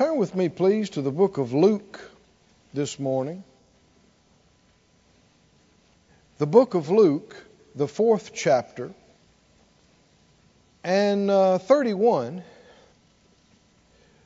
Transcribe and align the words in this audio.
Turn 0.00 0.16
with 0.16 0.34
me, 0.34 0.48
please, 0.48 0.88
to 0.88 1.02
the 1.02 1.10
book 1.10 1.36
of 1.36 1.52
Luke 1.52 2.00
this 2.72 2.98
morning. 2.98 3.44
The 6.38 6.46
book 6.46 6.72
of 6.72 6.88
Luke, 6.88 7.36
the 7.74 7.86
fourth 7.86 8.32
chapter, 8.32 8.92
and 10.82 11.30
uh, 11.30 11.58
31. 11.58 12.42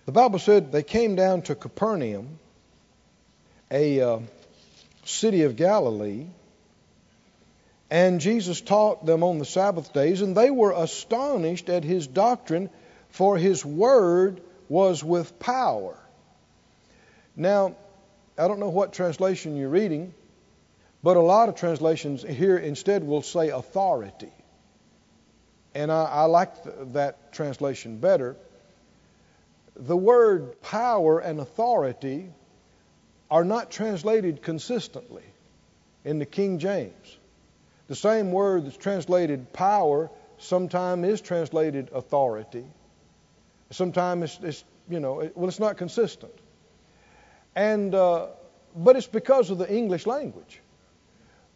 The 0.07 0.13
Bible 0.13 0.39
said 0.39 0.71
they 0.71 0.85
came 0.85 1.17
down 1.17 1.43
to 1.43 1.57
Capernaum, 1.57 2.39
a 3.69 4.01
uh, 4.01 4.19
city 5.05 5.43
of 5.43 5.57
Galilee, 5.57 6.27
and 7.91 8.21
Jesus 8.21 8.61
taught 8.61 9.05
them 9.05 9.25
on 9.25 9.41
the 9.41 9.45
Sabbath 9.45 9.93
days, 9.93 10.23
and 10.23 10.37
they 10.37 10.51
were 10.51 10.71
astonished 10.71 11.69
at 11.69 11.83
his 11.83 12.07
doctrine, 12.07 12.71
for 13.11 13.37
his 13.37 13.65
word 13.65 14.41
was 14.69 15.05
with 15.05 15.39
power. 15.39 15.99
Now, 17.37 17.77
I 18.39 18.49
don't 18.49 18.61
know 18.61 18.71
what 18.71 18.93
translation 18.93 19.57
you're 19.57 19.69
reading, 19.69 20.15
but 21.03 21.17
a 21.17 21.21
lot 21.21 21.49
of 21.49 21.57
translations 21.57 22.23
here 22.23 22.57
instead 22.57 23.05
will 23.05 23.23
say 23.23 23.51
authority. 23.51 24.33
And 25.75 25.91
I, 25.93 26.05
I 26.05 26.25
like 26.25 26.63
th- 26.63 26.75
that 26.93 27.33
translation 27.33 27.99
better. 27.99 28.37
The 29.77 29.97
word 29.97 30.63
power 30.63 31.19
and 31.19 31.41
authority 31.41 32.31
are 33.31 33.45
not 33.45 33.71
translated 33.71 34.43
consistently 34.43 35.25
in 36.05 36.19
the 36.19 36.27
King 36.27 36.59
James. 36.59 37.19
The 37.89 37.97
same 37.97 38.33
word 38.33 38.67
that's 38.67 38.77
translated 38.77 39.53
power 39.53 40.11
sometimes 40.39 41.07
is 41.07 41.21
translated 41.21 41.91
authority. 41.93 42.65
Sometimes 43.75 44.25
it's, 44.25 44.45
it's, 44.45 44.65
you 44.89 45.01
know, 45.01 45.21
it, 45.21 45.37
well, 45.37 45.49
it's 45.49 45.61
not 45.61 45.77
consistent. 45.77 46.33
And, 47.57 47.95
uh, 47.95 48.29
but 48.75 48.97
it's 48.97 49.07
because 49.07 49.51
of 49.51 49.59
the 49.59 49.73
English 49.73 50.07
language. 50.07 50.61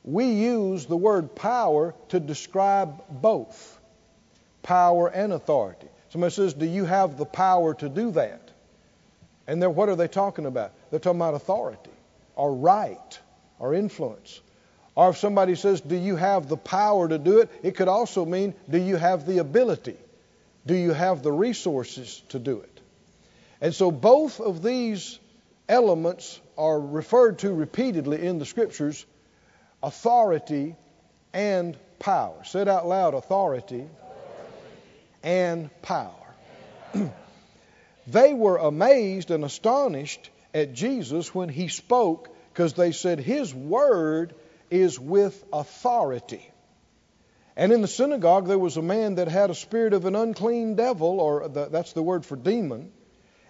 We 0.04 0.26
use 0.26 0.86
the 0.86 0.96
word 0.96 1.34
power 1.34 1.94
to 2.08 2.20
describe 2.20 3.02
both 3.10 3.78
power 4.62 5.08
and 5.08 5.32
authority. 5.32 5.88
Somebody 6.10 6.32
says, 6.32 6.54
Do 6.54 6.66
you 6.66 6.84
have 6.84 7.16
the 7.16 7.26
power 7.26 7.74
to 7.74 7.88
do 7.88 8.12
that? 8.12 8.50
And 9.46 9.62
then 9.62 9.74
what 9.74 9.88
are 9.88 9.96
they 9.96 10.08
talking 10.08 10.46
about? 10.46 10.72
They're 10.90 11.00
talking 11.00 11.20
about 11.20 11.34
authority 11.34 11.90
or 12.34 12.54
right 12.54 13.18
or 13.58 13.74
influence. 13.74 14.40
Or 14.94 15.10
if 15.10 15.18
somebody 15.18 15.54
says, 15.54 15.80
Do 15.80 15.96
you 15.96 16.16
have 16.16 16.48
the 16.48 16.56
power 16.56 17.08
to 17.08 17.18
do 17.18 17.40
it? 17.40 17.50
It 17.62 17.76
could 17.76 17.88
also 17.88 18.24
mean, 18.24 18.54
Do 18.68 18.78
you 18.78 18.96
have 18.96 19.26
the 19.26 19.38
ability? 19.38 19.96
Do 20.68 20.74
you 20.74 20.92
have 20.92 21.22
the 21.22 21.32
resources 21.32 22.22
to 22.28 22.38
do 22.38 22.60
it? 22.60 22.80
And 23.62 23.74
so 23.74 23.90
both 23.90 24.38
of 24.38 24.62
these 24.62 25.18
elements 25.66 26.38
are 26.58 26.78
referred 26.78 27.38
to 27.38 27.54
repeatedly 27.54 28.22
in 28.22 28.38
the 28.38 28.44
scriptures 28.44 29.06
authority 29.82 30.76
and 31.32 31.74
power. 31.98 32.44
Say 32.44 32.60
it 32.60 32.68
out 32.68 32.86
loud 32.86 33.14
authority 33.14 33.86
and 35.22 35.70
power. 35.80 36.34
they 38.06 38.34
were 38.34 38.58
amazed 38.58 39.30
and 39.30 39.46
astonished 39.46 40.28
at 40.52 40.74
Jesus 40.74 41.34
when 41.34 41.48
he 41.48 41.68
spoke 41.68 42.28
because 42.52 42.74
they 42.74 42.92
said, 42.92 43.20
His 43.20 43.54
word 43.54 44.34
is 44.70 45.00
with 45.00 45.42
authority. 45.50 46.46
And 47.58 47.72
in 47.72 47.82
the 47.82 47.88
synagogue, 47.88 48.46
there 48.46 48.58
was 48.58 48.76
a 48.76 48.82
man 48.82 49.16
that 49.16 49.26
had 49.26 49.50
a 49.50 49.54
spirit 49.54 49.92
of 49.92 50.04
an 50.04 50.14
unclean 50.14 50.76
devil, 50.76 51.20
or 51.20 51.48
the, 51.48 51.66
that's 51.66 51.92
the 51.92 52.04
word 52.04 52.24
for 52.24 52.36
demon. 52.36 52.92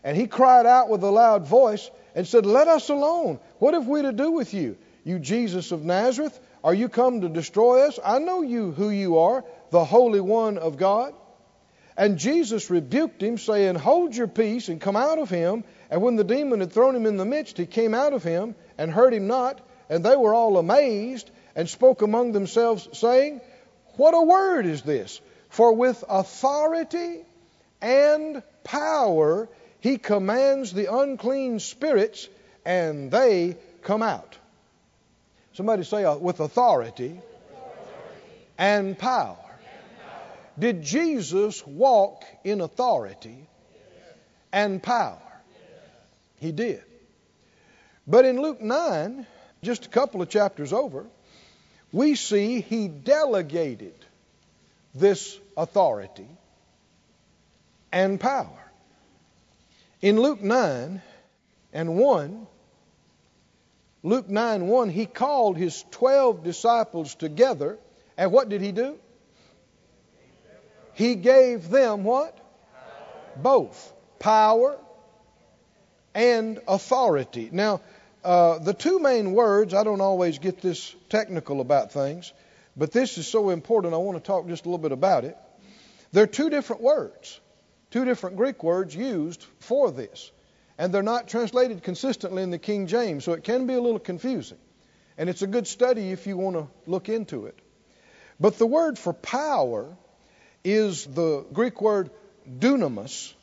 And 0.03 0.17
he 0.17 0.27
cried 0.27 0.65
out 0.65 0.89
with 0.89 1.05
a 1.05 1.11
loud 1.11 1.47
voice 1.47 1.91
and 2.15 2.27
said, 2.27 2.47
Let 2.47 2.69
us 2.69 2.89
alone. 2.89 3.39
What 3.59 3.75
have 3.75 3.87
we 3.87 4.01
to 4.01 4.13
do 4.13 4.31
with 4.31 4.55
you? 4.55 4.79
You 5.05 5.19
Jesus 5.19 5.73
of 5.73 5.85
Nazareth, 5.85 6.41
are 6.65 6.73
you 6.73 6.89
come 6.89 7.21
to 7.21 7.29
destroy 7.29 7.87
us? 7.87 7.99
I 8.03 8.19
know 8.19 8.41
you 8.41 8.73
who 8.73 8.89
you 8.89 9.19
are, 9.19 9.45
the 9.71 9.85
Holy 9.85 10.21
One 10.21 10.57
of 10.57 10.79
God. 10.79 11.13
And 11.95 12.17
Jesus 12.17 12.71
rebuked 12.71 13.23
him, 13.23 13.37
saying, 13.37 13.75
Hold 13.75 14.17
your 14.17 14.27
peace 14.27 14.71
and 14.71 14.81
come 14.81 14.97
out 14.97 15.19
of 15.19 15.29
him. 15.29 15.65
And 15.91 16.01
when 16.01 16.17
the 16.17 16.25
demon 16.25 16.61
had 16.61 16.73
thrown 16.73 16.97
him 16.97 17.05
in 17.05 17.19
the 17.19 17.27
midst, 17.27 17.59
he 17.59 17.67
came 17.67 17.93
out 17.93 18.15
of 18.15 18.23
him 18.23 18.55
and 18.79 18.91
hurt 18.91 19.13
him 19.13 19.27
not. 19.27 19.61
And 19.91 20.03
they 20.03 20.17
were 20.17 20.33
all 20.33 20.57
amazed 20.57 21.31
and 21.55 21.69
spoke 21.69 22.01
among 22.01 22.33
themselves, 22.33 22.89
saying, 22.93 23.43
What 23.99 24.15
a 24.15 24.23
word 24.23 24.65
is 24.65 24.83
this! 24.83 25.21
For 25.49 25.73
with 25.73 26.05
authority 26.09 27.25
and 27.83 28.45
power 28.63 29.49
he 29.81 29.99
commands 29.99 30.73
the 30.73 30.95
unclean 30.95 31.59
spirits, 31.59 32.29
and 32.65 33.11
they 33.11 33.57
come 33.83 34.03
out. 34.03 34.39
Somebody 35.55 35.83
say, 35.83 36.05
uh, 36.05 36.15
with 36.15 36.39
authority 36.39 37.21
and 38.57 38.97
power. 38.97 39.37
Did 40.57 40.83
Jesus 40.83 41.67
walk 41.67 42.25
in 42.45 42.61
authority 42.61 43.49
and 44.53 44.81
power? 44.81 45.19
He 46.37 46.53
did. 46.53 46.85
But 48.07 48.25
in 48.27 48.41
Luke 48.41 48.61
9, 48.61 49.27
just 49.63 49.87
a 49.87 49.89
couple 49.89 50.23
of 50.23 50.29
chapters 50.29 50.73
over, 50.73 51.07
we 51.93 52.15
see 52.15 52.61
he 52.61 52.89
delegated 52.89 53.95
this 54.95 55.39
authority 55.57 56.29
and 57.93 58.21
power. 58.21 58.71
In 60.01 60.21
Luke 60.21 60.41
9 60.41 61.03
and 61.73 61.97
1, 61.97 62.47
Luke 64.03 64.29
9 64.29 64.67
1, 64.67 64.91
he 64.91 65.07
called 65.07 65.57
his 65.57 65.85
12 65.91 66.45
disciples 66.45 67.15
together, 67.15 67.79
and 68.17 68.31
what 68.31 68.49
did 68.49 68.61
he 68.61 68.73
do? 68.73 68.99
He 70.95 71.15
gave 71.15 71.69
them 71.69 72.05
what? 72.05 72.37
Both 73.37 73.93
power 74.19 74.79
and 76.15 76.61
authority. 76.67 77.51
Now, 77.53 77.81
uh, 78.25 78.59
the 78.59 78.75
two 78.75 78.99
main 78.99 79.33
words, 79.33 79.75
I 79.75 79.85
don't 79.85 80.01
always 80.01 80.39
get 80.39 80.61
this 80.61 80.95
technical 81.09 81.61
about 81.61 81.93
things, 81.93 82.33
but 82.77 82.93
this 82.93 83.19
is 83.19 83.27
so 83.27 83.51
important, 83.51 83.95
I 83.95 83.99
want 83.99 84.19
to 84.19 84.27
talk 84.27 84.47
just 84.49 84.67
a 84.67 84.69
little 84.69 84.83
bit 84.83 84.93
about 84.93 85.25
it. 85.25 85.37
There 86.13 86.25
are 86.25 86.29
two 86.29 86.51
different 86.51 86.83
words, 86.83 87.41
two 87.91 88.05
different 88.05 88.37
Greek 88.37 88.63
words 88.63 88.95
used 88.95 89.45
for 89.61 89.91
this, 89.91 90.31
and 90.79 90.93
they're 90.93 91.03
not 91.03 91.29
translated 91.29 91.83
consistently 91.83 92.43
in 92.43 92.51
the 92.51 92.59
King 92.59 92.87
James, 92.87 93.25
so 93.25 93.33
it 93.33 93.45
can 93.45 93.67
be 93.67 93.75
a 93.75 93.81
little 93.81 93.99
confusing. 93.99 94.59
And 95.17 95.29
it's 95.29 95.43
a 95.43 95.49
good 95.49 95.67
study 95.67 96.13
if 96.13 96.27
you 96.27 96.37
want 96.37 96.57
to 96.57 96.69
look 96.87 97.09
into 97.09 97.47
it. 97.47 97.59
But 98.41 98.59
the 98.59 98.67
word 98.67 98.99
for 98.99 99.13
power 99.13 99.97
is 100.65 101.05
the 101.05 101.45
Greek 101.53 101.81
word 101.83 102.11
dunamis, 102.49 103.35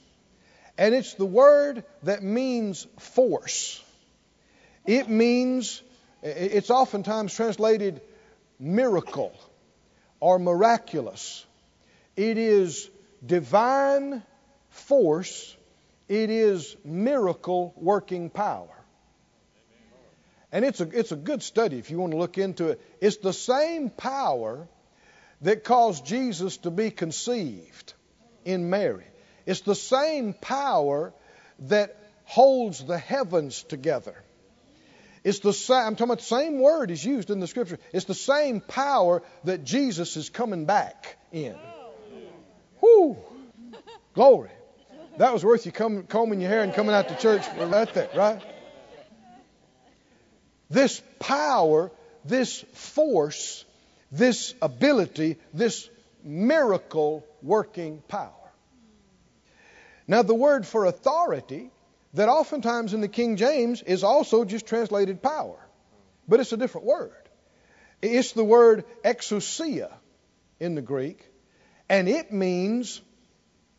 and 0.77 0.95
it's 0.95 1.13
the 1.15 1.25
word 1.25 1.83
that 2.03 2.23
means 2.23 2.87
force. 2.97 3.83
It 4.85 5.09
means, 5.09 5.81
it's 6.21 6.69
oftentimes 6.69 7.33
translated 7.33 8.01
miracle 8.59 9.33
or 10.19 10.39
miraculous. 10.39 11.45
It 12.15 12.37
is 12.37 12.89
divine 13.25 14.23
force, 14.69 15.55
it 16.07 16.29
is 16.29 16.75
miracle 16.83 17.73
working 17.77 18.29
power. 18.29 18.69
And 20.51 20.63
it's 20.63 20.79
a, 20.79 20.87
it's 20.97 21.11
a 21.11 21.17
good 21.17 21.43
study 21.43 21.79
if 21.79 21.91
you 21.91 21.97
want 21.97 22.13
to 22.13 22.17
look 22.17 22.37
into 22.37 22.69
it. 22.69 22.81
It's 23.01 23.17
the 23.17 23.33
same 23.33 23.89
power 23.89 24.67
that 25.41 25.63
caused 25.63 26.05
Jesus 26.05 26.57
to 26.57 26.71
be 26.71 26.91
conceived 26.91 27.93
in 28.45 28.69
Mary. 28.69 29.05
It's 29.45 29.61
the 29.61 29.75
same 29.75 30.33
power 30.33 31.13
that 31.67 31.97
holds 32.23 32.83
the 32.85 32.97
heavens 32.97 33.63
together. 33.63 34.15
It's 35.25 35.39
the 35.39 35.53
same, 35.53 35.77
I'm 35.77 35.95
talking 35.95 36.11
about 36.11 36.19
the 36.19 36.25
same 36.25 36.59
word 36.59 36.91
is 36.91 37.03
used 37.03 37.31
in 37.31 37.39
the 37.39 37.47
scripture. 37.47 37.79
It's 37.91 38.05
the 38.05 38.13
same 38.13 38.61
power 38.61 39.23
that 39.45 39.63
Jesus 39.63 40.17
is 40.17 40.29
coming 40.29 40.65
back 40.65 41.17
in. 41.31 41.55
Whoo! 42.79 43.17
Glory. 44.13 44.51
That 45.17 45.33
was 45.33 45.43
worth 45.43 45.65
you 45.65 45.71
combing 45.71 46.41
your 46.41 46.49
hair 46.51 46.61
and 46.61 46.75
coming 46.75 46.93
out 46.93 47.09
to 47.09 47.15
church 47.17 47.43
for 47.43 47.65
that, 47.65 48.15
right? 48.15 48.39
This 50.69 51.01
power, 51.17 51.91
this 52.23 52.59
force, 52.73 53.65
this 54.11 54.53
ability, 54.61 55.37
this 55.55 55.89
miracle 56.23 57.25
working 57.41 58.03
power. 58.07 58.31
Now, 60.07 60.21
the 60.21 60.35
word 60.35 60.67
for 60.67 60.85
authority, 60.85 61.71
that 62.15 62.29
oftentimes 62.29 62.93
in 62.93 63.01
the 63.01 63.07
King 63.07 63.35
James 63.35 63.81
is 63.81 64.03
also 64.03 64.45
just 64.45 64.65
translated 64.65 65.21
power, 65.21 65.57
but 66.27 66.39
it's 66.39 66.53
a 66.53 66.57
different 66.57 66.87
word. 66.87 67.11
It's 68.01 68.31
the 68.31 68.43
word 68.43 68.85
exousia 69.03 69.91
in 70.59 70.75
the 70.75 70.81
Greek, 70.81 71.23
and 71.89 72.07
it 72.07 72.31
means 72.31 73.01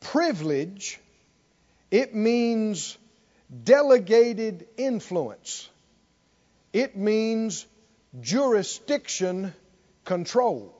privilege, 0.00 1.00
it 1.90 2.14
means 2.14 2.98
delegated 3.64 4.66
influence. 4.76 5.68
It 6.72 6.96
means 6.96 7.66
jurisdiction 8.20 9.54
control. 10.04 10.74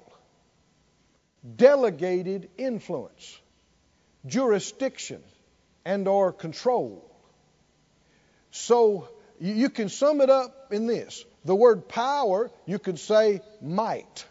Delegated 1.56 2.50
influence, 2.58 3.41
jurisdiction, 4.26 5.23
and 5.85 6.06
or 6.06 6.32
control. 6.32 7.16
So 8.50 9.08
you 9.40 9.70
can 9.70 9.88
sum 9.88 10.20
it 10.20 10.31
up 10.31 10.72
in 10.72 10.87
this. 10.87 11.25
The 11.44 11.54
word 11.54 11.88
power, 11.88 12.50
you 12.66 12.78
could 12.78 12.98
say 12.98 13.40
might. 13.60 14.26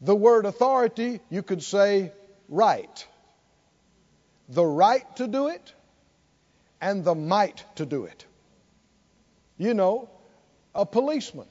The 0.00 0.14
word 0.14 0.44
authority, 0.44 1.20
you 1.30 1.42
could 1.42 1.62
say 1.62 2.12
right. 2.48 3.06
The 4.48 4.64
right 4.64 5.04
to 5.16 5.26
do 5.26 5.48
it 5.48 5.72
and 6.80 7.04
the 7.04 7.14
might 7.14 7.64
to 7.76 7.86
do 7.86 8.04
it. 8.04 8.26
You 9.56 9.72
know, 9.72 10.10
a 10.74 10.84
policeman 10.84 11.46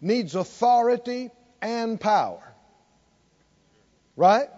needs 0.00 0.34
authority 0.34 1.30
and 1.62 2.00
power. 2.00 2.42
Right? 4.16 4.48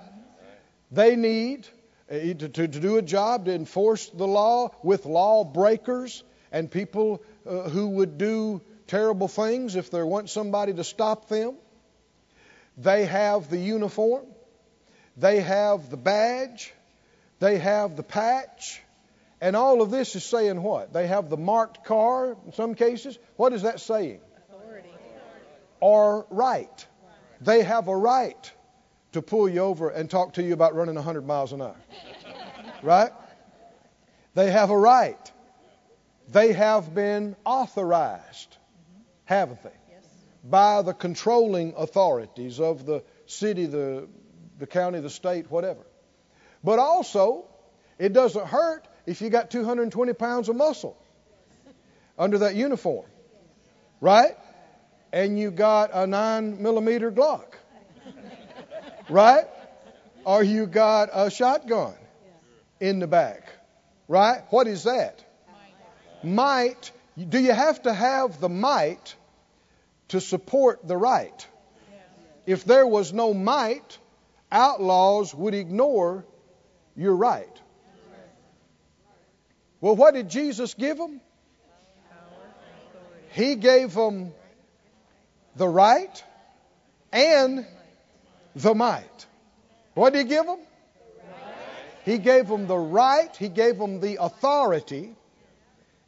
They 0.90 1.17
need 1.17 1.69
to, 2.12 2.35
to, 2.35 2.69
to, 2.69 2.81
do 2.81 2.99
a 2.99 3.03
job 3.03 3.47
to 3.47 3.55
enforce 3.55 4.06
the 4.09 4.26
law 4.26 4.70
with 4.82 5.06
lawbreakers 5.06 6.23
and 6.50 6.70
people 6.70 7.23
uh, 7.47 7.70
who 7.70 7.88
would 7.88 8.19
do 8.19 8.61
terrible 8.87 9.29
things 9.29 9.76
if 9.76 9.91
there 9.91 10.05
weren't 10.05 10.29
somebody 10.29 10.75
to 10.75 10.85
stop 10.85 11.29
them. 11.29 11.55
They 12.76 13.06
have 13.06 13.49
the 13.49 13.59
uniform, 13.59 14.26
they 15.17 15.41
have 15.41 15.88
the 15.88 15.97
badge, 15.97 16.73
they 17.41 17.59
have 17.59 17.97
the 17.97 18.03
patch, 18.03 18.82
and 19.41 19.56
all 19.56 19.81
of 19.81 19.91
this 19.91 20.15
is 20.15 20.25
saying 20.25 20.62
what? 20.62 20.93
They 20.93 21.06
have 21.06 21.31
the 21.31 21.38
marked 21.38 21.85
car 21.85 22.37
in 22.47 22.53
some 22.53 22.75
cases. 22.75 23.19
What 23.37 23.55
is 23.55 23.62
that 23.62 23.81
saying? 23.81 24.20
Authority. 24.50 24.88
Or 25.81 26.26
right. 26.31 26.87
They 27.41 27.62
have 27.62 27.88
a 27.88 27.97
right 27.97 28.53
to 29.12 29.23
pull 29.23 29.49
you 29.49 29.61
over 29.61 29.88
and 29.88 30.11
talk 30.11 30.35
to 30.35 30.43
you 30.43 30.53
about 30.53 30.75
running 30.75 30.94
100 30.94 31.26
miles 31.26 31.53
an 31.53 31.62
hour. 31.62 31.76
right? 32.82 33.11
They 34.35 34.50
have 34.50 34.70
a 34.70 34.76
right. 34.76 35.32
They 36.29 36.53
have 36.53 36.94
been 36.94 37.37
authorized, 37.44 38.56
haven't 39.25 39.62
they? 39.62 39.73
Yes. 39.91 40.05
By 40.43 40.82
the 40.82 40.94
controlling 40.94 41.75
authorities 41.76 42.59
of 42.61 42.87
the 42.87 43.05
city, 43.26 43.67
the, 43.67 44.09
the 44.59 44.67
county, 44.67 45.00
the 45.00 45.11
state, 45.11 45.50
whatever. 45.50 45.85
But 46.65 46.79
also, 46.79 47.44
it 47.99 48.12
doesn't 48.12 48.47
hurt 48.47 48.87
if 49.06 49.20
you 49.20 49.31
got 49.31 49.50
220 49.50 50.12
pounds 50.15 50.49
of 50.49 50.56
muscle 50.56 50.97
under 52.19 52.38
that 52.38 52.55
uniform, 52.55 53.06
right? 54.00 54.37
And 55.12 55.38
you 55.38 55.50
got 55.50 55.91
a 55.93 56.06
9 56.06 56.62
millimeter 56.62 57.11
Glock, 57.11 57.55
right? 59.12 59.47
Or 60.25 60.43
you 60.43 60.67
got 60.67 61.11
a 61.12 61.31
shotgun 61.31 61.94
in 62.81 62.99
the 62.99 63.06
back, 63.06 63.53
right? 64.09 64.43
What 64.50 64.67
is 64.67 64.85
that? 64.85 65.25
Might. 66.23 66.91
Do 67.29 67.38
you 67.38 67.53
have 67.53 67.82
to 67.82 67.93
have 67.93 68.41
the 68.41 68.49
might 68.49 69.14
to 70.09 70.20
support 70.20 70.87
the 70.87 70.97
right? 70.97 71.47
If 72.47 72.64
there 72.64 72.87
was 72.87 73.12
no 73.12 73.35
might, 73.35 73.99
outlaws 74.50 75.35
would 75.35 75.55
ignore 75.55 76.25
your 76.97 77.15
right. 77.15 77.61
Well, 79.81 79.97
what 79.97 80.15
did 80.15 80.29
Jesus 80.29 80.75
give 80.75 80.97
them? 80.97 81.20
He 83.31 83.56
gave 83.56 83.94
them 83.94 84.32
the 85.56 85.69
right 85.69 86.25
and 87.12 87.67
the 88.55 88.75
might. 88.75 89.27
What 89.95 90.13
did 90.13 90.21
he 90.21 90.29
give 90.29 90.47
them? 90.47 90.59
He 92.05 92.19
gave 92.19 92.49
them 92.49 92.67
the 92.67 92.77
right, 92.77 93.35
he 93.37 93.49
gave 93.49 93.79
them 93.79 94.01
the 94.01 94.17
authority, 94.21 95.15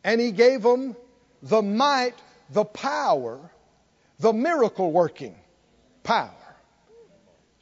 and 0.02 0.20
he 0.20 0.32
gave 0.32 0.62
them 0.62 0.96
the 1.42 1.62
might, 1.62 2.14
the 2.50 2.64
power, 2.64 3.38
the 4.18 4.32
miracle 4.32 4.90
working 4.90 5.36
power 6.02 6.30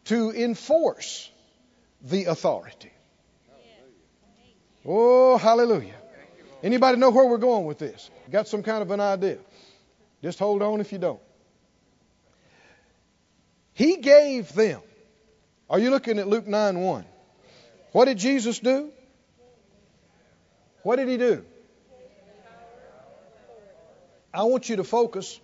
to 0.06 0.30
enforce 0.30 1.30
the 2.02 2.24
authority. 2.24 2.90
Oh, 4.84 5.36
hallelujah. 5.36 5.94
Anybody 6.62 6.98
know 6.98 7.10
where 7.10 7.26
we're 7.26 7.38
going 7.38 7.66
with 7.66 7.78
this? 7.78 8.10
Got 8.30 8.48
some 8.48 8.62
kind 8.62 8.82
of 8.82 8.90
an 8.90 9.00
idea? 9.00 9.38
Just 10.22 10.38
hold 10.38 10.62
on 10.62 10.80
if 10.80 10.92
you 10.92 10.98
don't. 10.98 11.20
He 13.74 13.96
gave 13.96 14.52
them. 14.52 14.80
Are 15.70 15.78
you 15.78 15.90
looking 15.90 16.18
at 16.18 16.28
Luke 16.28 16.46
9 16.46 16.78
1? 16.78 17.04
What 17.92 18.04
did 18.06 18.18
Jesus 18.18 18.58
do? 18.58 18.90
What 20.82 20.96
did 20.96 21.08
he 21.08 21.16
do? 21.16 21.44
I 24.34 24.44
want 24.44 24.68
you 24.68 24.76
to 24.76 24.84
focus 24.84 25.38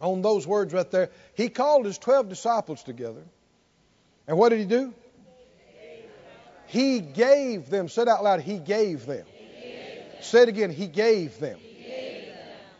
on 0.00 0.22
those 0.22 0.46
words 0.46 0.72
right 0.72 0.90
there. 0.90 1.10
He 1.34 1.48
called 1.48 1.86
his 1.86 1.98
12 1.98 2.28
disciples 2.28 2.82
together. 2.82 3.22
And 4.26 4.38
what 4.38 4.50
did 4.50 4.60
he 4.60 4.64
do? 4.66 4.94
He 6.66 7.00
gave 7.00 7.68
them. 7.68 7.88
Said 7.88 8.08
out 8.08 8.22
loud, 8.22 8.40
He 8.40 8.58
gave 8.58 9.04
them. 9.06 9.26
Say 10.20 10.42
it 10.42 10.48
again. 10.48 10.70
He 10.70 10.86
gave 10.86 11.38
them. 11.40 11.58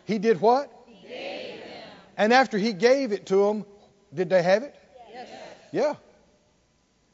He, 0.05 0.17
did 0.19 0.39
what? 0.39 0.71
And 2.17 2.31
after 2.33 2.57
he 2.57 2.73
gave 2.73 3.11
it 3.11 3.27
to 3.27 3.47
them, 3.47 3.65
did 4.13 4.29
they 4.29 4.41
have 4.41 4.63
it? 4.63 4.75
Yes. 5.11 5.29
Yeah. 5.71 5.95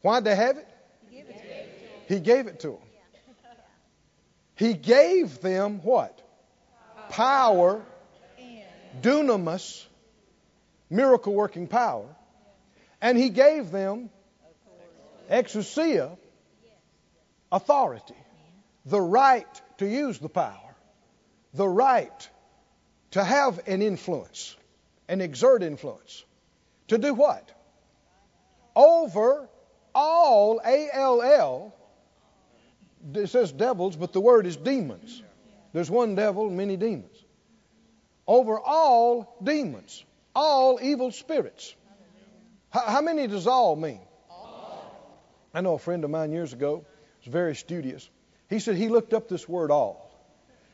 Why 0.02 0.20
did 0.20 0.26
they 0.26 0.36
have 0.36 0.58
it? 0.58 0.68
He 1.10 1.18
gave 1.18 1.28
it 1.28 1.40
to 1.40 1.48
them. 1.78 2.08
He 2.08 2.20
gave 2.20 2.48
it 2.48 2.60
to 2.62 2.68
them. 2.68 2.78
He 4.56 4.74
gave 4.74 5.42
them 5.42 5.80
what? 5.84 6.22
Power, 7.10 7.82
dunamis, 9.02 9.86
miracle 10.90 11.34
working 11.34 11.68
power. 11.68 12.08
And 13.02 13.18
he 13.18 13.30
gave 13.30 13.72
them 13.72 14.10
exousia, 15.30 16.18
authority, 17.52 18.16
the 18.86 19.02
right 19.02 19.62
to 19.78 19.88
use 19.88 20.18
the 20.20 20.30
power, 20.30 20.76
the 21.54 21.68
right 21.68 22.30
to 23.12 23.24
have 23.24 23.60
an 23.68 23.82
influence 23.82 24.56
and 25.08 25.22
exert 25.22 25.64
influence. 25.64 26.24
To 26.90 26.98
do 26.98 27.14
what? 27.14 27.52
Over 28.76 29.50
all, 29.94 30.62
A 30.66 30.90
L 30.94 31.22
L, 31.22 31.76
it 33.14 33.28
says 33.28 33.52
devils, 33.52 33.96
but 33.96 34.14
the 34.14 34.22
word 34.22 34.46
is 34.46 34.56
demons. 34.56 35.24
There's 35.74 35.90
one 35.92 36.16
devil, 36.16 36.50
many 36.50 36.78
demons. 36.78 37.16
Over 38.26 38.60
all 38.60 39.38
demons, 39.44 40.04
all 40.36 40.80
evil 40.82 41.12
spirits. 41.12 41.76
How, 42.70 42.82
how 42.82 43.02
many 43.02 43.28
does 43.28 43.48
all 43.48 43.76
mean? 43.76 44.02
All. 44.30 44.96
I 45.54 45.62
know 45.62 45.74
a 45.74 45.80
friend 45.80 46.04
of 46.04 46.10
mine 46.10 46.32
years 46.32 46.54
ago 46.54 46.86
was 47.24 47.32
very 47.32 47.56
studious. 47.56 48.10
He 48.50 48.60
said 48.60 48.76
he 48.76 48.90
looked 48.90 49.14
up 49.14 49.28
this 49.28 49.48
word 49.48 49.72
all. 49.72 50.12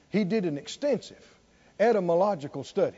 He 0.10 0.24
did 0.24 0.46
an 0.46 0.58
extensive 0.58 1.24
etymological 1.80 2.64
study. 2.64 2.98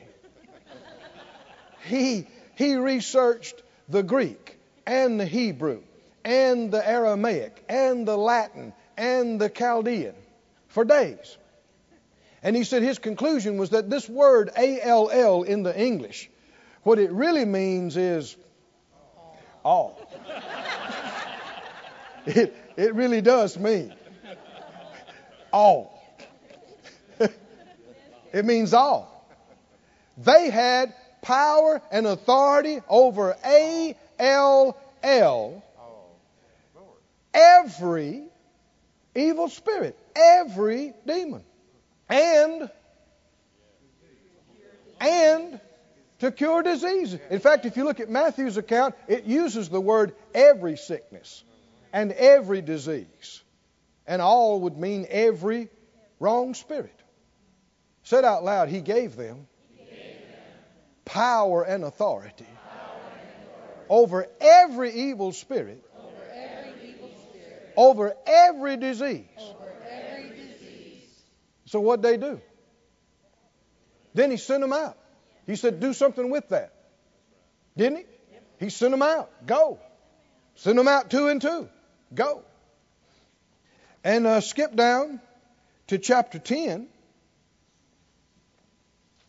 He, 1.87 2.27
he 2.55 2.75
researched 2.75 3.61
the 3.89 4.03
Greek 4.03 4.57
and 4.85 5.19
the 5.19 5.25
Hebrew 5.25 5.81
and 6.23 6.71
the 6.71 6.87
Aramaic 6.87 7.63
and 7.69 8.07
the 8.07 8.17
Latin 8.17 8.73
and 8.97 9.39
the 9.39 9.49
Chaldean 9.49 10.15
for 10.69 10.83
days. 10.83 11.37
And 12.41 12.55
he 12.55 12.63
said 12.63 12.81
his 12.83 12.99
conclusion 12.99 13.57
was 13.57 13.71
that 13.71 13.89
this 13.89 14.07
word 14.07 14.51
A-L-L 14.55 15.43
in 15.43 15.63
the 15.63 15.77
English, 15.79 16.29
what 16.83 16.99
it 16.99 17.11
really 17.11 17.45
means 17.45 17.97
is 17.97 18.35
all. 19.63 19.99
it, 22.25 22.55
it 22.77 22.93
really 22.93 23.21
does 23.21 23.57
mean 23.57 23.93
all. 25.51 25.99
it 28.33 28.45
means 28.45 28.73
all. 28.73 29.27
They 30.17 30.49
had 30.49 30.93
power 31.25 31.81
and 31.91 32.07
authority 32.07 32.81
over 32.87 33.35
A 33.43 33.95
L 34.19 34.77
L. 35.03 35.63
Every 37.33 38.23
evil 39.13 39.49
spirit, 39.49 39.97
every 40.15 40.93
demon. 41.05 41.43
And 42.07 42.69
and 45.01 45.59
to 46.19 46.31
cure 46.31 46.63
disease. 46.63 47.17
In 47.29 47.39
fact, 47.39 47.65
if 47.65 47.75
you 47.75 47.83
look 47.83 47.99
at 47.99 48.09
Matthew's 48.09 48.55
account, 48.57 48.95
it 49.07 49.25
uses 49.25 49.67
the 49.67 49.81
word 49.81 50.15
every 50.33 50.77
sickness 50.77 51.43
and 51.91 52.11
every 52.13 52.61
disease. 52.61 53.41
And 54.07 54.21
all 54.21 54.61
would 54.61 54.77
mean 54.77 55.07
every 55.09 55.69
Wrong 56.19 56.53
spirit. 56.53 56.97
Said 58.03 58.23
out 58.23 58.45
loud, 58.45 58.69
He 58.69 58.79
gave 58.79 59.17
them, 59.17 59.47
Power, 61.05 61.63
and 61.63 61.83
authority 61.83 62.47
over 63.89 64.27
every 64.41 64.91
evil 64.91 65.31
spirit, 65.31 65.83
over 67.77 68.15
every, 68.33 68.77
disease. 68.77 69.27
So 71.65 71.79
what 71.79 72.01
they 72.01 72.17
do? 72.17 72.41
Then 74.13 74.31
he 74.31 74.37
sent 74.37 74.61
them 74.61 74.73
out. 74.73 74.97
He 75.45 75.55
said, 75.55 75.79
"Do 75.79 75.93
something 75.93 76.29
with 76.29 76.49
that." 76.49 76.73
Didn't 77.77 77.99
he? 77.99 78.05
He 78.65 78.69
sent 78.69 78.91
them 78.91 79.01
out. 79.01 79.29
Go. 79.45 79.79
Send 80.55 80.77
them 80.79 80.87
out 80.87 81.09
two 81.09 81.27
and 81.27 81.41
two. 81.41 81.69
Go. 82.13 82.43
And 84.03 84.25
uh, 84.25 84.39
skip 84.41 84.75
down 84.75 85.19
to 85.87 85.97
chapter 85.97 86.39
10, 86.39 86.87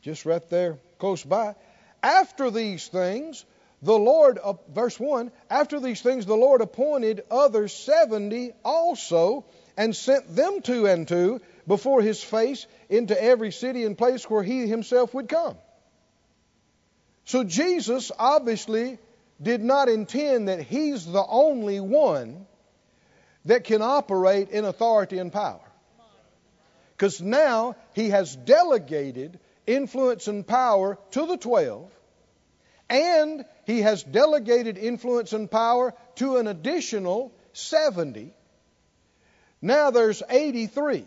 just 0.02 0.24
right 0.24 0.48
there 0.50 0.78
close 0.98 1.24
by. 1.24 1.54
After 2.02 2.50
these 2.50 2.86
things, 2.88 3.44
the 3.82 3.98
Lord, 3.98 4.38
uh, 4.38 4.54
verse 4.72 4.98
1, 4.98 5.30
after 5.50 5.80
these 5.80 6.00
things, 6.00 6.26
the 6.26 6.36
Lord 6.36 6.60
appointed 6.60 7.22
other 7.30 7.68
70 7.68 8.52
also 8.64 9.44
and 9.76 9.94
sent 9.94 10.34
them 10.34 10.62
two 10.62 10.86
and 10.86 11.06
two 11.06 11.40
before 11.66 12.00
his 12.00 12.22
face 12.22 12.66
into 12.88 13.20
every 13.20 13.52
city 13.52 13.84
and 13.84 13.98
place 13.98 14.28
where 14.28 14.42
he 14.42 14.66
himself 14.66 15.12
would 15.14 15.28
come. 15.28 15.56
So 17.24 17.44
Jesus 17.44 18.12
obviously 18.18 18.98
did 19.42 19.62
not 19.62 19.88
intend 19.88 20.48
that 20.48 20.62
he's 20.62 21.04
the 21.04 21.24
only 21.26 21.80
one 21.80 22.46
that 23.44 23.64
can 23.64 23.82
operate 23.82 24.50
in 24.50 24.64
authority 24.64 25.18
and 25.18 25.32
power. 25.32 25.60
Because 26.96 27.20
now 27.20 27.76
he 27.92 28.10
has 28.10 28.34
delegated 28.34 29.38
influence 29.66 30.28
and 30.28 30.46
power 30.46 30.98
to 31.12 31.26
the 31.26 31.36
12, 31.36 31.90
and 32.88 33.44
he 33.64 33.82
has 33.82 34.02
delegated 34.02 34.78
influence 34.78 35.32
and 35.32 35.50
power 35.50 35.94
to 36.16 36.36
an 36.36 36.46
additional 36.46 37.32
70. 37.52 38.32
Now 39.60 39.90
there's 39.90 40.22
83. 40.28 41.04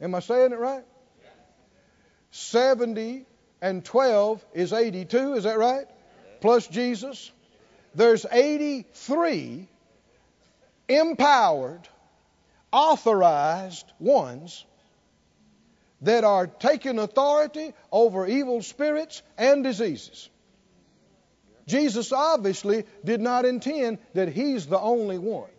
Am 0.00 0.14
I 0.14 0.20
saying 0.20 0.52
it 0.52 0.58
right? 0.58 0.84
70 2.30 3.24
and 3.60 3.84
12 3.84 4.44
is 4.54 4.72
82, 4.72 5.34
is 5.34 5.44
that 5.44 5.58
right? 5.58 5.86
Plus 6.40 6.66
Jesus. 6.68 7.30
There's 7.94 8.24
83 8.30 9.68
empowered 10.88 11.88
authorized 12.72 13.86
ones 13.98 14.64
that 16.02 16.24
are 16.24 16.46
taking 16.46 16.98
authority 16.98 17.72
over 17.92 18.26
evil 18.26 18.62
spirits 18.62 19.22
and 19.36 19.62
diseases. 19.62 20.28
Jesus 21.66 22.12
obviously 22.12 22.84
did 23.04 23.20
not 23.20 23.44
intend 23.44 23.98
that 24.14 24.28
he's 24.28 24.66
the 24.66 24.78
only 24.78 25.18
one 25.18 25.50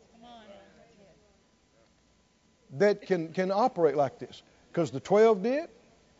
that 2.77 3.03
can, 3.03 3.33
can 3.33 3.51
operate 3.51 3.95
like 3.95 4.19
this. 4.19 4.41
Because 4.71 4.91
the 4.91 4.99
12 4.99 5.43
did, 5.43 5.69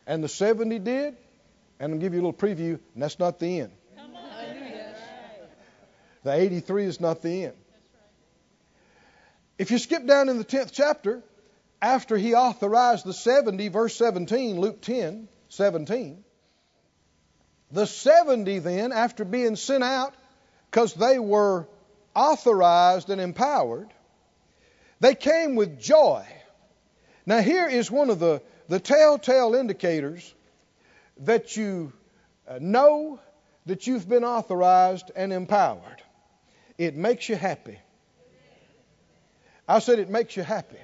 and 0.06 0.22
the 0.22 0.28
70 0.28 0.78
did, 0.78 1.16
and 1.80 1.94
I'll 1.94 1.98
give 1.98 2.14
you 2.14 2.20
a 2.20 2.24
little 2.24 2.32
preview, 2.32 2.78
and 2.94 3.02
that's 3.02 3.18
not 3.18 3.38
the 3.38 3.60
end. 3.60 3.72
The 6.22 6.32
83 6.32 6.84
is 6.84 7.00
not 7.00 7.20
the 7.22 7.46
end. 7.46 7.54
If 9.58 9.70
you 9.70 9.78
skip 9.78 10.06
down 10.06 10.28
in 10.28 10.38
the 10.38 10.44
10th 10.44 10.70
chapter, 10.72 11.22
after 11.82 12.16
he 12.16 12.34
authorized 12.34 13.04
the 13.04 13.12
70, 13.12 13.68
verse 13.68 13.96
17, 13.96 14.60
Luke 14.60 14.80
10, 14.80 15.28
17, 15.48 16.24
the 17.72 17.86
70 17.86 18.60
then, 18.60 18.92
after 18.92 19.24
being 19.24 19.56
sent 19.56 19.82
out, 19.82 20.14
because 20.70 20.94
they 20.94 21.18
were 21.18 21.66
authorized 22.14 23.10
and 23.10 23.20
empowered, 23.20 23.88
they 25.00 25.16
came 25.16 25.56
with 25.56 25.80
joy. 25.80 26.24
Now, 27.26 27.40
here 27.40 27.68
is 27.68 27.90
one 27.90 28.10
of 28.10 28.20
the, 28.20 28.42
the 28.68 28.78
telltale 28.78 29.54
indicators 29.56 30.32
that 31.18 31.56
you 31.56 31.92
uh, 32.46 32.58
know 32.60 33.18
that 33.66 33.88
you've 33.88 34.08
been 34.08 34.24
authorized 34.24 35.10
and 35.16 35.32
empowered. 35.32 36.02
It 36.78 36.94
makes 36.94 37.28
you 37.28 37.34
happy. 37.34 37.78
I 39.68 39.80
said 39.80 39.98
it 39.98 40.10
makes 40.10 40.36
you 40.36 40.42
happy. 40.42 40.78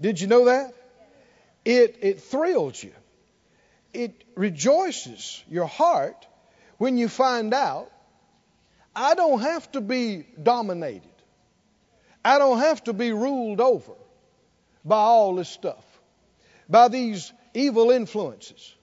Did 0.00 0.20
you 0.20 0.26
know 0.26 0.46
that? 0.46 0.74
It, 1.64 1.98
it 2.00 2.20
thrills 2.20 2.82
you. 2.82 2.92
It 3.92 4.24
rejoices 4.34 5.42
your 5.48 5.66
heart 5.66 6.26
when 6.78 6.98
you 6.98 7.08
find 7.08 7.52
out 7.52 7.90
I 8.94 9.14
don't 9.14 9.40
have 9.40 9.70
to 9.72 9.80
be 9.80 10.26
dominated. 10.42 11.02
I 12.24 12.38
don't 12.38 12.58
have 12.58 12.82
to 12.84 12.92
be 12.92 13.12
ruled 13.12 13.60
over 13.60 13.92
by 14.84 14.96
all 14.96 15.36
this 15.36 15.48
stuff, 15.48 15.84
by 16.68 16.88
these 16.88 17.32
evil 17.54 17.90
influences, 17.90 18.74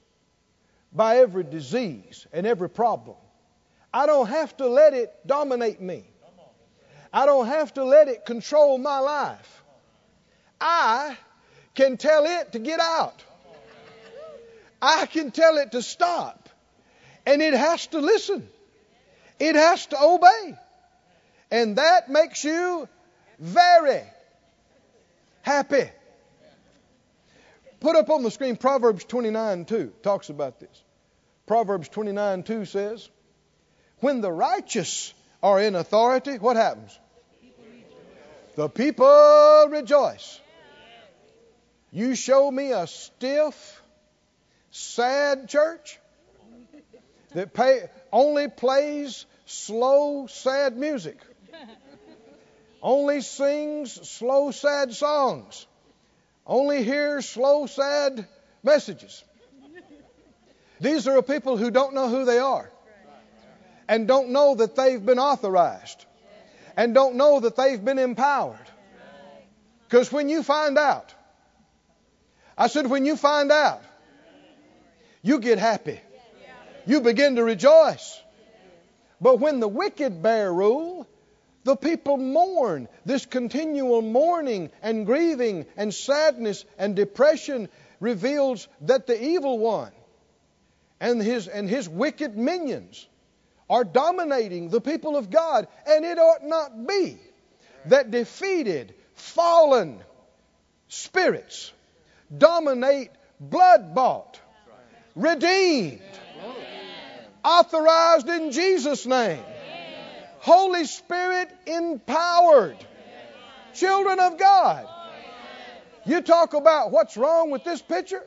by 0.93 1.17
every 1.17 1.43
disease 1.43 2.27
and 2.31 2.48
every 2.48 2.69
problem. 2.69 3.17
I 3.93 4.05
don't 4.05 4.27
have 4.27 4.55
to 4.57 4.67
let 4.67 4.93
it 4.93 5.13
dominate 5.25 5.81
me. 5.81 6.05
I 7.12 7.25
don't 7.25 7.48
have 7.48 7.74
to 7.75 7.84
let 7.84 8.07
it 8.07 8.25
control 8.25 8.77
my 8.77 9.00
life. 9.00 9.63
I 10.59 11.17
can 11.74 11.97
tell 11.97 12.25
it 12.25 12.53
to 12.53 12.59
get 12.59 12.79
out. 12.79 13.24
I 14.81 15.05
can 15.05 15.31
tell 15.31 15.57
it 15.57 15.71
to 15.71 15.81
stop. 15.81 16.50
And 17.25 17.41
it 17.41 17.53
has 17.53 17.88
to 17.88 18.00
listen. 18.00 18.47
It 19.39 19.55
has 19.55 19.85
to 19.88 20.01
obey. 20.01 20.57
And 21.51 21.77
that 21.77 22.09
makes 22.09 22.43
you 22.43 22.88
very 23.39 24.01
happy. 25.41 25.89
Put 27.79 27.95
up 27.95 28.09
on 28.09 28.24
the 28.24 28.31
screen 28.31 28.55
Proverbs 28.55 29.03
29 29.05 29.65
2 29.65 29.93
talks 30.01 30.29
about 30.29 30.59
this. 30.59 30.83
Proverbs 31.45 31.89
29 31.89 32.43
2 32.43 32.65
says, 32.65 33.09
When 34.00 34.21
the 34.21 34.31
righteous 34.31 35.13
are 35.43 35.59
in 35.59 35.75
authority, 35.75 36.38
what 36.38 36.55
happens? 36.55 36.97
The 38.55 38.69
people 38.69 39.67
rejoice. 39.69 40.39
You 41.95 42.13
show 42.13 42.51
me 42.51 42.73
a 42.73 42.87
stiff, 42.87 43.81
sad 44.69 45.47
church 45.47 45.97
that 47.33 47.53
pay, 47.53 47.83
only 48.11 48.49
plays 48.49 49.25
slow, 49.45 50.27
sad 50.27 50.75
music, 50.75 51.17
only 52.81 53.21
sings 53.21 53.93
slow, 54.09 54.51
sad 54.51 54.93
songs, 54.93 55.65
only 56.45 56.83
hears 56.83 57.29
slow, 57.29 57.65
sad 57.65 58.27
messages. 58.61 59.23
These 60.81 61.07
are 61.07 61.21
people 61.21 61.55
who 61.55 61.71
don't 61.71 61.93
know 61.93 62.09
who 62.09 62.25
they 62.25 62.39
are 62.39 62.69
and 63.87 64.05
don't 64.05 64.31
know 64.31 64.55
that 64.55 64.75
they've 64.75 65.05
been 65.05 65.19
authorized 65.19 66.05
and 66.75 66.93
don't 66.93 67.15
know 67.15 67.39
that 67.39 67.55
they've 67.55 67.85
been 67.85 67.99
empowered. 67.99 68.67
Because 69.87 70.11
when 70.11 70.27
you 70.27 70.43
find 70.43 70.77
out, 70.77 71.14
I 72.57 72.67
said, 72.67 72.88
when 72.88 73.05
you 73.05 73.15
find 73.17 73.51
out, 73.51 73.81
you 75.21 75.39
get 75.39 75.59
happy. 75.59 76.00
You 76.85 77.01
begin 77.01 77.35
to 77.35 77.43
rejoice. 77.43 78.21
But 79.19 79.39
when 79.39 79.59
the 79.59 79.67
wicked 79.67 80.21
bear 80.21 80.53
rule, 80.53 81.07
the 81.63 81.75
people 81.75 82.17
mourn. 82.17 82.88
This 83.05 83.25
continual 83.25 84.01
mourning 84.01 84.69
and 84.81 85.05
grieving 85.05 85.65
and 85.75 85.93
sadness 85.93 86.63
and 86.77 86.95
depression 86.95 87.69
reveals 88.00 88.67
that 88.81 89.07
the 89.07 89.21
evil 89.21 89.57
one 89.57 89.91
and 91.00 91.21
his, 91.21 91.47
and 91.47 91.67
his 91.67 91.89
wicked 91.89 92.38
minions 92.38 93.07
are 93.69 93.83
dominating 93.83 94.69
the 94.69 94.81
people 94.81 95.17
of 95.17 95.29
God. 95.29 95.67
And 95.88 96.05
it 96.05 96.19
ought 96.19 96.43
not 96.43 96.88
be 96.88 97.17
that 97.88 98.12
defeated, 98.12 98.93
fallen 99.15 100.01
spirits 100.88 101.71
dominate 102.36 103.12
blood 103.39 103.94
bought, 103.94 104.39
redeemed, 105.15 106.01
authorized 107.44 108.29
in 108.29 108.51
Jesus' 108.51 109.05
name, 109.05 109.44
Holy 110.39 110.86
Spirit 110.86 111.50
empowered 111.65 112.77
children 113.74 114.20
of 114.20 114.38
God. 114.38 114.88
You 116.05 116.22
talk 116.22 116.53
about 116.53 116.91
what's 116.91 117.17
wrong 117.17 117.50
with 117.50 117.63
this 117.63 117.82
picture? 117.82 118.24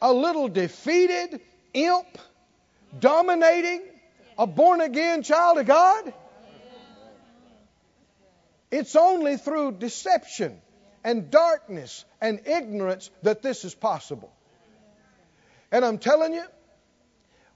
A 0.00 0.12
little 0.12 0.48
defeated 0.48 1.40
imp 1.72 2.18
dominating 2.98 3.82
a 4.38 4.46
born 4.46 4.80
again 4.80 5.22
child 5.22 5.58
of 5.58 5.66
God? 5.66 6.12
It's 8.70 8.96
only 8.96 9.36
through 9.36 9.72
deception 9.72 10.60
and 11.04 11.30
darkness 11.30 12.04
and 12.20 12.40
ignorance 12.46 13.10
that 13.22 13.42
this 13.42 13.64
is 13.64 13.74
possible. 13.74 14.32
And 15.70 15.84
I'm 15.84 15.98
telling 15.98 16.32
you, 16.32 16.44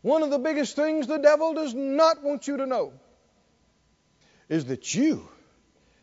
one 0.03 0.23
of 0.23 0.31
the 0.31 0.39
biggest 0.39 0.77
things 0.77 1.07
the 1.07 1.19
devil 1.19 1.55
does 1.55 1.75
not 1.75 2.23
want 2.23 2.47
you 2.47 2.59
to 2.59 2.67
know 2.67 2.93
is 4.49 4.67
that 4.67 4.95
you 4.95 5.29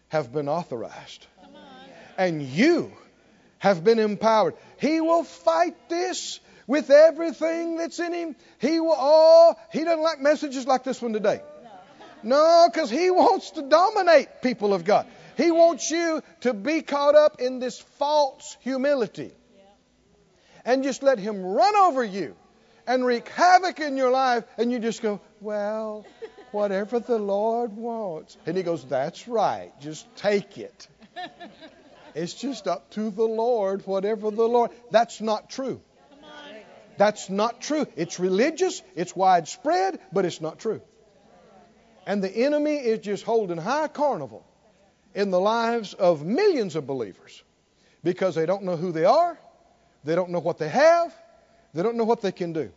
have 0.09 0.33
been 0.33 0.49
authorized 0.49 1.25
and 2.17 2.41
you 2.41 2.91
have 3.59 3.83
been 3.83 3.99
empowered. 3.99 4.55
He 4.77 5.01
will 5.01 5.23
fight 5.23 5.89
this 5.89 6.39
with 6.67 6.89
everything 6.89 7.77
that's 7.77 7.99
in 7.99 8.13
him. 8.13 8.35
He 8.59 8.79
will, 8.79 8.95
oh, 8.97 9.55
he 9.71 9.83
doesn't 9.83 10.01
like 10.01 10.19
messages 10.19 10.65
like 10.65 10.83
this 10.83 11.01
one 11.01 11.13
today. 11.13 11.41
No, 12.23 12.67
because 12.71 12.89
he 12.89 13.11
wants 13.11 13.51
to 13.51 13.61
dominate 13.61 14.41
people 14.41 14.73
of 14.73 14.83
God. 14.83 15.05
He 15.37 15.51
wants 15.51 15.91
you 15.91 16.23
to 16.41 16.53
be 16.53 16.81
caught 16.81 17.15
up 17.15 17.41
in 17.41 17.59
this 17.59 17.79
false 17.97 18.57
humility 18.61 19.31
and 20.63 20.83
just 20.83 21.03
let 21.03 21.19
him 21.19 21.43
run 21.43 21.75
over 21.75 22.03
you 22.03 22.35
and 22.87 23.05
wreak 23.05 23.27
havoc 23.29 23.79
in 23.79 23.97
your 23.97 24.11
life, 24.11 24.43
and 24.57 24.71
you 24.71 24.79
just 24.79 25.01
go, 25.01 25.19
Well, 25.41 26.05
whatever 26.51 26.99
the 26.99 27.17
Lord 27.17 27.75
wants. 27.75 28.37
And 28.45 28.55
he 28.55 28.63
goes, 28.63 28.83
That's 28.85 29.27
right, 29.27 29.71
just 29.81 30.05
take 30.15 30.57
it. 30.57 30.87
It's 32.13 32.33
just 32.33 32.67
up 32.67 32.91
to 32.91 33.09
the 33.09 33.25
Lord, 33.25 33.85
whatever 33.85 34.31
the 34.31 34.47
Lord. 34.47 34.71
That's 34.89 35.19
not 35.19 35.49
true. 35.49 35.81
That's 36.97 37.29
not 37.29 37.59
true. 37.59 37.85
It's 37.97 38.21
religious, 38.21 38.81
it's 38.95 39.13
widespread, 39.13 39.99
but 40.13 40.23
it's 40.23 40.39
not 40.39 40.59
true. 40.59 40.81
And 42.07 42.23
the 42.23 42.33
enemy 42.33 42.75
is 42.75 42.99
just 42.99 43.23
holding 43.25 43.57
high 43.57 43.89
carnival 43.89 44.45
in 45.15 45.31
the 45.31 45.39
lives 45.39 45.93
of 45.93 46.23
millions 46.25 46.75
of 46.75 46.85
believers 46.85 47.41
because 48.03 48.35
they 48.35 48.45
don't 48.45 48.63
know 48.63 48.75
who 48.75 48.91
they 48.91 49.05
are, 49.05 49.39
they 50.03 50.13
don't 50.13 50.29
know 50.29 50.39
what 50.39 50.59
they 50.59 50.69
have, 50.69 51.15
they 51.73 51.81
don't 51.81 51.95
know 51.95 52.03
what 52.03 52.21
they 52.21 52.31
can 52.31 52.53
do. 52.53 52.71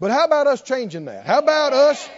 But 0.00 0.10
how 0.10 0.24
about 0.24 0.48
us 0.48 0.62
changing 0.62 1.04
that? 1.04 1.24
How 1.24 1.38
about 1.38 1.72
us, 1.72 2.10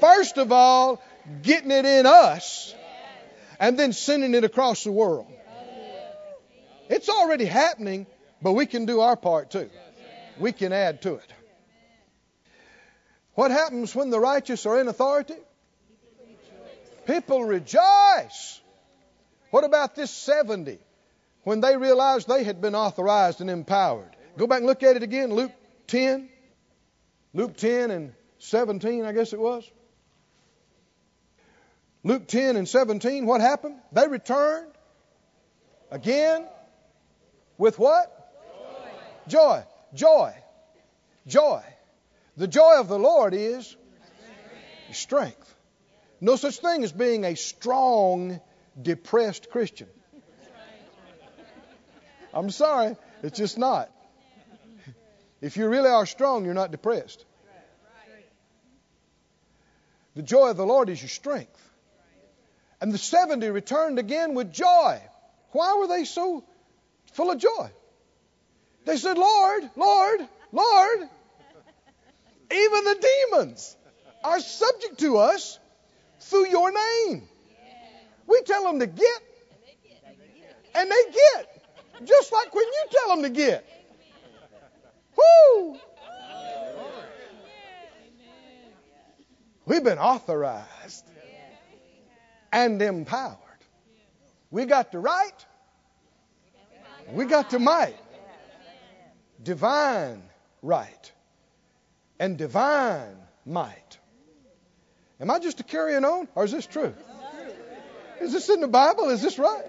first 0.00 0.38
of 0.38 0.50
all, 0.50 1.00
getting 1.42 1.70
it 1.70 1.84
in 1.84 2.06
us 2.06 2.74
and 3.60 3.78
then 3.78 3.92
sending 3.92 4.34
it 4.34 4.42
across 4.42 4.82
the 4.82 4.90
world? 4.90 5.26
It's 6.88 7.08
already 7.08 7.44
happening, 7.44 8.06
but 8.40 8.54
we 8.54 8.66
can 8.66 8.86
do 8.86 9.00
our 9.00 9.16
part 9.16 9.50
too. 9.50 9.70
We 10.40 10.50
can 10.52 10.72
add 10.72 11.02
to 11.02 11.14
it. 11.14 11.32
What 13.34 13.50
happens 13.50 13.94
when 13.94 14.10
the 14.10 14.18
righteous 14.18 14.66
are 14.66 14.80
in 14.80 14.88
authority? 14.88 15.36
People 17.06 17.44
rejoice. 17.44 18.60
What 19.50 19.64
about 19.64 19.94
this 19.94 20.10
70 20.10 20.78
when 21.44 21.60
they 21.60 21.76
realized 21.76 22.28
they 22.28 22.44
had 22.44 22.60
been 22.60 22.74
authorized 22.74 23.40
and 23.40 23.50
empowered? 23.50 24.16
Go 24.36 24.46
back 24.46 24.58
and 24.58 24.66
look 24.66 24.82
at 24.82 24.96
it 24.96 25.02
again, 25.02 25.32
Luke 25.34 25.52
10. 25.88 26.28
Luke 27.34 27.56
10 27.56 27.90
and 27.90 28.12
17, 28.38 29.04
I 29.04 29.12
guess 29.12 29.32
it 29.32 29.40
was. 29.40 29.68
Luke 32.04 32.26
10 32.26 32.56
and 32.56 32.68
17, 32.68 33.26
what 33.26 33.40
happened? 33.40 33.76
They 33.92 34.08
returned 34.08 34.72
again 35.90 36.46
with 37.58 37.78
what? 37.78 38.18
Joy. 39.28 39.62
Joy. 39.94 40.34
Joy. 41.26 41.62
The 42.36 42.48
joy 42.48 42.80
of 42.80 42.88
the 42.88 42.98
Lord 42.98 43.34
is 43.34 43.76
strength. 44.92 45.51
No 46.22 46.36
such 46.36 46.58
thing 46.58 46.84
as 46.84 46.92
being 46.92 47.24
a 47.24 47.34
strong, 47.34 48.40
depressed 48.80 49.50
Christian. 49.50 49.88
I'm 52.32 52.48
sorry, 52.50 52.96
it's 53.24 53.36
just 53.36 53.58
not. 53.58 53.90
If 55.40 55.56
you 55.56 55.66
really 55.66 55.90
are 55.90 56.06
strong, 56.06 56.44
you're 56.44 56.54
not 56.54 56.70
depressed. 56.70 57.24
The 60.14 60.22
joy 60.22 60.50
of 60.50 60.56
the 60.56 60.64
Lord 60.64 60.90
is 60.90 61.02
your 61.02 61.08
strength. 61.08 61.60
And 62.80 62.92
the 62.92 62.98
70 62.98 63.50
returned 63.50 63.98
again 63.98 64.34
with 64.34 64.52
joy. 64.52 65.02
Why 65.50 65.76
were 65.76 65.88
they 65.88 66.04
so 66.04 66.44
full 67.14 67.32
of 67.32 67.38
joy? 67.38 67.70
They 68.84 68.96
said, 68.96 69.18
Lord, 69.18 69.68
Lord, 69.74 70.20
Lord, 70.52 70.98
even 72.52 72.84
the 72.84 73.08
demons 73.30 73.76
are 74.22 74.38
subject 74.38 75.00
to 75.00 75.18
us 75.18 75.58
through 76.22 76.48
your 76.48 76.72
name. 76.72 77.28
We 78.26 78.42
tell 78.42 78.64
them 78.64 78.78
to 78.78 78.86
get, 78.86 79.22
and 80.74 80.90
they 80.90 81.04
get, 81.12 81.66
just 82.04 82.32
like 82.32 82.54
when 82.54 82.64
you 82.64 82.84
tell 82.90 83.16
them 83.16 83.22
to 83.22 83.30
get. 83.30 83.68
Woo! 85.16 85.76
We've 89.66 89.84
been 89.84 89.98
authorized 89.98 91.04
and 92.52 92.80
empowered. 92.80 93.38
We 94.50 94.64
got 94.64 94.92
the 94.92 94.98
right, 94.98 95.46
we 97.10 97.24
got 97.24 97.50
the 97.50 97.58
might. 97.58 97.96
Divine 99.42 100.22
right 100.62 101.12
and 102.20 102.38
divine 102.38 103.16
might. 103.44 103.98
Am 105.22 105.30
I 105.30 105.38
just 105.38 105.60
a 105.60 105.62
carrying 105.62 106.04
on, 106.04 106.26
or 106.34 106.44
is 106.44 106.50
this 106.50 106.66
true? 106.66 106.92
Is 108.20 108.32
this 108.32 108.48
in 108.48 108.60
the 108.60 108.66
Bible? 108.66 109.08
Is 109.10 109.22
this 109.22 109.38
right? 109.38 109.64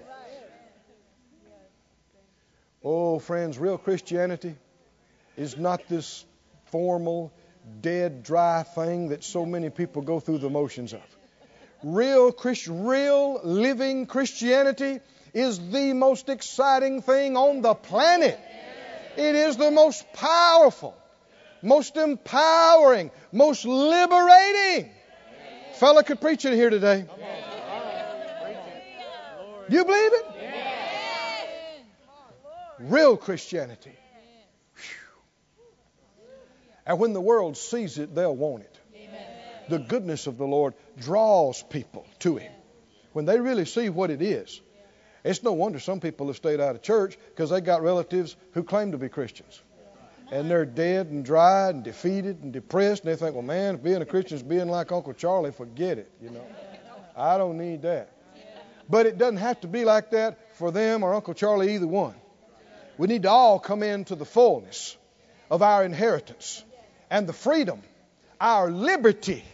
Oh, 2.82 3.20
friends, 3.20 3.56
real 3.56 3.78
Christianity 3.78 4.56
is 5.36 5.56
not 5.56 5.88
this 5.88 6.24
formal, 6.66 7.32
dead, 7.80 8.24
dry 8.24 8.64
thing 8.64 9.10
that 9.10 9.22
so 9.22 9.46
many 9.46 9.70
people 9.70 10.02
go 10.02 10.18
through 10.18 10.38
the 10.38 10.50
motions 10.50 10.92
of. 10.92 11.02
Real 11.84 12.32
Christ, 12.32 12.66
real 12.68 13.40
living 13.44 14.06
Christianity 14.06 14.98
is 15.32 15.70
the 15.70 15.92
most 15.92 16.28
exciting 16.30 17.00
thing 17.00 17.36
on 17.36 17.62
the 17.62 17.74
planet. 17.74 18.40
It 19.16 19.36
is 19.36 19.56
the 19.56 19.70
most 19.70 20.04
powerful, 20.14 20.96
most 21.62 21.96
empowering, 21.96 23.12
most 23.30 23.64
liberating. 23.64 24.90
Fella 25.74 26.04
could 26.04 26.20
preach 26.20 26.44
it 26.44 26.54
here 26.54 26.70
today. 26.70 27.04
Do 29.68 29.76
you 29.76 29.84
believe 29.84 30.12
it? 30.12 30.26
Real 32.78 33.16
Christianity. 33.16 33.92
And 36.86 36.98
when 36.98 37.12
the 37.12 37.20
world 37.20 37.56
sees 37.56 37.98
it, 37.98 38.14
they'll 38.14 38.36
want 38.36 38.64
it. 38.64 38.78
The 39.68 39.78
goodness 39.78 40.26
of 40.26 40.36
the 40.36 40.46
Lord 40.46 40.74
draws 40.98 41.62
people 41.62 42.06
to 42.20 42.36
Him. 42.36 42.52
When 43.12 43.24
they 43.24 43.40
really 43.40 43.64
see 43.64 43.88
what 43.88 44.10
it 44.10 44.20
is, 44.20 44.60
it's 45.24 45.42
no 45.42 45.54
wonder 45.54 45.80
some 45.80 46.00
people 46.00 46.26
have 46.26 46.36
stayed 46.36 46.60
out 46.60 46.74
of 46.76 46.82
church 46.82 47.16
because 47.30 47.48
they 47.48 47.62
got 47.62 47.82
relatives 47.82 48.36
who 48.52 48.62
claim 48.62 48.92
to 48.92 48.98
be 48.98 49.08
Christians. 49.08 49.62
And 50.30 50.50
they're 50.50 50.64
dead 50.64 51.08
and 51.08 51.24
dry 51.24 51.68
and 51.68 51.84
defeated 51.84 52.42
and 52.42 52.52
depressed. 52.52 53.04
And 53.04 53.12
they 53.12 53.16
think, 53.16 53.34
well, 53.34 53.42
man, 53.42 53.76
being 53.76 54.02
a 54.02 54.06
Christian 54.06 54.36
is 54.36 54.42
being 54.42 54.68
like 54.68 54.90
Uncle 54.90 55.12
Charlie. 55.12 55.52
Forget 55.52 55.98
it, 55.98 56.10
you 56.20 56.30
know. 56.30 56.44
I 57.16 57.38
don't 57.38 57.58
need 57.58 57.82
that. 57.82 58.10
But 58.88 59.06
it 59.06 59.18
doesn't 59.18 59.38
have 59.38 59.60
to 59.60 59.68
be 59.68 59.84
like 59.84 60.10
that 60.10 60.56
for 60.56 60.70
them 60.70 61.02
or 61.02 61.14
Uncle 61.14 61.34
Charlie, 61.34 61.74
either 61.74 61.86
one. 61.86 62.14
We 62.98 63.08
need 63.08 63.22
to 63.22 63.30
all 63.30 63.58
come 63.58 63.82
into 63.82 64.14
the 64.14 64.24
fullness 64.24 64.96
of 65.50 65.62
our 65.62 65.84
inheritance 65.84 66.64
and 67.10 67.26
the 67.26 67.32
freedom, 67.32 67.82
our 68.40 68.70
liberty 68.70 69.44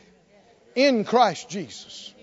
in 0.74 1.04
Christ 1.04 1.48
Jesus. 1.48 2.14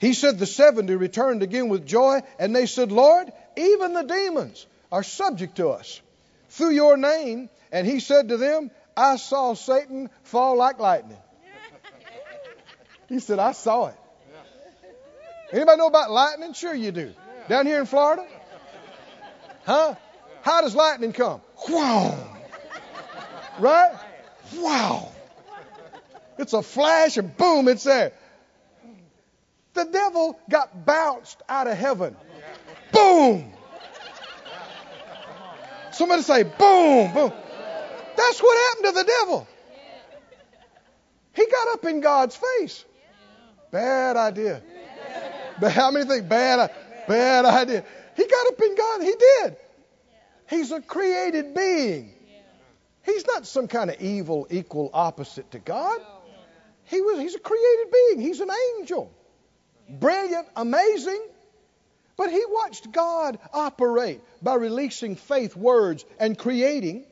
He 0.00 0.14
said 0.14 0.38
the 0.38 0.46
70 0.46 0.94
returned 0.94 1.42
again 1.42 1.68
with 1.68 1.86
joy, 1.86 2.20
and 2.38 2.56
they 2.56 2.66
said, 2.66 2.90
Lord, 2.90 3.30
even 3.56 3.92
the 3.92 4.02
demons 4.02 4.66
are 4.90 5.02
subject 5.02 5.56
to 5.56 5.68
us 5.68 6.00
through 6.50 6.70
your 6.70 6.96
name. 6.96 7.48
And 7.72 7.86
he 7.86 8.00
said 8.00 8.28
to 8.28 8.36
them, 8.36 8.70
I 8.96 9.16
saw 9.16 9.54
Satan 9.54 10.10
fall 10.24 10.56
like 10.56 10.78
lightning. 10.78 11.16
He 13.08 13.18
said, 13.18 13.38
I 13.38 13.52
saw 13.52 13.86
it. 13.86 13.96
Anybody 15.52 15.78
know 15.78 15.86
about 15.86 16.10
lightning? 16.10 16.52
Sure 16.52 16.74
you 16.74 16.92
do. 16.92 17.12
Down 17.48 17.66
here 17.66 17.80
in 17.80 17.86
Florida? 17.86 18.24
Huh? 19.64 19.94
How 20.42 20.60
does 20.60 20.74
lightning 20.74 21.12
come? 21.12 21.40
Wow. 21.68 22.36
Right? 23.58 23.92
Wow. 24.56 25.12
It's 26.38 26.52
a 26.52 26.62
flash 26.62 27.16
and 27.16 27.36
boom, 27.36 27.68
it's 27.68 27.84
there. 27.84 28.12
The 29.74 29.84
devil 29.84 30.38
got 30.48 30.86
bounced 30.86 31.40
out 31.48 31.66
of 31.66 31.76
heaven. 31.76 32.16
Boom! 32.92 33.52
Somebody 36.00 36.22
say, 36.22 36.44
boom, 36.44 37.12
boom. 37.12 37.30
That's 38.16 38.42
what 38.42 38.68
happened 38.68 38.86
to 38.86 38.92
the 38.92 39.04
devil. 39.04 39.46
He 41.34 41.44
got 41.44 41.74
up 41.74 41.84
in 41.84 42.00
God's 42.00 42.36
face. 42.36 42.86
Bad 43.70 44.16
idea. 44.16 44.62
How 45.60 45.90
many 45.90 46.06
think 46.06 46.26
bad? 46.26 46.70
Bad 47.06 47.44
idea. 47.44 47.84
He 48.16 48.26
got 48.26 48.46
up 48.46 48.62
in 48.62 48.74
God. 48.76 49.02
He 49.02 49.14
did. 49.18 49.56
He's 50.48 50.72
a 50.72 50.80
created 50.80 51.52
being. 51.54 52.14
He's 53.04 53.26
not 53.26 53.46
some 53.46 53.68
kind 53.68 53.90
of 53.90 54.00
evil 54.00 54.46
equal 54.48 54.88
opposite 54.94 55.50
to 55.50 55.58
God. 55.58 56.00
He 56.84 57.02
was, 57.02 57.18
he's 57.18 57.34
a 57.34 57.40
created 57.40 57.92
being. 57.92 58.20
He's 58.22 58.40
an 58.40 58.48
angel. 58.78 59.12
Brilliant, 59.86 60.48
amazing. 60.56 61.20
But 62.20 62.30
he 62.30 62.44
watched 62.46 62.92
God 62.92 63.38
operate 63.50 64.20
by 64.42 64.56
releasing 64.56 65.16
faith 65.16 65.56
words 65.56 66.04
and 66.18 66.36
creating. 66.36 67.06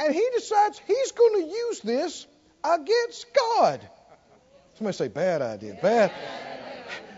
And 0.00 0.14
he 0.14 0.26
decides 0.34 0.80
he's 0.86 1.12
going 1.12 1.42
to 1.42 1.48
use 1.50 1.80
this 1.80 2.26
against 2.64 3.26
God. 3.34 3.86
Somebody 4.78 4.96
say, 4.96 5.08
bad 5.08 5.42
idea. 5.42 5.78
Bad. 5.82 6.12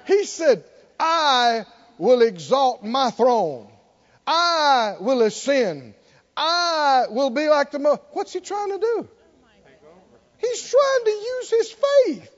He 0.08 0.24
said, 0.24 0.64
I 0.98 1.66
will 1.98 2.22
exalt 2.22 2.82
my 2.82 3.12
throne. 3.12 3.70
I 4.26 4.96
will 4.98 5.22
ascend. 5.22 5.94
I 6.36 7.04
will 7.10 7.30
be 7.30 7.48
like 7.48 7.70
the. 7.70 7.78
Mo-. 7.78 8.02
What's 8.10 8.32
he 8.32 8.40
trying 8.40 8.72
to 8.72 8.78
do? 8.78 9.08
He's 10.38 10.68
trying 10.68 11.04
to 11.04 11.10
use 11.10 11.50
his 11.50 11.70
faith. 11.70 12.36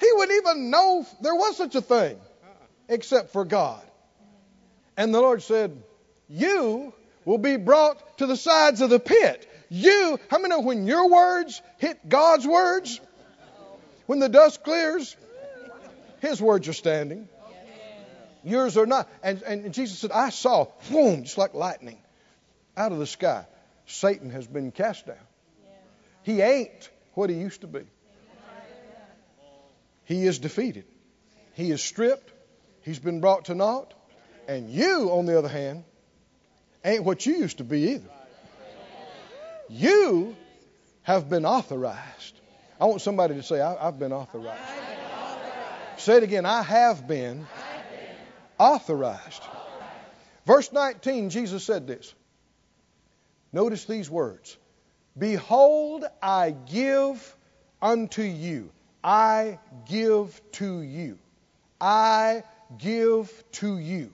He 0.00 0.08
wouldn't 0.12 0.36
even 0.36 0.70
know 0.70 1.06
there 1.22 1.34
was 1.34 1.56
such 1.56 1.76
a 1.76 1.80
thing 1.80 2.20
except 2.90 3.32
for 3.32 3.44
God. 3.44 3.82
And 4.96 5.14
the 5.14 5.20
Lord 5.20 5.42
said, 5.42 5.82
You 6.28 6.92
will 7.24 7.38
be 7.38 7.56
brought 7.56 8.18
to 8.18 8.26
the 8.26 8.36
sides 8.36 8.80
of 8.80 8.90
the 8.90 9.00
pit. 9.00 9.46
You, 9.70 10.18
how 10.28 10.38
many 10.38 10.48
know 10.50 10.60
when 10.60 10.86
your 10.86 11.08
words 11.08 11.62
hit 11.78 12.08
God's 12.08 12.46
words? 12.46 13.00
When 14.06 14.18
the 14.18 14.28
dust 14.28 14.64
clears, 14.64 15.16
His 16.20 16.42
words 16.42 16.68
are 16.68 16.74
standing. 16.74 17.28
Yours 18.42 18.76
are 18.76 18.86
not. 18.86 19.08
And, 19.22 19.42
and 19.42 19.74
Jesus 19.74 19.98
said, 19.98 20.12
I 20.12 20.30
saw, 20.30 20.66
boom, 20.90 21.24
just 21.24 21.38
like 21.38 21.54
lightning 21.54 21.98
out 22.76 22.92
of 22.92 22.98
the 22.98 23.06
sky. 23.06 23.46
Satan 23.86 24.30
has 24.30 24.46
been 24.46 24.72
cast 24.72 25.06
down. 25.06 25.16
He 26.22 26.40
ain't 26.40 26.90
what 27.14 27.30
he 27.30 27.36
used 27.36 27.62
to 27.62 27.66
be. 27.66 27.82
He 30.04 30.26
is 30.26 30.38
defeated. 30.38 30.84
He 31.54 31.70
is 31.70 31.82
stripped. 31.82 32.32
He's 32.90 32.98
been 32.98 33.20
brought 33.20 33.44
to 33.44 33.54
naught. 33.54 33.94
And 34.48 34.68
you, 34.68 35.12
on 35.12 35.24
the 35.24 35.38
other 35.38 35.48
hand, 35.48 35.84
ain't 36.84 37.04
what 37.04 37.24
you 37.24 37.36
used 37.36 37.58
to 37.58 37.64
be 37.64 37.92
either. 37.92 38.10
You 39.68 40.34
have 41.02 41.30
been 41.30 41.46
authorized. 41.46 42.40
I 42.80 42.86
want 42.86 43.00
somebody 43.00 43.36
to 43.36 43.44
say, 43.44 43.60
I, 43.60 43.80
have 43.84 44.00
been 44.00 44.12
authorized. 44.12 44.58
Say 45.98 46.16
it 46.16 46.24
again. 46.24 46.44
I 46.44 46.62
have 46.62 47.06
been 47.06 47.46
authorized. 48.58 49.44
Verse 50.44 50.72
19, 50.72 51.30
Jesus 51.30 51.62
said 51.62 51.86
this. 51.86 52.12
Notice 53.52 53.84
these 53.84 54.10
words 54.10 54.56
Behold, 55.16 56.04
I 56.20 56.56
give 56.66 57.36
unto 57.80 58.22
you. 58.22 58.72
I 59.04 59.60
give 59.88 60.40
to 60.54 60.80
you. 60.80 61.20
I 61.80 62.42
give 62.78 63.32
to 63.52 63.78
you. 63.78 64.12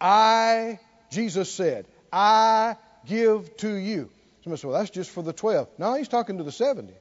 I, 0.00 0.78
Jesus 1.10 1.50
said, 1.50 1.86
I 2.12 2.76
give 3.06 3.56
to 3.58 3.74
you. 3.74 4.10
Somebody 4.42 4.60
said, 4.60 4.70
well, 4.70 4.78
that's 4.78 4.90
just 4.90 5.10
for 5.10 5.22
the 5.22 5.32
12. 5.32 5.68
No, 5.78 5.94
he's 5.94 6.08
talking 6.08 6.38
to 6.38 6.44
the 6.44 6.52
70. 6.52 6.92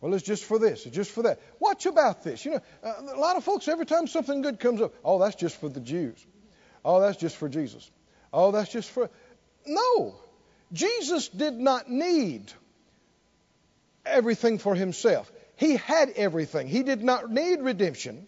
Well, 0.00 0.12
it's 0.14 0.24
just 0.24 0.44
for 0.44 0.58
this, 0.58 0.86
it's 0.86 0.94
just 0.94 1.10
for 1.10 1.22
that. 1.22 1.40
Watch 1.58 1.86
about 1.86 2.22
this. 2.22 2.44
You 2.44 2.52
know, 2.52 2.60
uh, 2.84 2.94
a 3.14 3.18
lot 3.18 3.36
of 3.36 3.44
folks, 3.44 3.66
every 3.66 3.86
time 3.86 4.06
something 4.06 4.42
good 4.42 4.60
comes 4.60 4.80
up, 4.82 4.94
oh, 5.04 5.18
that's 5.18 5.36
just 5.36 5.58
for 5.58 5.68
the 5.68 5.80
Jews. 5.80 6.24
Oh, 6.84 7.00
that's 7.00 7.16
just 7.16 7.36
for 7.36 7.48
Jesus. 7.48 7.90
Oh, 8.32 8.52
that's 8.52 8.70
just 8.70 8.90
for. 8.90 9.10
No. 9.66 10.14
Jesus 10.72 11.28
did 11.28 11.54
not 11.54 11.90
need 11.90 12.52
everything 14.04 14.58
for 14.58 14.74
himself. 14.74 15.30
He 15.56 15.76
had 15.76 16.10
everything. 16.10 16.68
He 16.68 16.82
did 16.82 17.02
not 17.02 17.30
need 17.30 17.60
redemption. 17.60 18.26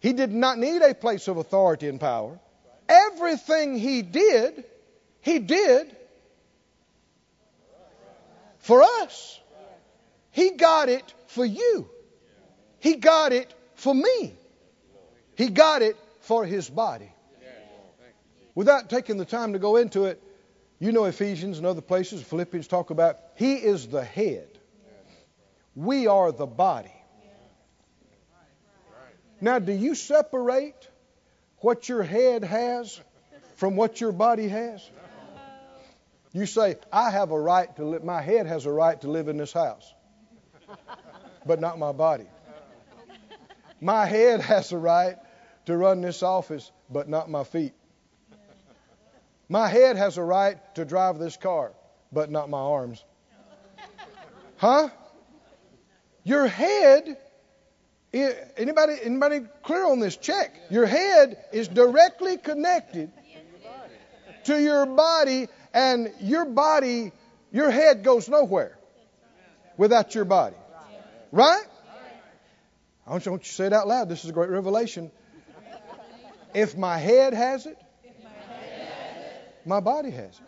He 0.00 0.12
did 0.12 0.32
not 0.32 0.58
need 0.58 0.82
a 0.82 0.94
place 0.94 1.28
of 1.28 1.36
authority 1.36 1.88
and 1.88 2.00
power. 2.00 2.38
Everything 2.88 3.78
he 3.78 4.02
did, 4.02 4.64
he 5.20 5.38
did 5.38 5.96
for 8.58 8.82
us. 8.82 9.40
He 10.32 10.50
got 10.50 10.88
it 10.88 11.14
for 11.28 11.44
you. 11.44 11.88
He 12.80 12.96
got 12.96 13.32
it 13.32 13.54
for 13.76 13.94
me. 13.94 14.34
He 15.36 15.48
got 15.48 15.82
it 15.82 15.96
for 16.20 16.44
his 16.44 16.68
body. 16.68 17.12
Without 18.54 18.90
taking 18.90 19.16
the 19.16 19.24
time 19.24 19.52
to 19.52 19.58
go 19.58 19.76
into 19.76 20.06
it, 20.06 20.20
you 20.78 20.90
know 20.90 21.04
Ephesians 21.04 21.58
and 21.58 21.66
other 21.66 21.80
places, 21.80 22.22
Philippians 22.22 22.66
talk 22.66 22.90
about 22.90 23.18
he 23.36 23.54
is 23.54 23.86
the 23.86 24.04
head. 24.04 24.51
We 25.74 26.06
are 26.06 26.32
the 26.32 26.46
body. 26.46 26.92
Now, 29.40 29.58
do 29.58 29.72
you 29.72 29.94
separate 29.94 30.88
what 31.58 31.88
your 31.88 32.02
head 32.02 32.44
has 32.44 33.00
from 33.56 33.76
what 33.76 34.00
your 34.00 34.12
body 34.12 34.48
has? 34.48 34.88
You 36.32 36.46
say, 36.46 36.76
I 36.92 37.10
have 37.10 37.30
a 37.30 37.40
right 37.40 37.74
to 37.76 37.84
live, 37.84 38.04
my 38.04 38.22
head 38.22 38.46
has 38.46 38.66
a 38.66 38.70
right 38.70 39.00
to 39.00 39.10
live 39.10 39.28
in 39.28 39.36
this 39.36 39.52
house, 39.52 39.92
but 41.44 41.60
not 41.60 41.78
my 41.78 41.92
body. 41.92 42.26
My 43.80 44.06
head 44.06 44.40
has 44.40 44.72
a 44.72 44.78
right 44.78 45.16
to 45.66 45.76
run 45.76 46.00
this 46.00 46.22
office, 46.22 46.70
but 46.88 47.08
not 47.08 47.28
my 47.28 47.44
feet. 47.44 47.74
My 49.48 49.68
head 49.68 49.96
has 49.96 50.16
a 50.16 50.22
right 50.22 50.56
to 50.76 50.84
drive 50.84 51.18
this 51.18 51.36
car, 51.36 51.72
but 52.12 52.30
not 52.30 52.48
my 52.48 52.60
arms. 52.60 53.04
Huh? 54.56 54.88
Your 56.24 56.46
head 56.46 57.16
anybody 58.12 58.94
anybody 59.02 59.40
clear 59.62 59.86
on 59.86 60.00
this? 60.00 60.16
Check. 60.16 60.54
Your 60.70 60.86
head 60.86 61.44
is 61.52 61.68
directly 61.68 62.36
connected 62.36 63.10
to 64.44 64.60
your 64.60 64.86
body 64.86 65.48
and 65.72 66.12
your 66.20 66.44
body 66.44 67.12
your 67.50 67.70
head 67.70 68.04
goes 68.04 68.28
nowhere 68.28 68.78
without 69.76 70.14
your 70.14 70.24
body. 70.24 70.56
Right? 71.30 71.64
I 73.06 73.10
want 73.10 73.26
you 73.26 73.36
to 73.36 73.44
say 73.44 73.66
it 73.66 73.72
out 73.72 73.88
loud. 73.88 74.08
This 74.08 74.24
is 74.24 74.30
a 74.30 74.32
great 74.32 74.50
revelation. 74.50 75.10
If 76.54 76.76
my 76.76 76.98
head 76.98 77.34
has 77.34 77.66
it 77.66 77.78
my 79.64 79.80
body 79.80 80.10
has 80.10 80.40
it. 80.40 80.46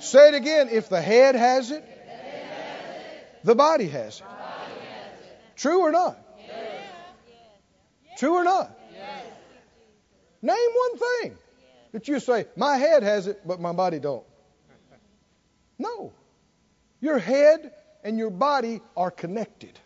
Say 0.00 0.28
it 0.28 0.34
again. 0.34 0.68
If 0.70 0.88
the 0.88 1.00
head 1.00 1.34
has 1.34 1.70
it, 1.70 1.84
the 3.46 3.54
body 3.54 3.88
has 3.88 4.20
it. 4.20 4.26
True 5.54 5.80
or 5.80 5.92
not? 5.92 6.18
True 8.18 8.34
or 8.34 8.44
not? 8.44 8.76
Name 10.42 10.70
one 10.74 10.98
thing 10.98 11.38
that 11.92 12.08
you 12.08 12.20
say, 12.20 12.46
my 12.56 12.76
head 12.76 13.02
has 13.02 13.26
it, 13.26 13.40
but 13.46 13.60
my 13.60 13.72
body 13.72 14.00
don't. 14.00 14.24
No. 15.78 16.12
Your 17.00 17.18
head 17.18 17.72
and 18.02 18.18
your 18.18 18.30
body 18.30 18.80
are 18.96 19.10
connected. 19.10 19.78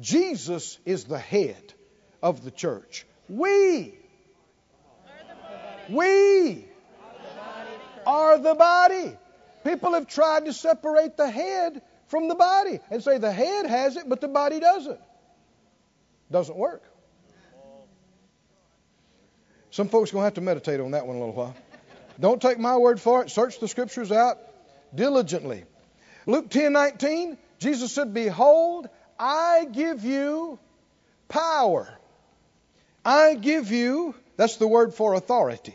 Jesus 0.00 0.78
is 0.86 1.04
the 1.04 1.18
head 1.18 1.74
of 2.22 2.42
the 2.44 2.50
church. 2.50 3.06
We 3.28 3.94
we 5.90 6.64
are 8.06 8.38
the 8.38 8.54
body. 8.54 9.16
People 9.64 9.92
have 9.92 10.06
tried 10.06 10.46
to 10.46 10.52
separate 10.52 11.16
the 11.16 11.28
head 11.28 11.82
from 12.08 12.28
the 12.28 12.34
body 12.34 12.80
and 12.90 13.02
say 13.02 13.18
the 13.18 13.32
head 13.32 13.66
has 13.66 13.96
it, 13.96 14.08
but 14.08 14.20
the 14.20 14.28
body 14.28 14.60
doesn't. 14.60 15.00
Doesn't 16.30 16.56
work. 16.56 16.82
Some 19.70 19.88
folks 19.88 20.10
are 20.10 20.14
going 20.14 20.22
to 20.22 20.26
have 20.26 20.34
to 20.34 20.40
meditate 20.40 20.80
on 20.80 20.92
that 20.92 21.06
one 21.06 21.16
a 21.16 21.18
little 21.18 21.34
while. 21.34 21.56
Don't 22.20 22.40
take 22.40 22.58
my 22.58 22.76
word 22.76 23.00
for 23.00 23.22
it. 23.22 23.30
Search 23.30 23.58
the 23.58 23.66
scriptures 23.66 24.12
out 24.12 24.38
diligently. 24.94 25.64
Luke 26.26 26.48
10 26.48 26.72
19, 26.72 27.36
Jesus 27.58 27.92
said, 27.92 28.14
Behold, 28.14 28.88
I 29.18 29.66
give 29.70 30.04
you 30.04 30.58
power. 31.28 31.88
I 33.04 33.34
give 33.34 33.72
you 33.72 34.14
that's 34.36 34.56
the 34.56 34.66
word 34.66 34.94
for 34.94 35.14
authority. 35.14 35.74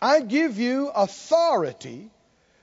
I 0.00 0.20
give 0.20 0.58
you 0.58 0.88
authority 0.88 2.10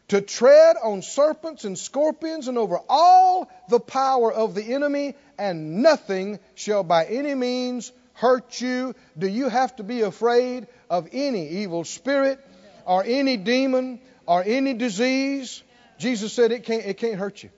to 0.10 0.22
tread 0.22 0.78
on 0.82 1.02
serpents 1.02 1.66
and 1.66 1.78
scorpions 1.78 2.48
and 2.48 2.58
over 2.58 2.80
all 2.88 3.52
the 3.70 3.80
power 3.80 4.32
of 4.32 4.56
the 4.56 4.74
enemy, 4.74 5.16
and 5.38 5.82
nothing 5.82 6.40
shall 6.56 6.84
by 6.84 7.06
any 7.06 7.36
means 7.36 7.92
hurt 8.14 8.60
you. 8.62 8.96
Do 9.18 9.28
you 9.28 9.50
have 9.50 9.76
to 9.78 9.84
be 9.84 10.02
afraid 10.02 10.68
of 10.90 11.10
any 11.12 11.50
evil 11.50 11.84
spirit 11.84 12.40
or 12.86 13.04
any 13.06 13.38
demon 13.38 14.00
or 14.26 14.44
any 14.46 14.74
disease? 14.74 15.62
Jesus 16.00 16.32
said 16.32 16.52
it 16.52 16.64
can't, 16.64 16.86
it 16.86 16.98
can't 16.98 17.16
hurt 17.16 17.44
you. 17.44 17.50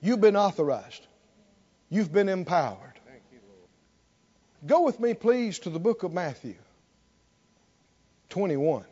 You've 0.00 0.20
been 0.20 0.36
authorized. 0.36 1.06
You've 1.88 2.12
been 2.12 2.28
empowered. 2.28 2.78
Go 4.66 4.82
with 4.82 4.98
me, 4.98 5.14
please, 5.14 5.60
to 5.60 5.70
the 5.70 5.78
book 5.78 6.02
of 6.02 6.12
Matthew 6.12 6.56
21. 8.30 8.84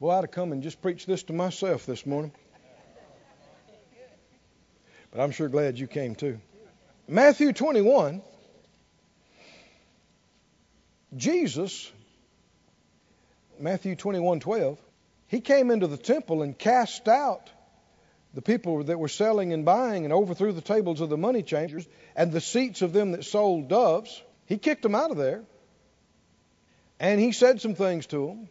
Boy, 0.00 0.10
I'd 0.10 0.22
have 0.22 0.30
come 0.32 0.52
and 0.52 0.62
just 0.62 0.82
preached 0.82 1.06
this 1.06 1.22
to 1.24 1.32
myself 1.32 1.86
this 1.86 2.04
morning. 2.04 2.32
But 5.12 5.20
I'm 5.22 5.30
sure 5.30 5.48
glad 5.48 5.78
you 5.78 5.86
came 5.86 6.16
too. 6.16 6.40
Matthew 7.06 7.52
21, 7.52 8.20
Jesus, 11.16 11.92
Matthew 13.60 13.94
21 13.94 14.40
12, 14.40 14.78
he 15.28 15.40
came 15.40 15.70
into 15.70 15.86
the 15.86 15.96
temple 15.96 16.42
and 16.42 16.58
cast 16.58 17.06
out 17.06 17.48
the 18.34 18.42
people 18.42 18.82
that 18.82 18.98
were 18.98 19.08
selling 19.08 19.52
and 19.52 19.64
buying 19.64 20.04
and 20.04 20.12
overthrew 20.12 20.52
the 20.52 20.60
tables 20.60 21.00
of 21.00 21.08
the 21.08 21.16
money 21.16 21.44
changers 21.44 21.86
and 22.16 22.32
the 22.32 22.40
seats 22.40 22.82
of 22.82 22.92
them 22.92 23.12
that 23.12 23.24
sold 23.24 23.68
doves. 23.68 24.20
He 24.46 24.58
kicked 24.58 24.82
them 24.82 24.96
out 24.96 25.12
of 25.12 25.16
there. 25.16 25.44
And 26.98 27.20
he 27.20 27.30
said 27.30 27.60
some 27.60 27.76
things 27.76 28.06
to 28.06 28.26
them. 28.26 28.48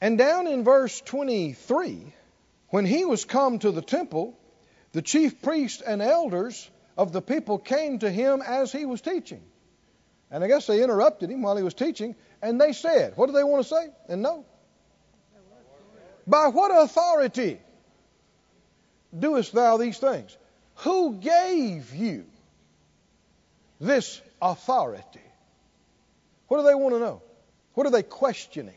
And 0.00 0.16
down 0.16 0.46
in 0.46 0.64
verse 0.64 1.00
23, 1.00 2.14
when 2.68 2.86
he 2.86 3.04
was 3.04 3.24
come 3.24 3.58
to 3.58 3.72
the 3.72 3.82
temple, 3.82 4.38
the 4.92 5.02
chief 5.02 5.42
priests 5.42 5.82
and 5.82 6.00
elders 6.00 6.70
of 6.96 7.12
the 7.12 7.22
people 7.22 7.58
came 7.58 7.98
to 7.98 8.10
him 8.10 8.42
as 8.44 8.70
he 8.70 8.84
was 8.84 9.00
teaching. 9.00 9.42
And 10.30 10.44
I 10.44 10.48
guess 10.48 10.66
they 10.66 10.82
interrupted 10.82 11.30
him 11.30 11.42
while 11.42 11.56
he 11.56 11.62
was 11.62 11.74
teaching, 11.74 12.14
and 12.42 12.60
they 12.60 12.72
said, 12.72 13.14
What 13.16 13.26
do 13.26 13.32
they 13.32 13.44
want 13.44 13.64
to 13.64 13.68
say? 13.68 13.88
And 14.08 14.22
no. 14.22 14.44
By 16.26 16.48
what 16.48 16.70
authority 16.70 17.58
doest 19.18 19.52
thou 19.52 19.78
these 19.78 19.98
things? 19.98 20.36
Who 20.76 21.14
gave 21.14 21.94
you 21.94 22.26
this 23.80 24.20
authority? 24.40 25.20
What 26.48 26.58
do 26.58 26.64
they 26.64 26.74
want 26.74 26.94
to 26.94 27.00
know? 27.00 27.22
What 27.74 27.86
are 27.86 27.90
they 27.90 28.02
questioning? 28.02 28.74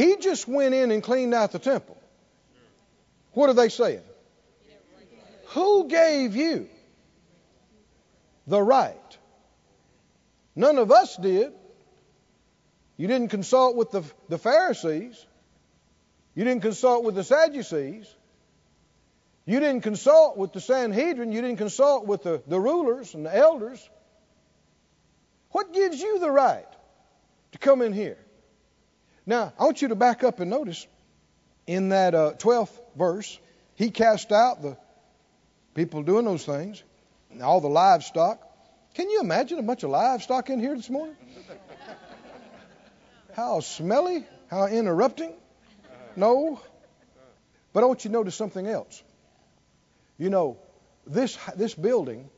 He 0.00 0.16
just 0.16 0.48
went 0.48 0.74
in 0.74 0.90
and 0.92 1.02
cleaned 1.02 1.34
out 1.34 1.52
the 1.52 1.58
temple. 1.58 1.98
What 3.32 3.50
are 3.50 3.54
they 3.54 3.68
saying? 3.68 4.00
Who 5.48 5.88
gave 5.88 6.34
you 6.34 6.70
the 8.46 8.62
right? 8.62 9.18
None 10.56 10.78
of 10.78 10.90
us 10.90 11.16
did. 11.16 11.52
You 12.96 13.08
didn't 13.08 13.28
consult 13.28 13.76
with 13.76 13.90
the, 13.90 14.02
the 14.30 14.38
Pharisees. 14.38 15.22
You 16.34 16.44
didn't 16.44 16.62
consult 16.62 17.04
with 17.04 17.14
the 17.14 17.24
Sadducees. 17.24 18.06
You 19.44 19.60
didn't 19.60 19.82
consult 19.82 20.38
with 20.38 20.54
the 20.54 20.62
Sanhedrin. 20.62 21.30
You 21.30 21.42
didn't 21.42 21.58
consult 21.58 22.06
with 22.06 22.22
the, 22.22 22.42
the 22.46 22.58
rulers 22.58 23.12
and 23.12 23.26
the 23.26 23.36
elders. 23.36 23.86
What 25.50 25.74
gives 25.74 26.00
you 26.00 26.20
the 26.20 26.30
right 26.30 26.72
to 27.52 27.58
come 27.58 27.82
in 27.82 27.92
here? 27.92 28.16
Now, 29.26 29.52
I 29.58 29.64
want 29.64 29.82
you 29.82 29.88
to 29.88 29.94
back 29.94 30.24
up 30.24 30.40
and 30.40 30.50
notice 30.50 30.86
in 31.66 31.90
that 31.90 32.14
uh, 32.14 32.32
12th 32.38 32.70
verse, 32.96 33.38
he 33.74 33.90
cast 33.90 34.32
out 34.32 34.62
the 34.62 34.76
people 35.74 36.02
doing 36.02 36.24
those 36.24 36.44
things, 36.44 36.82
all 37.42 37.60
the 37.60 37.68
livestock. 37.68 38.40
Can 38.94 39.08
you 39.08 39.20
imagine 39.20 39.58
a 39.58 39.62
bunch 39.62 39.82
of 39.82 39.90
livestock 39.90 40.50
in 40.50 40.58
here 40.58 40.74
this 40.74 40.90
morning? 40.90 41.16
How 43.34 43.60
smelly, 43.60 44.26
how 44.50 44.66
interrupting. 44.66 45.32
No. 46.16 46.60
But 47.72 47.84
I 47.84 47.86
want 47.86 48.04
you 48.04 48.08
to 48.08 48.12
notice 48.12 48.34
something 48.34 48.66
else. 48.66 49.02
You 50.18 50.30
know, 50.30 50.58
this, 51.06 51.38
this 51.56 51.74
building, 51.74 52.28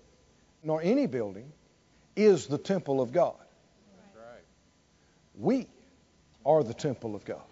nor 0.62 0.82
any 0.82 1.06
building, 1.06 1.50
is 2.14 2.46
the 2.46 2.58
temple 2.58 3.00
of 3.00 3.12
God. 3.12 3.34
We 5.34 5.66
are 6.44 6.62
the 6.62 6.74
temple 6.74 7.14
of 7.14 7.24
God. 7.24 7.42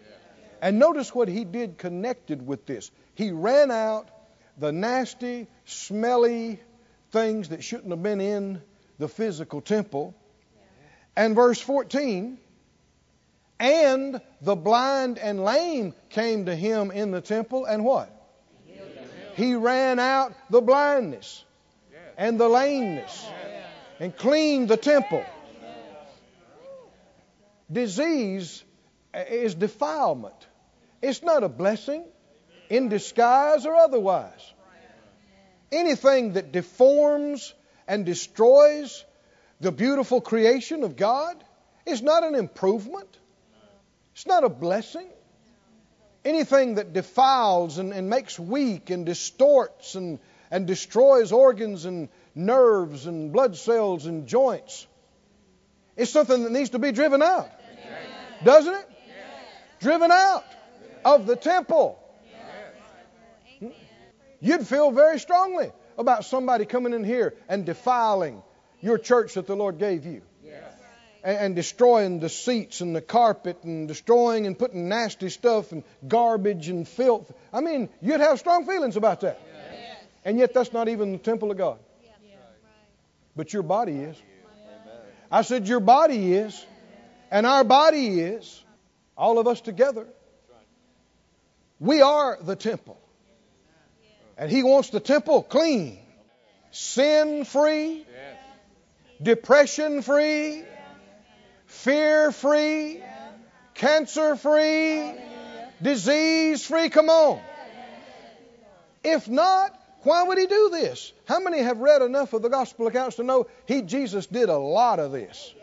And 0.62 0.78
notice 0.78 1.14
what 1.14 1.28
he 1.28 1.44
did 1.44 1.78
connected 1.78 2.46
with 2.46 2.66
this. 2.66 2.90
He 3.14 3.30
ran 3.30 3.70
out 3.70 4.08
the 4.58 4.72
nasty, 4.72 5.46
smelly 5.64 6.60
things 7.10 7.48
that 7.48 7.64
shouldn't 7.64 7.90
have 7.90 8.02
been 8.02 8.20
in 8.20 8.60
the 8.98 9.08
physical 9.08 9.60
temple. 9.60 10.14
And 11.16 11.34
verse 11.34 11.60
14, 11.60 12.38
and 13.58 14.20
the 14.40 14.56
blind 14.56 15.18
and 15.18 15.44
lame 15.44 15.94
came 16.10 16.46
to 16.46 16.54
him 16.54 16.90
in 16.90 17.10
the 17.10 17.20
temple, 17.20 17.64
and 17.64 17.84
what? 17.84 18.16
He 19.34 19.54
ran 19.54 19.98
out 19.98 20.34
the 20.50 20.60
blindness 20.60 21.44
and 22.18 22.38
the 22.38 22.48
lameness 22.48 23.26
and 23.98 24.14
cleaned 24.16 24.68
the 24.68 24.76
temple. 24.76 25.24
Disease 27.70 28.62
is 29.14 29.54
defilement. 29.54 30.34
It's 31.02 31.22
not 31.22 31.42
a 31.42 31.48
blessing 31.48 32.04
in 32.68 32.88
disguise 32.88 33.66
or 33.66 33.74
otherwise. 33.74 34.54
Anything 35.72 36.34
that 36.34 36.52
deforms 36.52 37.54
and 37.86 38.04
destroys 38.04 39.04
the 39.60 39.72
beautiful 39.72 40.20
creation 40.20 40.84
of 40.84 40.96
God 40.96 41.42
is 41.86 42.02
not 42.02 42.24
an 42.24 42.34
improvement. 42.34 43.18
It's 44.14 44.26
not 44.26 44.44
a 44.44 44.48
blessing. 44.48 45.08
Anything 46.24 46.74
that 46.74 46.92
defiles 46.92 47.78
and, 47.78 47.92
and 47.92 48.10
makes 48.10 48.38
weak 48.38 48.90
and 48.90 49.06
distorts 49.06 49.94
and, 49.94 50.18
and 50.50 50.66
destroys 50.66 51.32
organs 51.32 51.84
and 51.84 52.08
nerves 52.34 53.06
and 53.06 53.32
blood 53.32 53.56
cells 53.56 54.06
and 54.06 54.26
joints 54.26 54.86
is 55.96 56.10
something 56.10 56.44
that 56.44 56.52
needs 56.52 56.70
to 56.70 56.78
be 56.78 56.92
driven 56.92 57.22
out. 57.22 57.50
Doesn't 58.44 58.74
it? 58.74 58.89
Driven 59.80 60.10
out 60.10 60.44
of 61.04 61.26
the 61.26 61.36
temple. 61.36 61.98
Hmm? 63.58 63.68
You'd 64.40 64.66
feel 64.66 64.90
very 64.90 65.18
strongly 65.18 65.72
about 65.98 66.24
somebody 66.24 66.64
coming 66.64 66.92
in 66.92 67.04
here 67.04 67.34
and 67.48 67.66
defiling 67.66 68.42
your 68.80 68.98
church 68.98 69.34
that 69.34 69.46
the 69.46 69.56
Lord 69.56 69.78
gave 69.78 70.06
you 70.06 70.22
and, 71.22 71.38
and 71.38 71.56
destroying 71.56 72.20
the 72.20 72.28
seats 72.28 72.80
and 72.80 72.94
the 72.94 73.00
carpet 73.00 73.58
and 73.64 73.88
destroying 73.88 74.46
and 74.46 74.58
putting 74.58 74.88
nasty 74.88 75.28
stuff 75.28 75.72
and 75.72 75.82
garbage 76.06 76.68
and 76.68 76.86
filth. 76.86 77.30
I 77.52 77.60
mean, 77.60 77.88
you'd 78.00 78.20
have 78.20 78.38
strong 78.38 78.66
feelings 78.66 78.96
about 78.96 79.20
that. 79.20 79.40
And 80.24 80.38
yet, 80.38 80.52
that's 80.52 80.72
not 80.72 80.88
even 80.88 81.12
the 81.12 81.18
temple 81.18 81.50
of 81.50 81.56
God. 81.56 81.78
But 83.34 83.52
your 83.52 83.62
body 83.62 83.96
is. 83.96 84.16
I 85.30 85.42
said, 85.42 85.66
Your 85.66 85.80
body 85.80 86.34
is. 86.34 86.66
And 87.30 87.46
our 87.46 87.64
body 87.64 88.20
is. 88.20 88.62
All 89.16 89.38
of 89.38 89.46
us 89.46 89.60
together. 89.60 90.06
We 91.78 92.02
are 92.02 92.38
the 92.40 92.56
temple. 92.56 92.98
And 94.36 94.50
He 94.50 94.62
wants 94.62 94.90
the 94.90 95.00
temple 95.00 95.42
clean, 95.42 95.98
sin 96.70 97.44
free, 97.44 98.06
depression 99.22 100.02
free, 100.02 100.62
fear 101.66 102.32
free, 102.32 103.02
cancer 103.74 104.36
free, 104.36 105.12
disease 105.82 106.64
free. 106.64 106.88
Come 106.88 107.08
on. 107.08 107.40
If 109.02 109.28
not, 109.28 109.74
why 110.02 110.22
would 110.22 110.38
he 110.38 110.46
do 110.46 110.70
this? 110.70 111.12
How 111.26 111.40
many 111.40 111.58
have 111.58 111.78
read 111.78 112.02
enough 112.02 112.32
of 112.32 112.42
the 112.42 112.48
gospel 112.48 112.86
accounts 112.86 113.16
to 113.16 113.22
know 113.22 113.46
he 113.66 113.82
Jesus 113.82 114.26
did 114.26 114.48
a 114.48 114.56
lot 114.56 114.98
of 114.98 115.12
this? 115.12 115.54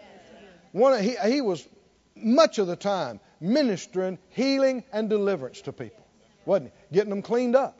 One, 0.72 1.02
he, 1.02 1.16
he 1.28 1.42
was 1.42 1.68
much 2.16 2.60
of 2.60 2.68
the 2.68 2.76
time 2.76 3.20
ministering 3.40 4.18
healing 4.30 4.84
and 4.92 5.10
deliverance 5.10 5.62
to 5.62 5.74
people, 5.74 6.06
wasn't 6.46 6.72
he? 6.90 6.96
Getting 6.96 7.10
them 7.10 7.22
cleaned 7.22 7.56
up, 7.56 7.78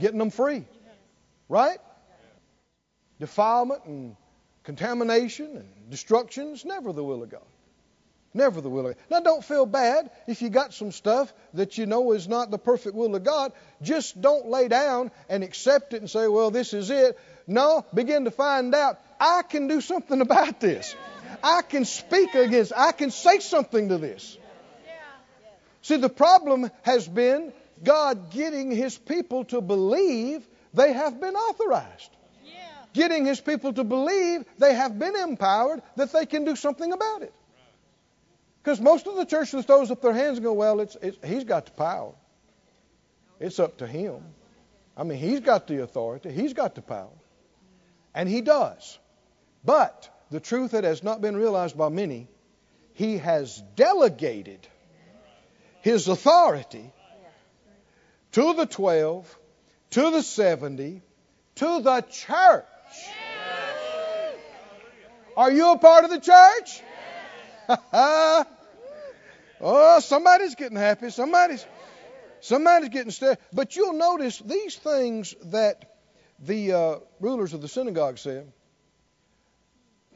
getting 0.00 0.18
them 0.18 0.30
free, 0.30 0.64
right? 1.48 1.78
Defilement 3.18 3.84
and 3.84 4.16
contamination 4.64 5.56
and 5.56 5.90
destruction 5.90 6.52
is 6.52 6.64
never 6.64 6.92
the 6.92 7.04
will 7.04 7.22
of 7.22 7.30
God. 7.30 7.42
Never 8.32 8.60
the 8.60 8.70
will 8.70 8.86
of 8.86 8.94
God. 8.94 9.04
Now, 9.10 9.20
don't 9.20 9.44
feel 9.44 9.66
bad 9.66 10.10
if 10.28 10.40
you 10.40 10.50
got 10.50 10.72
some 10.72 10.92
stuff 10.92 11.32
that 11.54 11.78
you 11.78 11.86
know 11.86 12.12
is 12.12 12.28
not 12.28 12.50
the 12.50 12.58
perfect 12.58 12.94
will 12.94 13.14
of 13.16 13.24
God. 13.24 13.52
Just 13.82 14.20
don't 14.20 14.46
lay 14.46 14.68
down 14.68 15.10
and 15.28 15.42
accept 15.42 15.94
it 15.94 16.00
and 16.00 16.08
say, 16.08 16.28
well, 16.28 16.52
this 16.52 16.72
is 16.72 16.90
it. 16.90 17.18
No, 17.48 17.84
begin 17.92 18.24
to 18.26 18.30
find 18.30 18.72
out, 18.74 19.00
I 19.18 19.42
can 19.42 19.66
do 19.66 19.80
something 19.80 20.20
about 20.28 20.60
this. 20.60 20.94
I 21.42 21.62
can 21.62 21.84
speak 21.84 22.34
against, 22.34 22.72
I 22.76 22.92
can 22.92 23.10
say 23.10 23.40
something 23.40 23.88
to 23.88 23.98
this. 23.98 24.36
See, 25.82 25.96
the 25.96 26.08
problem 26.08 26.70
has 26.82 27.08
been 27.08 27.52
God 27.82 28.30
getting 28.30 28.70
His 28.70 28.96
people 28.96 29.44
to 29.46 29.60
believe 29.60 30.46
they 30.74 30.92
have 30.92 31.20
been 31.20 31.34
authorized. 31.34 32.10
Getting 32.92 33.24
His 33.24 33.40
people 33.40 33.72
to 33.72 33.84
believe 33.84 34.44
they 34.58 34.74
have 34.74 34.98
been 34.98 35.16
empowered, 35.16 35.82
that 35.96 36.12
they 36.12 36.26
can 36.26 36.44
do 36.44 36.56
something 36.56 36.92
about 36.92 37.22
it. 37.22 37.32
Because 38.62 38.80
most 38.80 39.06
of 39.06 39.16
the 39.16 39.24
church 39.24 39.52
just 39.52 39.66
throws 39.66 39.90
up 39.90 40.02
their 40.02 40.12
hands 40.12 40.36
and 40.36 40.44
go, 40.44 40.52
well, 40.52 40.80
it's, 40.80 40.96
it's, 41.00 41.16
he's 41.24 41.44
got 41.44 41.66
the 41.66 41.72
power. 41.72 42.12
It's 43.38 43.58
up 43.58 43.78
to 43.78 43.86
him. 43.86 44.22
I 44.96 45.04
mean, 45.04 45.18
he's 45.18 45.40
got 45.40 45.66
the 45.66 45.82
authority, 45.82 46.30
he's 46.30 46.52
got 46.52 46.74
the 46.74 46.82
power, 46.82 47.08
and 48.14 48.28
he 48.28 48.42
does. 48.42 48.98
But 49.64 50.10
the 50.30 50.40
truth 50.40 50.72
that 50.72 50.84
has 50.84 51.02
not 51.02 51.22
been 51.22 51.36
realized 51.36 51.78
by 51.78 51.88
many, 51.88 52.28
he 52.92 53.16
has 53.18 53.62
delegated 53.76 54.66
his 55.82 56.08
authority 56.08 56.92
to 58.32 58.54
the 58.54 58.66
12, 58.66 59.38
to 59.90 60.10
the 60.10 60.22
70, 60.22 61.02
to 61.56 61.80
the 61.82 62.00
church. 62.10 62.64
Are 65.36 65.50
you 65.50 65.72
a 65.72 65.78
part 65.78 66.04
of 66.04 66.10
the 66.10 66.20
church? 66.20 66.82
oh, 69.60 70.00
somebody's 70.00 70.54
getting 70.54 70.76
happy. 70.76 71.10
Somebody's 71.10 71.64
somebody's 72.40 72.88
getting 72.90 73.10
stirred. 73.10 73.38
But 73.52 73.76
you'll 73.76 73.94
notice 73.94 74.38
these 74.38 74.76
things 74.76 75.34
that 75.46 75.96
the 76.40 76.72
uh, 76.72 76.96
rulers 77.20 77.54
of 77.54 77.62
the 77.62 77.68
synagogue 77.68 78.18
said. 78.18 78.52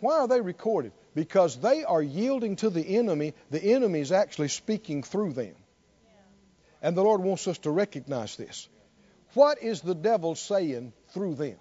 Why 0.00 0.18
are 0.18 0.29
they 0.29 0.40
recorded? 0.40 0.92
Because 1.14 1.57
they 1.57 1.85
are 1.85 2.03
yielding 2.03 2.57
to 2.57 2.70
the 2.70 2.96
enemy. 2.96 3.35
The 3.50 3.62
enemy 3.62 4.00
is 4.00 4.12
actually 4.12 4.48
speaking 4.48 5.03
through 5.03 5.33
them. 5.35 5.55
And 6.83 6.96
the 6.96 7.03
Lord 7.03 7.22
wants 7.22 7.48
us 7.48 7.59
to 7.59 7.70
recognize 7.70 8.37
this. 8.37 8.68
What 9.35 9.62
is 9.62 9.81
the 9.81 9.94
devil 9.94 10.35
saying 10.35 10.92
through 11.09 11.37
them? 11.37 11.57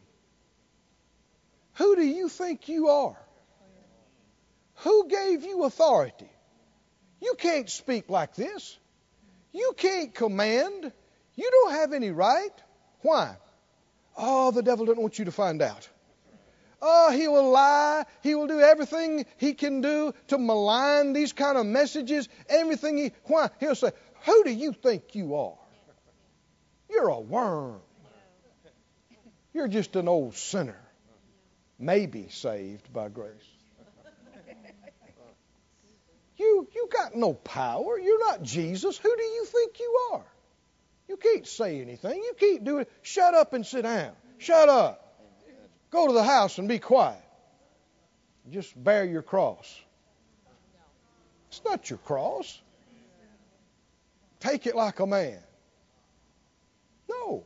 Who 1.75 1.95
do 1.95 2.03
you 2.03 2.29
think 2.29 2.67
you 2.67 2.89
are? 2.89 3.17
Who 4.77 5.07
gave 5.07 5.43
you 5.43 5.63
authority? 5.63 6.29
You 7.21 7.35
can't 7.37 7.69
speak 7.69 8.09
like 8.09 8.35
this. 8.35 8.77
You 9.53 9.73
can't 9.77 10.13
command. 10.13 10.91
You 11.35 11.49
don't 11.51 11.71
have 11.71 11.93
any 11.93 12.11
right. 12.11 12.51
Why? 13.01 13.37
Oh, 14.17 14.51
the 14.51 14.61
devil 14.61 14.85
doesn't 14.85 15.01
want 15.01 15.17
you 15.17 15.25
to 15.25 15.31
find 15.31 15.61
out. 15.61 15.87
Oh, 16.85 17.11
he 17.11 17.29
will 17.29 17.49
lie. 17.49 18.03
He 18.23 18.35
will 18.35 18.47
do 18.47 18.59
everything 18.59 19.25
he 19.37 19.53
can 19.53 19.79
do 19.79 20.13
to 20.27 20.37
malign 20.37 21.13
these 21.13 21.31
kind 21.31 21.57
of 21.57 21.65
messages. 21.65 22.27
Everything 22.49 22.97
he 22.97 23.13
why? 23.23 23.49
He'll 23.61 23.73
say, 23.73 23.91
Who 24.25 24.43
do 24.43 24.51
you 24.51 24.73
think 24.73 25.15
you 25.15 25.35
are? 25.35 25.57
You're 26.89 27.07
a 27.07 27.21
worm. 27.21 27.79
You're 29.53 29.69
just 29.69 29.95
an 29.95 30.09
old 30.09 30.35
sinner. 30.35 30.79
Maybe 31.79 32.27
saved 32.29 32.91
by 32.91 33.07
grace. 33.07 33.31
You 36.35 36.67
you 36.75 36.89
got 36.91 37.15
no 37.15 37.33
power. 37.33 37.97
You're 37.97 38.19
not 38.19 38.43
Jesus. 38.43 38.97
Who 38.97 39.15
do 39.15 39.23
you 39.23 39.45
think 39.45 39.79
you 39.79 39.99
are? 40.11 40.25
You 41.07 41.15
can't 41.15 41.47
say 41.47 41.79
anything. 41.79 42.17
You 42.17 42.33
can't 42.37 42.65
do 42.65 42.79
it. 42.79 42.91
Shut 43.03 43.33
up 43.33 43.53
and 43.53 43.65
sit 43.65 43.83
down. 43.83 44.11
Shut 44.37 44.67
up. 44.67 45.02
Go 45.93 46.07
to 46.07 46.13
the 46.13 46.23
house 46.23 46.57
and 46.57 46.67
be 46.67 46.79
quiet. 46.79 47.21
Just 48.49 48.83
bear 48.83 49.05
your 49.05 49.21
cross. 49.21 49.79
It's 51.49 51.61
not 51.63 51.87
your 51.87 51.99
cross. 51.99 52.59
Take 54.39 54.65
it 54.65 54.75
like 54.75 54.99
a 54.99 55.05
man. 55.05 55.37
No. 57.07 57.43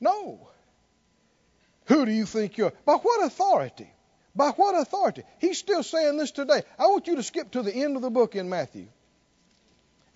No. 0.00 0.48
Who 1.86 2.04
do 2.04 2.10
you 2.10 2.26
think 2.26 2.58
you 2.58 2.66
are? 2.66 2.72
By 2.84 2.94
what 2.94 3.24
authority? 3.24 3.88
By 4.34 4.48
what 4.50 4.74
authority? 4.74 5.22
He's 5.38 5.58
still 5.58 5.84
saying 5.84 6.16
this 6.16 6.32
today. 6.32 6.62
I 6.80 6.86
want 6.88 7.06
you 7.06 7.14
to 7.14 7.22
skip 7.22 7.52
to 7.52 7.62
the 7.62 7.72
end 7.72 7.94
of 7.94 8.02
the 8.02 8.10
book 8.10 8.34
in 8.34 8.48
Matthew 8.48 8.88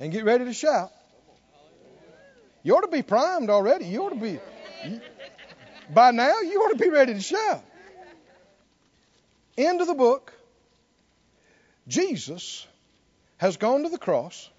and 0.00 0.10
get 0.10 0.24
ready 0.24 0.46
to 0.46 0.52
shout. 0.52 0.90
You 2.64 2.76
ought 2.76 2.80
to 2.80 2.88
be 2.88 3.02
primed 3.02 3.50
already. 3.50 3.86
You 3.86 4.02
ought 4.02 4.10
to 4.10 4.16
be, 4.16 4.40
by 5.92 6.10
now, 6.10 6.40
you 6.40 6.60
ought 6.62 6.70
to 6.70 6.76
be 6.76 6.90
ready 6.90 7.14
to 7.14 7.20
shout. 7.20 7.64
End 9.56 9.80
of 9.80 9.86
the 9.86 9.94
book. 9.94 10.32
Jesus 11.86 12.66
has 13.38 13.56
gone 13.56 13.84
to 13.84 13.88
the 13.88 13.98
cross. 13.98 14.50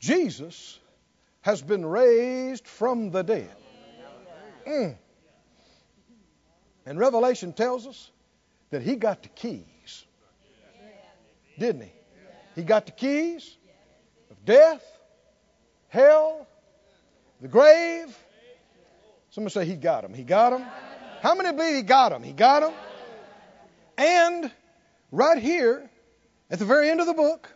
Jesus 0.00 0.78
has 1.40 1.62
been 1.62 1.86
raised 1.86 2.66
from 2.66 3.10
the 3.10 3.22
dead. 3.22 3.50
Mm. 4.66 4.96
And 6.86 6.98
Revelation 6.98 7.52
tells 7.52 7.86
us 7.86 8.10
that 8.70 8.82
he 8.82 8.96
got 8.96 9.22
the 9.22 9.28
keys. 9.28 10.04
Didn't 11.58 11.82
he? 11.82 11.92
He 12.56 12.62
got 12.62 12.86
the 12.86 12.92
keys 12.92 13.56
of 14.30 14.44
death, 14.44 14.82
hell, 15.88 16.46
the 17.40 17.48
grave. 17.48 18.16
Someone 19.34 19.50
say 19.50 19.64
he 19.64 19.76
got 19.76 20.02
them. 20.02 20.14
He 20.14 20.22
got 20.22 20.50
them. 20.50 20.64
How 21.20 21.34
many 21.34 21.52
believe 21.56 21.76
he 21.76 21.82
got 21.82 22.10
them? 22.10 22.22
He 22.22 22.32
got 22.32 22.60
them. 22.60 22.72
And 23.96 24.50
right 25.10 25.38
here 25.38 25.88
at 26.50 26.58
the 26.58 26.64
very 26.64 26.90
end 26.90 27.00
of 27.00 27.06
the 27.06 27.14
book, 27.14 27.48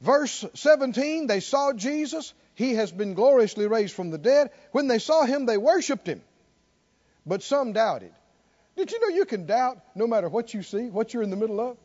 verse 0.00 0.44
17, 0.54 1.26
they 1.26 1.40
saw 1.40 1.72
Jesus. 1.72 2.32
He 2.54 2.74
has 2.74 2.92
been 2.92 3.14
gloriously 3.14 3.66
raised 3.66 3.94
from 3.94 4.10
the 4.10 4.18
dead. 4.18 4.50
When 4.72 4.88
they 4.88 4.98
saw 4.98 5.24
him, 5.24 5.46
they 5.46 5.58
worshiped 5.58 6.06
him 6.06 6.22
but 7.26 7.42
some 7.42 7.72
doubted. 7.72 8.12
Did 8.76 8.90
you 8.90 9.00
know 9.00 9.14
you 9.16 9.24
can 9.24 9.46
doubt 9.46 9.78
no 9.94 10.06
matter 10.06 10.28
what 10.28 10.54
you 10.54 10.62
see, 10.62 10.88
what 10.88 11.12
you're 11.12 11.22
in 11.22 11.30
the 11.30 11.36
middle 11.36 11.60
of? 11.60 11.76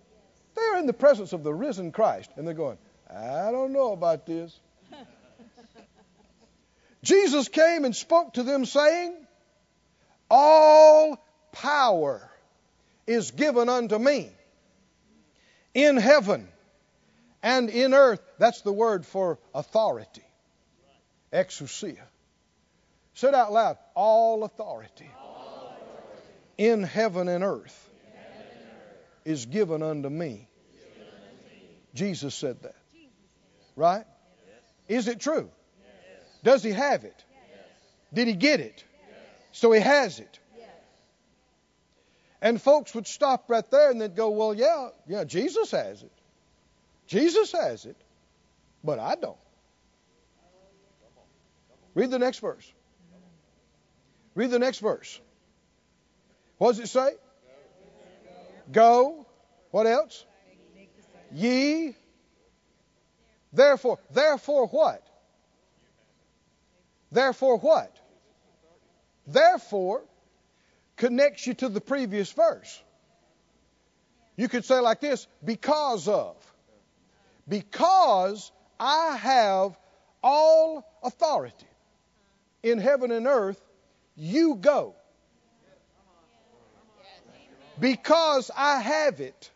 They 0.56 0.62
are 0.62 0.77
in 0.80 0.88
the 0.88 0.93
presence 0.93 1.34
of 1.34 1.43
the 1.43 1.53
risen 1.53 1.91
Christ, 1.91 2.32
and 2.36 2.47
they're 2.47 2.53
going, 2.53 2.77
I 3.10 3.51
don't 3.51 3.73
know 3.73 3.91
about 3.91 4.25
this. 4.25 4.60
Jesus 7.08 7.48
came 7.48 7.86
and 7.86 7.96
spoke 7.96 8.34
to 8.34 8.43
them, 8.43 8.65
saying, 8.65 9.15
All 10.30 11.17
power 11.54 12.30
is 13.08 13.32
given 13.32 13.70
unto 13.70 13.98
me 13.98 14.30
in 15.74 15.96
heaven 15.96 16.50
and 17.41 17.70
in 17.70 17.93
earth. 17.93 18.20
That's 18.39 18.60
the 18.62 18.74
word 18.74 19.06
for 19.06 19.39
authority. 19.56 20.26
Exousia. 21.32 22.04
Say 23.13 23.30
it 23.30 23.34
out 23.34 23.54
loud. 23.54 23.78
All 23.96 24.43
authority 24.43 25.10
in 26.58 26.84
heaven 26.84 27.30
and 27.30 27.41
earth 27.41 27.89
is 29.24 29.46
given 29.46 29.82
unto 29.82 30.10
me. 30.10 30.50
Jesus 31.93 32.36
said 32.36 32.62
that. 32.63 32.76
Right? 33.78 34.04
Is 34.89 35.08
it 35.08 35.22
true? 35.22 35.50
Does 36.43 36.63
he 36.63 36.71
have 36.71 37.04
it? 37.04 37.23
Did 38.13 38.28
he 38.28 38.34
get 38.34 38.60
it? 38.60 38.84
So 39.52 39.71
he 39.71 39.82
has 39.82 40.19
it. 40.19 40.39
And 42.41 42.62
folks 42.62 42.93
would 42.93 43.08
stop 43.08 43.50
right 43.50 43.69
there 43.71 43.89
and 43.89 44.00
they'd 44.00 44.15
go, 44.15 44.30
Well, 44.30 44.54
yeah, 44.54 44.89
yeah, 45.08 45.23
Jesus 45.23 45.71
has 45.71 46.04
it. 46.04 46.12
Jesus 47.08 47.52
has 47.52 47.86
it, 47.86 47.95
but 48.84 49.00
I 49.00 49.15
don't. 49.15 49.38
Read 51.95 52.12
the 52.12 52.19
next 52.19 52.39
verse. 52.39 52.71
Read 54.36 54.52
the 54.52 54.60
next 54.60 54.80
verse. 54.80 55.19
What 56.60 56.76
does 56.76 56.80
it 56.80 56.88
say? 56.88 57.13
Go. 58.71 59.26
What 59.71 59.88
else? 59.88 60.26
Ye. 61.34 61.95
Therefore, 63.52 63.97
therefore 64.12 64.67
what? 64.67 65.07
Therefore 67.12 67.58
what? 67.58 67.96
Therefore 69.26 70.04
connects 70.96 71.46
you 71.48 71.54
to 71.56 71.70
the 71.70 71.82
previous 71.82 72.32
verse. 72.32 72.82
You 74.36 74.48
could 74.48 74.65
say 74.65 74.80
like 74.80 75.00
this 75.00 75.28
because 75.43 76.08
of. 76.08 76.36
Because 77.47 78.51
I 78.80 79.16
have 79.18 79.78
all 80.22 80.86
authority 81.03 81.66
in 82.64 82.78
heaven 82.78 83.12
and 83.12 83.28
earth, 83.28 83.62
you 84.16 84.55
go 84.55 84.95
because 87.80 88.51
I 88.55 88.80
have 88.80 89.20
it. 89.20 89.51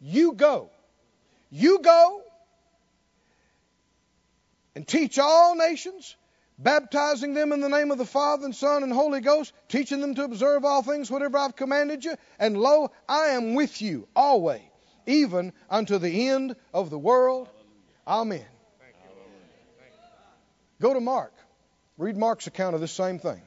You 0.00 0.32
go. 0.32 0.70
You 1.50 1.78
go 1.80 2.22
and 4.74 4.86
teach 4.86 5.18
all 5.18 5.54
nations, 5.54 6.16
baptizing 6.58 7.34
them 7.34 7.52
in 7.52 7.60
the 7.60 7.68
name 7.68 7.90
of 7.90 7.98
the 7.98 8.04
Father 8.04 8.44
and 8.44 8.54
Son 8.54 8.82
and 8.82 8.92
Holy 8.92 9.20
Ghost, 9.20 9.52
teaching 9.68 10.00
them 10.00 10.14
to 10.14 10.24
observe 10.24 10.64
all 10.64 10.82
things 10.82 11.10
whatever 11.10 11.38
I've 11.38 11.56
commanded 11.56 12.04
you. 12.04 12.14
And 12.38 12.56
lo, 12.56 12.90
I 13.08 13.28
am 13.28 13.54
with 13.54 13.80
you 13.80 14.08
always, 14.14 14.62
even 15.06 15.52
unto 15.70 15.98
the 15.98 16.28
end 16.28 16.56
of 16.72 16.90
the 16.90 16.98
world. 16.98 17.48
Amen. 18.06 18.44
Go 20.80 20.92
to 20.92 21.00
Mark. 21.00 21.32
Read 21.96 22.16
Mark's 22.16 22.46
account 22.46 22.74
of 22.74 22.80
this 22.80 22.92
same 22.92 23.18
thing. 23.18 23.40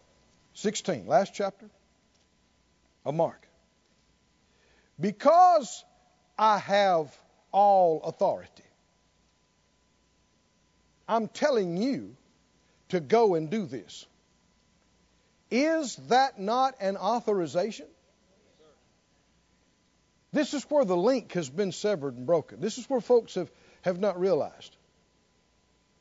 16, 0.54 1.06
last 1.06 1.34
chapter 1.36 1.70
of 3.06 3.14
Mark. 3.14 3.48
Because 5.00 5.84
I 6.40 6.58
have 6.58 7.16
all 7.52 8.02
authority. 8.04 8.64
I'm 11.08 11.28
telling 11.28 11.78
you 11.78 12.16
to 12.90 13.00
go 13.00 13.36
and 13.36 13.50
do 13.50 13.66
this. 13.66 14.06
Is 15.50 15.96
that 16.08 16.40
not 16.40 16.76
an 16.80 16.98
authorization? 16.98 17.88
This 20.34 20.54
is 20.54 20.64
where 20.64 20.84
the 20.84 20.98
link 20.98 21.34
has 21.34 21.50
been 21.50 21.72
severed 21.72 22.16
and 22.16 22.26
broken. 22.26 22.60
This 22.60 22.78
is 22.78 22.90
where 22.90 23.00
folks 23.00 23.36
have, 23.36 23.50
have 23.82 24.00
not 24.00 24.20
realized. 24.20 24.76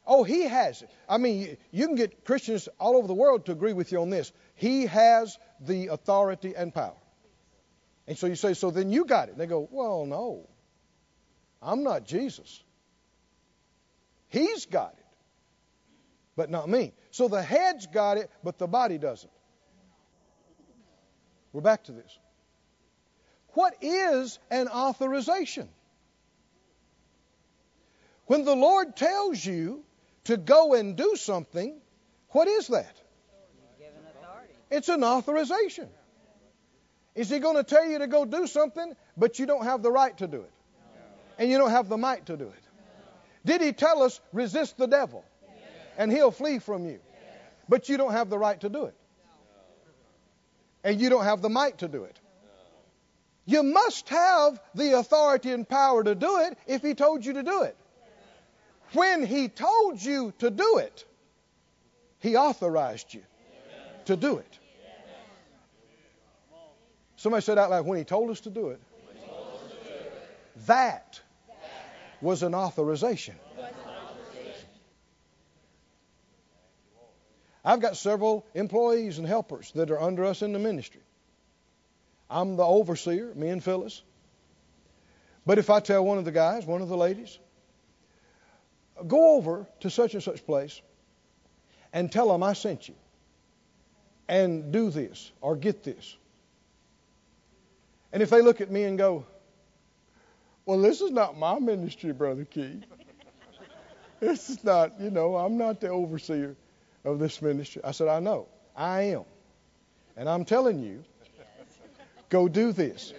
Oh, 0.07 0.24
he 0.24 0.42
has 0.42 0.82
it. 0.82 0.90
I 1.09 1.18
mean, 1.18 1.57
you 1.70 1.86
can 1.86 1.96
get 1.96 2.24
Christians 2.24 2.68
all 2.78 2.96
over 2.96 3.07
the 3.07 3.14
world 3.14 3.46
to 3.46 3.52
agree 3.52 3.72
with 3.72 3.92
you 3.92 4.00
on 4.02 4.11
this. 4.11 4.32
He 4.54 4.86
has 4.86 5.38
the 5.61 5.88
authority 5.88 6.54
and 6.57 6.72
power. 6.74 6.96
And 8.07 8.16
so 8.16 8.26
you 8.26 8.36
say, 8.36 8.54
so 8.54 8.70
then 8.70 8.90
you 8.90 9.04
got 9.04 9.28
it. 9.28 9.32
And 9.32 9.40
they 9.40 9.46
go, 9.46 9.68
well, 9.70 10.07
no. 10.07 10.48
I'm 11.61 11.82
not 11.82 12.04
Jesus. 12.04 12.62
He's 14.29 14.66
got 14.66 14.95
it, 14.99 15.07
but 16.37 16.51
not 16.51 16.68
me. 16.68 16.93
So 17.11 17.29
the 17.29 17.43
head's 17.43 17.87
got 17.87 18.18
it, 18.18 18.31
but 18.43 18.59
the 18.59 18.66
body 18.66 18.99
doesn't. 18.99 19.33
We're 21.53 21.62
back 21.62 21.85
to 21.85 21.93
this. 21.93 22.18
What 23.55 23.74
is 23.81 24.39
an 24.51 24.68
authorization? 24.68 25.68
When 28.27 28.45
the 28.45 28.55
Lord 28.55 28.97
tells 28.97 29.45
you 29.45 29.85
to 30.24 30.37
go 30.37 30.74
and 30.74 30.97
do 30.97 31.16
something, 31.16 31.81
what 32.31 32.49
is 32.49 32.66
that? 32.68 33.01
It's 34.70 34.89
an 34.89 35.05
authorization. 35.05 35.89
Is 37.14 37.31
he 37.31 37.39
going 37.39 37.57
to 37.57 37.64
tell 37.64 37.87
you 37.87 38.01
to 38.01 38.07
go 38.07 38.24
do 38.24 38.47
something, 38.47 38.95
but 39.16 39.39
you 39.39 39.47
don't 39.47 39.64
have 39.64 39.83
the 39.83 39.91
right 39.91 40.16
to 40.18 40.27
do 40.27 40.43
it? 40.43 40.53
And 41.39 41.51
you 41.51 41.57
don't 41.57 41.70
have 41.70 41.89
the 41.89 41.97
might 41.97 42.27
to 42.27 42.37
do 42.37 42.45
it? 42.45 42.65
Did 43.47 43.62
he 43.62 43.72
tell 43.72 44.03
us 44.03 44.20
resist 44.32 44.76
the 44.76 44.86
devil 44.86 45.24
and 45.97 46.11
he'll 46.11 46.32
flee 46.32 46.59
from 46.59 46.84
you? 46.84 46.99
But 47.68 47.88
you 47.88 47.97
don't 47.97 48.12
have 48.12 48.28
the 48.28 48.38
right 48.38 48.61
to 48.61 48.68
do 48.68 48.86
it. 48.86 48.94
And 50.82 51.01
you 51.01 51.09
don't 51.09 51.24
have 51.24 51.42
the 51.42 51.49
might 51.49 51.78
to 51.78 51.88
do 51.88 52.05
it. 52.05 52.18
You 53.44 53.62
must 53.62 54.09
have 54.09 54.61
the 54.74 54.99
authority 54.99 55.53
and 55.53 55.68
power 55.68 56.03
to 56.03 56.16
do 56.16 56.40
it 56.40 56.59
if 56.66 56.82
he 56.82 56.94
told 56.94 57.24
you 57.24 57.34
to 57.34 57.44
do 57.44 57.62
it. 57.62 57.76
When 58.92 59.24
he 59.24 59.49
told 59.49 60.03
you 60.03 60.32
to 60.38 60.51
do 60.51 60.78
it, 60.78 61.05
he 62.18 62.36
authorized 62.36 63.14
you 63.14 63.22
to 64.07 64.16
do 64.16 64.38
it. 64.38 64.59
Somebody 67.16 67.42
said 67.42 67.59
out 67.59 67.70
loud, 67.70 67.86
when 67.86 67.99
he 67.99 68.05
told 68.05 68.30
us 68.30 68.40
to 68.40 68.51
do 68.51 68.70
it, 68.70 68.80
that 70.66 71.20
was 72.20 72.42
an 72.42 72.54
authorization. 72.54 73.36
I've 77.64 77.80
got 77.80 77.96
several 77.96 78.46
employees 78.54 79.18
and 79.18 79.26
helpers 79.26 79.72
that 79.72 79.90
are 79.90 80.00
under 80.00 80.24
us 80.24 80.42
in 80.42 80.52
the 80.52 80.58
ministry. 80.58 81.00
I'm 82.30 82.56
the 82.56 82.64
overseer, 82.64 83.34
me 83.34 83.48
and 83.48 83.62
Phyllis. 83.62 84.02
But 85.44 85.58
if 85.58 85.68
I 85.68 85.80
tell 85.80 86.04
one 86.04 86.18
of 86.18 86.24
the 86.24 86.32
guys, 86.32 86.64
one 86.64 86.80
of 86.80 86.88
the 86.88 86.96
ladies, 86.96 87.38
go 89.06 89.36
over 89.36 89.66
to 89.80 89.90
such 89.90 90.14
and 90.14 90.22
such 90.22 90.46
place 90.46 90.80
and 91.92 92.10
tell 92.10 92.28
them 92.28 92.42
I 92.42 92.52
sent 92.52 92.88
you 92.88 92.94
and 94.28 94.72
do 94.72 94.90
this 94.90 95.30
or 95.40 95.56
get 95.56 95.82
this. 95.82 96.16
And 98.12 98.22
if 98.22 98.30
they 98.30 98.42
look 98.42 98.60
at 98.60 98.70
me 98.70 98.84
and 98.84 98.96
go, 98.96 99.26
well, 100.66 100.80
this 100.80 101.00
is 101.00 101.12
not 101.12 101.38
my 101.38 101.60
ministry, 101.60 102.12
Brother 102.12 102.44
Keith. 102.44 102.82
This 104.18 104.50
is 104.50 104.64
not, 104.64 105.00
you 105.00 105.10
know, 105.10 105.36
I'm 105.36 105.56
not 105.56 105.80
the 105.80 105.88
overseer 105.88 106.56
of 107.04 107.20
this 107.20 107.40
ministry. 107.40 107.82
I 107.84 107.92
said, 107.92 108.08
I 108.08 108.18
know. 108.18 108.48
I 108.74 109.02
am. 109.02 109.24
And 110.16 110.28
I'm 110.28 110.44
telling 110.44 110.80
you, 110.80 111.04
go 112.28 112.48
do 112.48 112.72
this. 112.72 113.12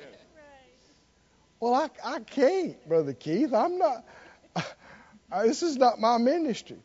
Well, 1.59 1.73
I, 1.73 1.89
I 2.03 2.19
can't, 2.19 2.87
Brother 2.87 3.13
Keith. 3.13 3.53
I'm 3.53 3.77
not, 3.77 4.03
I, 5.31 5.47
this 5.47 5.63
is 5.63 5.77
not 5.77 5.99
my 5.99 6.17
ministry. 6.17 6.77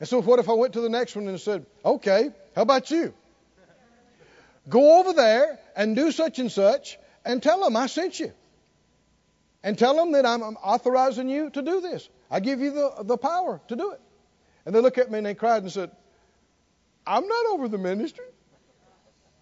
And 0.00 0.08
so, 0.08 0.20
what 0.22 0.38
if 0.38 0.48
I 0.48 0.52
went 0.52 0.74
to 0.74 0.80
the 0.80 0.88
next 0.88 1.14
one 1.16 1.28
and 1.28 1.40
said, 1.40 1.66
okay, 1.84 2.30
how 2.54 2.62
about 2.62 2.90
you? 2.90 3.14
Go 4.68 5.00
over 5.00 5.12
there 5.12 5.58
and 5.76 5.94
do 5.96 6.12
such 6.12 6.38
and 6.38 6.50
such 6.50 6.98
and 7.28 7.42
tell 7.42 7.62
them 7.62 7.76
I 7.76 7.86
sent 7.86 8.18
you. 8.18 8.32
And 9.62 9.78
tell 9.78 9.94
them 9.94 10.12
that 10.12 10.24
I'm 10.24 10.42
authorizing 10.42 11.28
you 11.28 11.50
to 11.50 11.62
do 11.62 11.80
this. 11.80 12.08
I 12.30 12.40
give 12.40 12.60
you 12.60 12.72
the, 12.72 13.04
the 13.04 13.18
power 13.18 13.60
to 13.68 13.76
do 13.76 13.92
it. 13.92 14.00
And 14.64 14.74
they 14.74 14.80
look 14.80 14.98
at 14.98 15.10
me 15.10 15.18
and 15.18 15.26
they 15.26 15.34
cried 15.34 15.62
and 15.62 15.70
said, 15.70 15.90
I'm 17.06 17.26
not 17.26 17.46
over 17.52 17.68
the 17.68 17.78
ministry. 17.78 18.24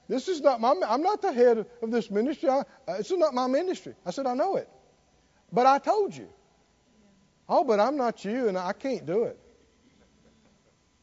This 0.09 0.29
is 0.29 0.41
not 0.41 0.61
my, 0.61 0.75
I'm 0.87 1.03
not 1.03 1.23
the 1.23 1.33
head 1.33 1.59
of 1.59 1.91
this 1.91 2.11
ministry. 2.11 2.49
I, 2.49 2.61
uh, 2.61 2.65
it's 2.99 3.11
not 3.11 3.35
my 3.35 3.47
ministry. 3.47 3.95
I 4.05 4.11
said, 4.11 4.27
I 4.27 4.35
know 4.35 4.57
it. 4.57 4.69
But 5.53 5.67
I 5.67 5.79
told 5.79 6.17
you. 6.17 6.29
Oh, 7.49 7.63
but 7.63 7.79
I'm 7.79 7.97
not 7.97 8.25
you 8.25 8.49
and 8.49 8.59
I 8.59 8.73
can't 8.73 9.07
do 9.07 9.25
it. 9.25 9.39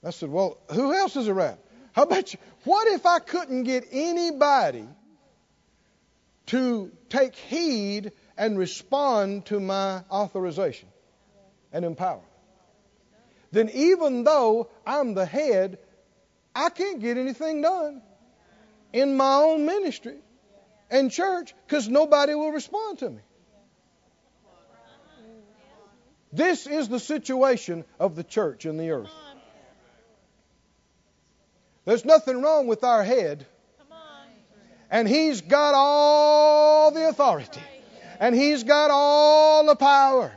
I 0.04 0.10
said, 0.10 0.30
well, 0.30 0.58
who 0.72 0.94
else 0.94 1.16
is 1.16 1.30
around? 1.30 1.58
How 1.94 2.04
about 2.04 2.34
you? 2.34 2.40
What 2.66 2.88
if 2.90 3.06
I 3.06 3.20
couldn't 3.20 3.64
get 3.64 3.88
anybody 3.92 4.88
to 6.48 6.92
take 7.10 7.36
heed 7.36 8.12
and 8.38 8.58
respond 8.58 9.46
to 9.48 9.60
my 9.60 10.04
authorization 10.10 10.90
and 11.72 11.86
empower. 11.86 12.22
Then, 13.52 13.70
even 13.70 14.24
though 14.24 14.70
I'm 14.86 15.14
the 15.14 15.26
head, 15.26 15.78
I 16.56 16.70
can't 16.70 17.00
get 17.00 17.18
anything 17.18 17.62
done 17.62 18.02
in 18.92 19.16
my 19.16 19.36
own 19.36 19.66
ministry 19.66 20.18
and 20.90 21.12
church 21.12 21.54
because 21.66 21.88
nobody 21.88 22.34
will 22.36 22.52
respond 22.52 23.00
to 23.00 23.10
me. 23.10 23.22
This 26.32 26.66
is 26.66 26.90
the 26.90 27.00
situation 27.00 27.86
of 28.00 28.16
the 28.16 28.24
church 28.24 28.66
in 28.66 28.78
the 28.78 28.90
earth. 28.90 29.12
There's 31.86 32.06
nothing 32.06 32.42
wrong 32.42 32.66
with 32.66 32.84
our 32.84 33.04
head 33.04 33.46
and 34.94 35.08
He's 35.08 35.42
got 35.42 35.74
all 35.74 36.92
the 36.92 37.10
authority. 37.10 37.64
And 38.20 38.36
He's 38.36 38.64
got 38.64 38.92
all 38.92 39.66
the 39.66 39.76
power. 39.76 40.32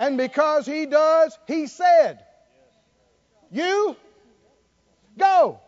And 0.00 0.16
because 0.16 0.64
He 0.64 0.86
does, 0.86 1.38
He 1.46 1.66
said, 1.66 2.24
You 3.52 3.94
go. 5.18 5.60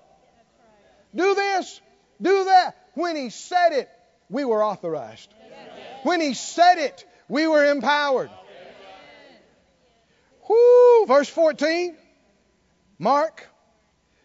Do 1.14 1.34
this, 1.34 1.80
do 2.22 2.44
that. 2.44 2.74
When 2.94 3.16
He 3.16 3.28
said 3.28 3.72
it, 3.72 3.90
we 4.30 4.46
were 4.46 4.64
authorized. 4.64 5.32
When 6.02 6.22
He 6.22 6.32
said 6.32 6.76
it, 6.78 7.04
we 7.28 7.46
were 7.46 7.70
empowered. 7.70 8.30
Whoo, 10.48 11.06
verse 11.06 11.28
14. 11.28 11.94
Mark 12.98 13.46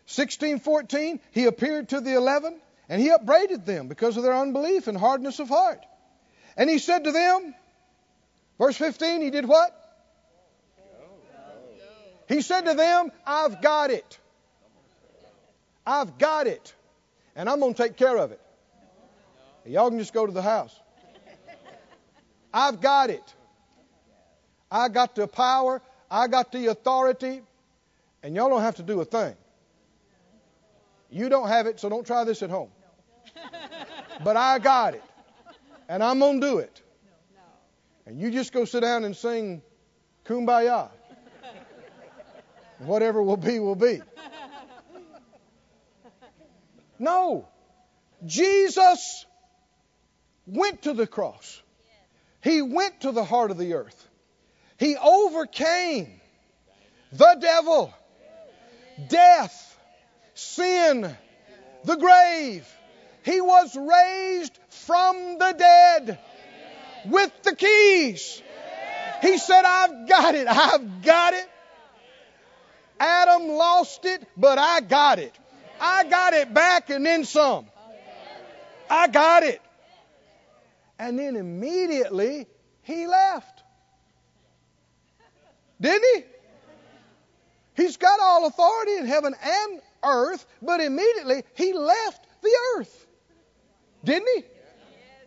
16, 0.05 0.60
14. 0.60 1.20
He 1.32 1.43
appeared 1.43 1.89
to 1.89 1.99
the 1.99 2.16
eleven 2.16 2.62
and 2.89 3.01
he 3.01 3.09
upbraided 3.09 3.65
them 3.65 3.88
because 3.88 4.17
of 4.17 4.23
their 4.23 4.35
unbelief 4.35 4.88
and 4.88 4.97
hardness 4.97 5.39
of 5.39 5.49
heart. 5.49 5.85
And 6.55 6.69
he 6.69 6.79
said 6.79 7.03
to 7.03 7.11
them, 7.11 7.53
verse 8.57 8.77
15, 8.77 9.21
he 9.21 9.29
did 9.29 9.45
what? 9.45 9.73
He 12.27 12.41
said 12.41 12.61
to 12.61 12.73
them, 12.73 13.11
I've 13.25 13.61
got 13.61 13.91
it. 13.91 14.17
I've 15.85 16.17
got 16.17 16.47
it. 16.47 16.73
And 17.35 17.49
I'm 17.49 17.59
going 17.59 17.73
to 17.73 17.83
take 17.83 17.95
care 17.95 18.17
of 18.17 18.31
it. 18.31 18.41
Y'all 19.65 19.89
can 19.89 19.99
just 19.99 20.13
go 20.13 20.25
to 20.25 20.31
the 20.31 20.41
house. 20.41 20.77
I've 22.53 22.81
got 22.81 23.09
it. 23.09 23.33
I 24.71 24.89
got 24.89 25.15
the 25.15 25.27
power. 25.27 25.81
I 26.09 26.27
got 26.27 26.51
the 26.51 26.67
authority. 26.67 27.41
And 28.23 28.35
y'all 28.35 28.49
don't 28.49 28.61
have 28.61 28.77
to 28.77 28.83
do 28.83 28.99
a 29.01 29.05
thing. 29.05 29.35
You 31.09 31.29
don't 31.29 31.47
have 31.47 31.67
it, 31.67 31.79
so 31.79 31.88
don't 31.88 32.05
try 32.05 32.23
this 32.25 32.43
at 32.43 32.49
home 32.49 32.69
but 34.23 34.38
I 34.38 34.59
got 34.59 34.93
it. 34.93 35.03
And 35.89 36.03
I'm 36.03 36.19
going 36.19 36.41
to 36.41 36.47
do 36.47 36.57
it. 36.59 36.82
And 38.05 38.19
you 38.19 38.32
just 38.32 38.53
go 38.53 38.65
sit 38.65 38.82
down 38.82 39.03
and 39.03 39.15
sing 39.15 39.61
Kumbaya. 40.25 40.89
Whatever 42.80 43.21
will 43.21 43.38
be, 43.38 43.59
will 43.59 43.75
be. 43.75 44.01
No. 46.99 47.47
Jesus 48.25 49.25
went 50.45 50.84
to 50.84 50.93
the 50.93 51.07
cross. 51.07 51.61
He 52.41 52.61
went 52.61 53.01
to 53.01 53.11
the 53.11 53.23
heart 53.23 53.51
of 53.51 53.57
the 53.57 53.73
earth. 53.73 54.07
He 54.80 54.95
overcame 54.95 56.21
the 57.11 57.38
devil, 57.39 57.93
death, 59.09 59.78
sin, 60.34 61.15
the 61.84 61.95
grave. 61.95 62.67
He 63.28 63.41
was 63.41 63.75
raised 63.75 64.57
from 64.69 65.38
the 65.38 65.53
dead 65.57 66.17
with 67.07 67.43
the 67.43 67.57
keys 67.57 68.41
He 69.21 69.38
said, 69.38 69.65
I've 69.65 70.07
got 70.07 70.34
it. 70.34 70.47
I've 70.47 71.01
got 71.01 71.34
it. 71.34 71.49
Adam 73.01 73.49
lost 73.49 74.05
it, 74.05 74.25
but 74.38 74.57
I 74.57 74.80
got 74.80 75.19
it. 75.19 75.38
I 75.82 76.05
got 76.05 76.36
it 76.36 76.53
back 76.53 76.89
and 76.89 77.05
then 77.05 77.25
some. 77.25 77.65
I 78.89 79.09
got 79.09 79.43
it. 79.43 79.61
And 80.97 81.19
then 81.19 81.36
immediately 81.36 82.47
he 82.84 83.07
left. 83.07 83.61
Didn't 85.82 86.05
he? 86.15 87.84
He's 87.84 87.97
got 87.97 88.21
all 88.21 88.47
authority 88.47 88.95
in 88.95 89.05
heaven 89.05 89.36
and 89.43 89.82
earth, 90.01 90.45
but 90.61 90.80
immediately 90.80 91.43
he 91.55 91.73
left 91.73 92.25
the 92.41 92.57
earth. 92.78 93.07
Didn't 94.04 94.28
he? 94.36 94.43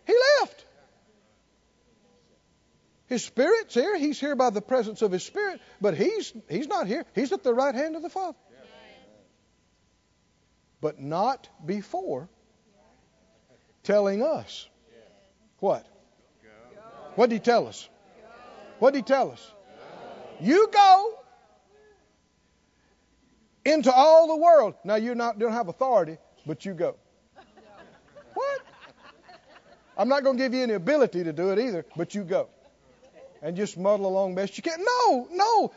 He 0.07 0.13
left. 0.39 0.65
His 3.07 3.23
spirit's 3.23 3.73
here. 3.73 3.97
He's 3.97 4.19
here 4.19 4.35
by 4.35 4.51
the 4.51 4.61
presence 4.61 5.01
of 5.01 5.11
his 5.11 5.23
spirit, 5.23 5.59
but 5.81 5.97
he's 5.97 6.33
he's 6.49 6.67
not 6.67 6.87
here. 6.87 7.05
He's 7.13 7.33
at 7.33 7.43
the 7.43 7.53
right 7.53 7.75
hand 7.75 7.95
of 7.95 8.01
the 8.01 8.09
Father. 8.09 8.37
But 10.79 10.99
not 10.99 11.49
before 11.65 12.29
telling 13.83 14.23
us 14.23 14.67
what? 15.59 15.85
What 17.15 17.29
did 17.29 17.35
he 17.35 17.39
tell 17.39 17.67
us? 17.67 17.89
What 18.79 18.93
did 18.93 18.99
he 18.99 19.03
tell 19.03 19.31
us? 19.31 19.51
You 20.39 20.69
go 20.71 21.19
into 23.65 23.91
all 23.91 24.27
the 24.27 24.37
world. 24.37 24.75
Now 24.83 24.95
you 24.95 25.15
not 25.15 25.37
don't 25.37 25.51
have 25.51 25.67
authority, 25.67 26.17
but 26.45 26.65
you 26.65 26.73
go. 26.73 26.95
I'm 29.97 30.07
not 30.07 30.23
going 30.23 30.37
to 30.37 30.43
give 30.43 30.53
you 30.53 30.63
any 30.63 30.73
ability 30.73 31.23
to 31.23 31.33
do 31.33 31.51
it 31.51 31.59
either, 31.59 31.85
but 31.95 32.15
you 32.15 32.23
go. 32.23 32.47
And 33.41 33.55
just 33.55 33.77
muddle 33.77 34.05
along 34.05 34.35
best 34.35 34.57
you 34.57 34.63
can. 34.63 34.79
No, 34.79 35.27
no. 35.31 35.73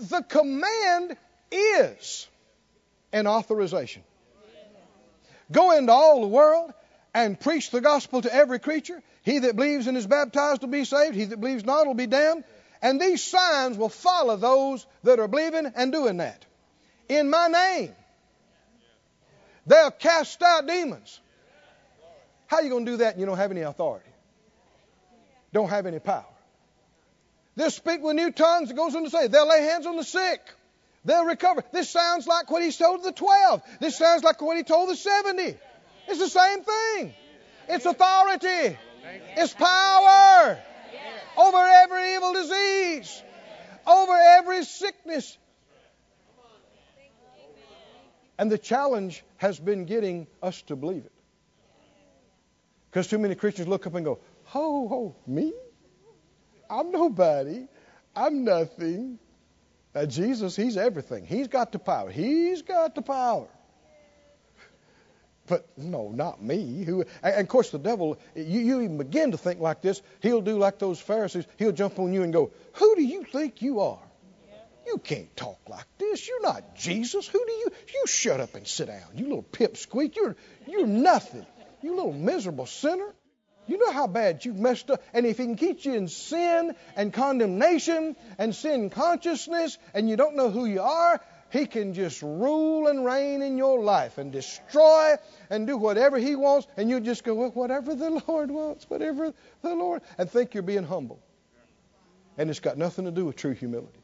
The 0.00 0.22
command 0.22 1.16
is 1.50 2.28
an 3.12 3.26
authorization. 3.26 4.02
Go 5.52 5.76
into 5.76 5.92
all 5.92 6.22
the 6.22 6.28
world 6.28 6.72
and 7.12 7.38
preach 7.38 7.70
the 7.70 7.80
gospel 7.80 8.22
to 8.22 8.34
every 8.34 8.58
creature. 8.58 9.02
He 9.22 9.38
that 9.38 9.56
believes 9.56 9.86
and 9.86 9.96
is 9.96 10.06
baptized 10.06 10.62
will 10.62 10.68
be 10.68 10.84
saved. 10.84 11.14
He 11.14 11.24
that 11.26 11.40
believes 11.40 11.64
not 11.64 11.86
will 11.86 11.94
be 11.94 12.06
damned. 12.06 12.44
And 12.82 13.00
these 13.00 13.22
signs 13.22 13.78
will 13.78 13.88
follow 13.88 14.36
those 14.36 14.86
that 15.04 15.20
are 15.20 15.28
believing 15.28 15.72
and 15.76 15.92
doing 15.92 16.18
that. 16.18 16.44
In 17.08 17.30
my 17.30 17.48
name. 17.48 17.94
They'll 19.66 19.90
cast 19.90 20.42
out 20.42 20.66
demons. 20.66 21.20
How 22.46 22.56
are 22.58 22.62
you 22.62 22.70
going 22.70 22.84
to 22.86 22.92
do 22.92 22.96
that 22.98 23.12
and 23.12 23.20
you 23.20 23.26
don't 23.26 23.36
have 23.36 23.50
any 23.50 23.62
authority? 23.62 24.08
Don't 25.52 25.70
have 25.70 25.86
any 25.86 25.98
power. 25.98 26.26
They'll 27.56 27.70
speak 27.70 28.02
with 28.02 28.16
new 28.16 28.32
tongues. 28.32 28.70
It 28.70 28.76
goes 28.76 28.94
on 28.94 29.04
to 29.04 29.10
say, 29.10 29.28
they'll 29.28 29.48
lay 29.48 29.62
hands 29.62 29.86
on 29.86 29.96
the 29.96 30.04
sick. 30.04 30.40
They'll 31.04 31.24
recover. 31.24 31.62
This 31.72 31.90
sounds 31.90 32.26
like 32.26 32.50
what 32.50 32.62
he 32.62 32.72
told 32.72 33.04
the 33.04 33.12
12. 33.12 33.62
This 33.80 33.96
sounds 33.96 34.24
like 34.24 34.40
what 34.40 34.56
he 34.56 34.62
told 34.62 34.88
the 34.88 34.96
70. 34.96 35.56
It's 36.08 36.18
the 36.18 36.28
same 36.28 36.62
thing. 36.62 37.14
It's 37.68 37.86
authority. 37.86 38.76
It's 39.36 39.52
power 39.54 40.58
over 41.36 41.56
every 41.56 42.14
evil 42.14 42.32
disease, 42.32 43.22
over 43.86 44.12
every 44.12 44.64
sickness. 44.64 45.36
And 48.38 48.50
the 48.50 48.58
challenge 48.58 49.22
has 49.36 49.58
been 49.58 49.84
getting 49.84 50.26
us 50.42 50.60
to 50.62 50.76
believe 50.76 51.04
it. 51.04 51.12
Because 52.94 53.08
too 53.08 53.18
many 53.18 53.34
Christians 53.34 53.66
look 53.66 53.88
up 53.88 53.96
and 53.96 54.04
go, 54.04 54.20
Ho, 54.44 54.86
ho, 54.86 55.16
me? 55.26 55.52
I'm 56.70 56.92
nobody. 56.92 57.66
I'm 58.14 58.44
nothing. 58.44 59.18
Now, 59.92 60.04
Jesus, 60.04 60.54
He's 60.54 60.76
everything. 60.76 61.26
He's 61.26 61.48
got 61.48 61.72
the 61.72 61.80
power. 61.80 62.08
He's 62.08 62.62
got 62.62 62.94
the 62.94 63.02
power. 63.02 63.48
But 65.48 65.66
no, 65.76 66.10
not 66.10 66.40
me. 66.40 66.84
Who? 66.84 67.04
And 67.20 67.40
of 67.40 67.48
course, 67.48 67.70
the 67.70 67.80
devil. 67.80 68.16
You, 68.36 68.60
you 68.60 68.80
even 68.82 68.98
begin 68.98 69.32
to 69.32 69.38
think 69.38 69.58
like 69.58 69.82
this. 69.82 70.00
He'll 70.20 70.40
do 70.40 70.56
like 70.56 70.78
those 70.78 71.00
Pharisees. 71.00 71.46
He'll 71.56 71.72
jump 71.72 71.98
on 71.98 72.12
you 72.12 72.22
and 72.22 72.32
go, 72.32 72.52
"Who 72.74 72.94
do 72.94 73.02
you 73.02 73.24
think 73.24 73.60
you 73.60 73.80
are? 73.80 73.98
You 74.86 74.98
can't 74.98 75.36
talk 75.36 75.58
like 75.68 75.86
this. 75.98 76.28
You're 76.28 76.42
not 76.42 76.76
Jesus. 76.76 77.26
Who 77.26 77.44
do 77.44 77.52
you? 77.52 77.72
You 77.92 78.06
shut 78.06 78.40
up 78.40 78.54
and 78.54 78.66
sit 78.66 78.86
down. 78.86 79.16
You 79.16 79.24
little 79.24 79.42
pipsqueak. 79.42 80.14
You're 80.14 80.36
you're 80.68 80.86
nothing. 80.86 81.44
You 81.84 81.96
little 81.96 82.14
miserable 82.14 82.64
sinner. 82.64 83.14
You 83.66 83.76
know 83.76 83.92
how 83.92 84.06
bad 84.06 84.42
you've 84.42 84.58
messed 84.58 84.90
up. 84.90 85.02
And 85.12 85.26
if 85.26 85.36
he 85.36 85.44
can 85.44 85.56
keep 85.56 85.84
you 85.84 85.92
in 85.92 86.08
sin 86.08 86.74
and 86.96 87.12
condemnation 87.12 88.16
and 88.38 88.54
sin 88.54 88.88
consciousness, 88.88 89.76
and 89.92 90.08
you 90.08 90.16
don't 90.16 90.34
know 90.34 90.48
who 90.48 90.64
you 90.64 90.80
are, 90.80 91.20
he 91.50 91.66
can 91.66 91.92
just 91.92 92.22
rule 92.22 92.86
and 92.86 93.04
reign 93.04 93.42
in 93.42 93.58
your 93.58 93.82
life 93.82 94.16
and 94.16 94.32
destroy 94.32 95.16
and 95.50 95.66
do 95.66 95.76
whatever 95.76 96.16
He 96.18 96.34
wants, 96.34 96.66
and 96.78 96.88
you 96.88 97.00
just 97.00 97.22
go, 97.22 97.34
well, 97.34 97.50
whatever 97.50 97.94
the 97.94 98.10
Lord 98.26 98.50
wants, 98.50 98.88
whatever 98.88 99.34
the 99.60 99.74
Lord, 99.74 100.00
and 100.16 100.30
think 100.30 100.54
you're 100.54 100.62
being 100.62 100.84
humble. 100.84 101.20
And 102.38 102.48
it's 102.48 102.60
got 102.60 102.78
nothing 102.78 103.04
to 103.04 103.10
do 103.10 103.26
with 103.26 103.36
true 103.36 103.52
humility. 103.52 104.00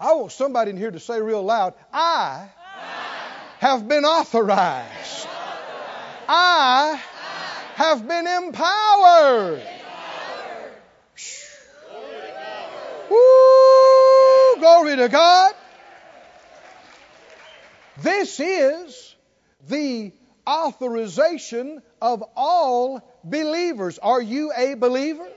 I 0.00 0.14
want 0.14 0.32
somebody 0.32 0.70
in 0.70 0.78
here 0.78 0.90
to 0.90 1.00
say 1.00 1.20
real 1.20 1.42
loud, 1.42 1.74
I 1.92 2.48
have 3.58 3.86
been 3.86 4.04
authorized. 4.04 5.28
I 6.28 7.00
have 7.74 8.06
been 8.06 8.26
empowered. 8.26 9.62
Woo! 13.10 14.56
Glory 14.58 14.96
to 14.96 15.08
God. 15.08 15.54
This 17.98 18.40
is 18.40 19.14
the 19.68 20.12
authorization 20.46 21.82
of 22.00 22.22
all 22.36 23.00
believers. 23.24 23.98
Are 23.98 24.20
you 24.20 24.52
a 24.56 24.74
believer? 24.74 25.28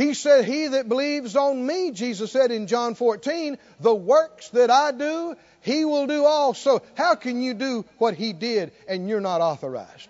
He 0.00 0.14
said, 0.14 0.46
He 0.46 0.66
that 0.68 0.88
believes 0.88 1.36
on 1.36 1.66
me, 1.66 1.90
Jesus 1.90 2.32
said 2.32 2.50
in 2.50 2.68
John 2.68 2.94
14, 2.94 3.58
the 3.80 3.94
works 3.94 4.48
that 4.48 4.70
I 4.70 4.92
do, 4.92 5.36
he 5.60 5.84
will 5.84 6.06
do 6.06 6.24
also. 6.24 6.80
How 6.94 7.16
can 7.16 7.42
you 7.42 7.52
do 7.52 7.84
what 7.98 8.14
he 8.14 8.32
did 8.32 8.72
and 8.88 9.10
you're 9.10 9.20
not 9.20 9.42
authorized? 9.42 10.08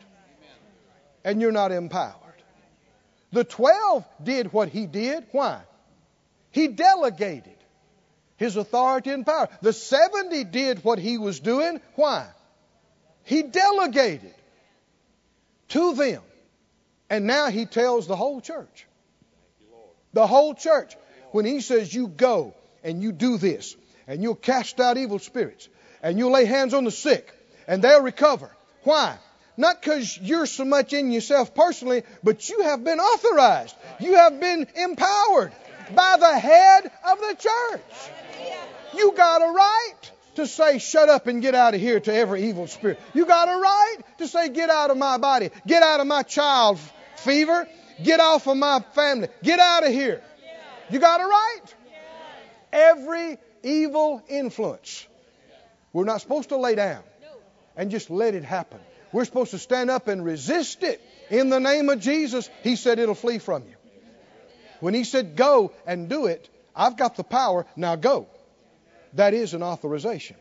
And 1.24 1.41
you're 1.41 1.51
not 1.51 1.72
empowered? 1.72 2.14
The 3.32 3.43
12 3.43 4.05
did 4.22 4.53
what 4.53 4.68
he 4.68 4.86
did. 4.86 5.26
Why? 5.32 5.61
He 6.53 6.68
delegated 6.68 7.59
his 8.36 8.55
authority 8.55 9.11
and 9.11 9.26
power. 9.26 9.49
The 9.61 9.72
70 9.72 10.45
did 10.45 10.84
what 10.84 11.01
he 11.01 11.18
was 11.18 11.41
doing. 11.41 11.80
Why? 11.97 12.28
He 13.24 13.43
delegated 13.43 14.34
to 15.70 15.95
them. 15.95 16.22
And 17.09 17.26
now 17.26 17.51
he 17.51 17.66
tells 17.66 18.07
the 18.07 18.14
whole 18.14 18.41
church. 18.41 18.86
The 20.12 20.26
whole 20.26 20.54
church. 20.54 20.96
When 21.32 21.44
he 21.44 21.61
says, 21.61 21.94
You 21.94 22.08
go 22.08 22.54
and 22.82 23.02
you 23.02 23.12
do 23.12 23.38
this, 23.38 23.76
and 24.06 24.22
you'll 24.22 24.34
cast 24.34 24.80
out 24.80 24.96
evil 24.96 25.18
spirits, 25.18 25.68
and 26.02 26.18
you'll 26.18 26.32
lay 26.32 26.44
hands 26.44 26.74
on 26.74 26.84
the 26.84 26.90
sick, 26.90 27.32
and 27.68 27.82
they'll 27.82 28.02
recover. 28.02 28.50
Why? 28.82 29.16
Not 29.56 29.80
because 29.80 30.18
you're 30.18 30.46
so 30.46 30.64
much 30.64 30.92
in 30.92 31.11
yourself 31.11 31.54
personally, 31.54 32.04
but 32.24 32.48
you 32.48 32.62
have 32.62 32.82
been 32.82 32.98
authorized. 32.98 33.76
You 34.00 34.14
have 34.14 34.40
been 34.40 34.66
empowered 34.74 35.52
by 35.94 36.16
the 36.18 36.38
head 36.38 36.90
of 37.04 37.18
the 37.18 37.36
church. 37.38 38.11
You 38.96 39.12
got 39.12 39.42
a 39.42 39.52
right 39.52 39.94
to 40.36 40.46
say, 40.46 40.78
shut 40.78 41.08
up 41.08 41.26
and 41.26 41.42
get 41.42 41.54
out 41.54 41.74
of 41.74 41.80
here 41.80 42.00
to 42.00 42.14
every 42.14 42.48
evil 42.48 42.66
spirit. 42.66 43.00
You 43.12 43.26
got 43.26 43.48
a 43.48 43.61
right 43.61 43.96
to 44.18 44.28
say, 44.28 44.48
get 44.48 44.70
out 44.70 44.90
of 44.90 44.96
my 44.96 45.18
body, 45.18 45.50
get 45.66 45.82
out 45.82 46.00
of 46.00 46.06
my 46.06 46.22
child 46.22 46.78
fever, 47.16 47.68
get 48.03 48.20
off 48.20 48.46
of 48.46 48.57
my 48.57 48.80
family, 48.94 49.28
get 49.42 49.61
out 49.61 49.86
of 49.86 49.92
here. 49.92 50.22
You 50.90 50.98
got 50.98 51.20
a 51.20 51.24
right. 51.24 51.74
Every 52.72 53.38
evil 53.62 54.22
influence. 54.28 55.07
We're 55.92 56.05
not 56.05 56.20
supposed 56.20 56.51
to 56.51 56.57
lay 56.57 56.74
down 56.74 57.03
and 57.76 57.90
just 57.90 58.11
let 58.11 58.34
it 58.34 58.44
happen. 58.44 58.80
We're 59.12 59.24
supposed 59.24 59.51
to 59.53 59.59
stand 59.59 59.90
up 59.90 60.09
and 60.09 60.24
resist 60.24 60.82
it. 60.82 61.01
In 61.30 61.48
the 61.48 61.61
name 61.61 61.88
of 61.88 62.01
Jesus, 62.01 62.48
He 62.62 62.76
said 62.76 62.98
it'll 62.98 63.14
flee 63.14 63.38
from 63.38 63.64
you. 63.64 63.74
When 64.80 64.94
He 64.94 65.05
said 65.05 65.36
go 65.36 65.72
and 65.86 66.09
do 66.09 66.26
it, 66.26 66.48
I've 66.74 66.96
got 66.96 67.16
the 67.16 67.24
power, 67.24 67.66
now 67.76 67.96
go. 67.96 68.28
That 69.14 69.34
is 69.34 69.55
an 69.55 69.62
authorization. 69.62 70.36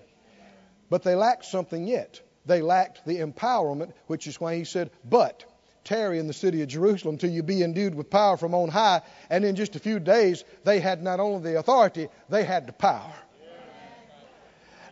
But 0.89 1.03
they 1.03 1.15
lacked 1.15 1.45
something 1.45 1.87
yet. 1.87 2.21
They 2.45 2.61
lacked 2.61 3.05
the 3.05 3.17
empowerment, 3.17 3.93
which 4.07 4.27
is 4.27 4.39
why 4.39 4.55
he 4.55 4.63
said, 4.63 4.91
But 5.03 5.43
tarry 5.89 6.19
in 6.19 6.27
the 6.27 6.33
city 6.33 6.61
of 6.61 6.67
Jerusalem 6.67 7.17
till 7.17 7.31
you 7.31 7.41
be 7.41 7.63
endued 7.63 7.95
with 7.95 8.09
power 8.09 8.37
from 8.37 8.53
on 8.53 8.69
high. 8.69 9.01
And 9.29 9.43
in 9.43 9.55
just 9.55 9.75
a 9.75 9.79
few 9.79 9.99
days, 9.99 10.43
they 10.63 10.79
had 10.79 11.01
not 11.01 11.19
only 11.19 11.51
the 11.51 11.59
authority, 11.59 12.07
they 12.29 12.43
had 12.43 12.67
the 12.67 12.73
power. 12.73 13.13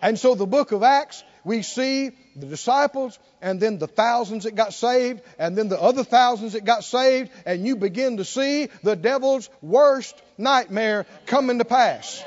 And 0.01 0.19
so 0.19 0.35
the 0.35 0.45
book 0.45 0.71
of 0.71 0.83
Acts 0.83 1.23
we 1.47 1.61
see 1.61 2.11
the 2.35 2.45
disciples 2.45 3.17
and 3.41 3.59
then 3.59 3.77
the 3.77 3.87
thousands 3.87 4.43
that 4.43 4.53
got 4.53 4.73
saved 4.73 5.21
and 5.39 5.55
then 5.57 5.69
the 5.69 5.81
other 5.81 6.03
thousands 6.03 6.53
that 6.53 6.65
got 6.65 6.83
saved, 6.83 7.31
and 7.45 7.65
you 7.65 7.77
begin 7.77 8.17
to 8.17 8.25
see 8.25 8.67
the 8.83 8.97
devil's 8.97 9.49
worst 9.61 10.21
nightmare 10.37 11.05
coming 11.25 11.57
to 11.59 11.65
pass. 11.65 12.21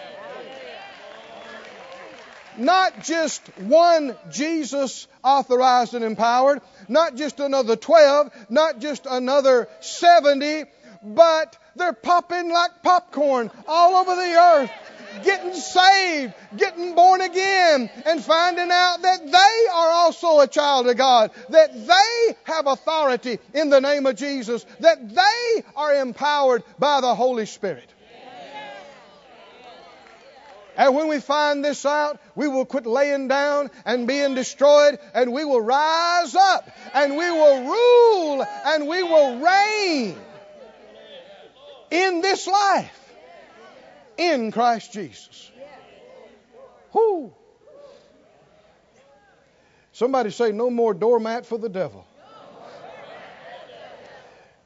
Not 2.60 3.04
just 3.04 3.40
one 3.58 4.14
Jesus 4.30 5.08
authorized 5.24 5.94
and 5.94 6.04
empowered, 6.04 6.60
not 6.88 7.16
just 7.16 7.40
another 7.40 7.74
12, 7.74 8.30
not 8.50 8.80
just 8.80 9.06
another 9.08 9.66
70, 9.80 10.64
but 11.02 11.56
they're 11.74 11.94
popping 11.94 12.50
like 12.52 12.82
popcorn 12.82 13.50
all 13.66 13.94
over 13.94 14.14
the 14.14 14.34
earth 14.34 14.70
getting 15.24 15.54
saved, 15.54 16.34
getting 16.56 16.94
born 16.94 17.20
again, 17.20 17.90
and 18.06 18.22
finding 18.22 18.70
out 18.70 19.02
that 19.02 19.24
they 19.24 19.70
are 19.72 19.90
also 19.90 20.40
a 20.40 20.46
child 20.46 20.88
of 20.88 20.96
God, 20.96 21.30
that 21.48 21.74
they 21.74 22.36
have 22.44 22.66
authority 22.66 23.38
in 23.54 23.70
the 23.70 23.80
name 23.80 24.06
of 24.06 24.16
Jesus, 24.16 24.64
that 24.80 25.08
they 25.08 25.64
are 25.76 25.94
empowered 25.94 26.62
by 26.78 27.00
the 27.00 27.14
Holy 27.14 27.46
Spirit. 27.46 27.88
And 30.76 30.94
when 30.94 31.08
we 31.08 31.20
find 31.20 31.64
this 31.64 31.84
out, 31.84 32.20
we 32.34 32.48
will 32.48 32.64
quit 32.64 32.86
laying 32.86 33.28
down 33.28 33.70
and 33.84 34.06
being 34.06 34.34
destroyed, 34.34 34.98
and 35.14 35.32
we 35.32 35.44
will 35.44 35.60
rise 35.60 36.34
up, 36.34 36.70
and 36.94 37.16
we 37.16 37.30
will 37.30 37.64
rule, 37.64 38.46
and 38.66 38.88
we 38.88 39.02
will 39.02 39.38
reign 39.40 40.16
in 41.90 42.20
this 42.20 42.46
life 42.46 43.14
in 44.16 44.52
Christ 44.52 44.92
Jesus. 44.92 45.50
Whoo! 46.92 47.32
Somebody 49.92 50.30
say, 50.30 50.52
no 50.52 50.70
more 50.70 50.94
doormat 50.94 51.44
for 51.46 51.58
the 51.58 51.68
devil. 51.68 52.06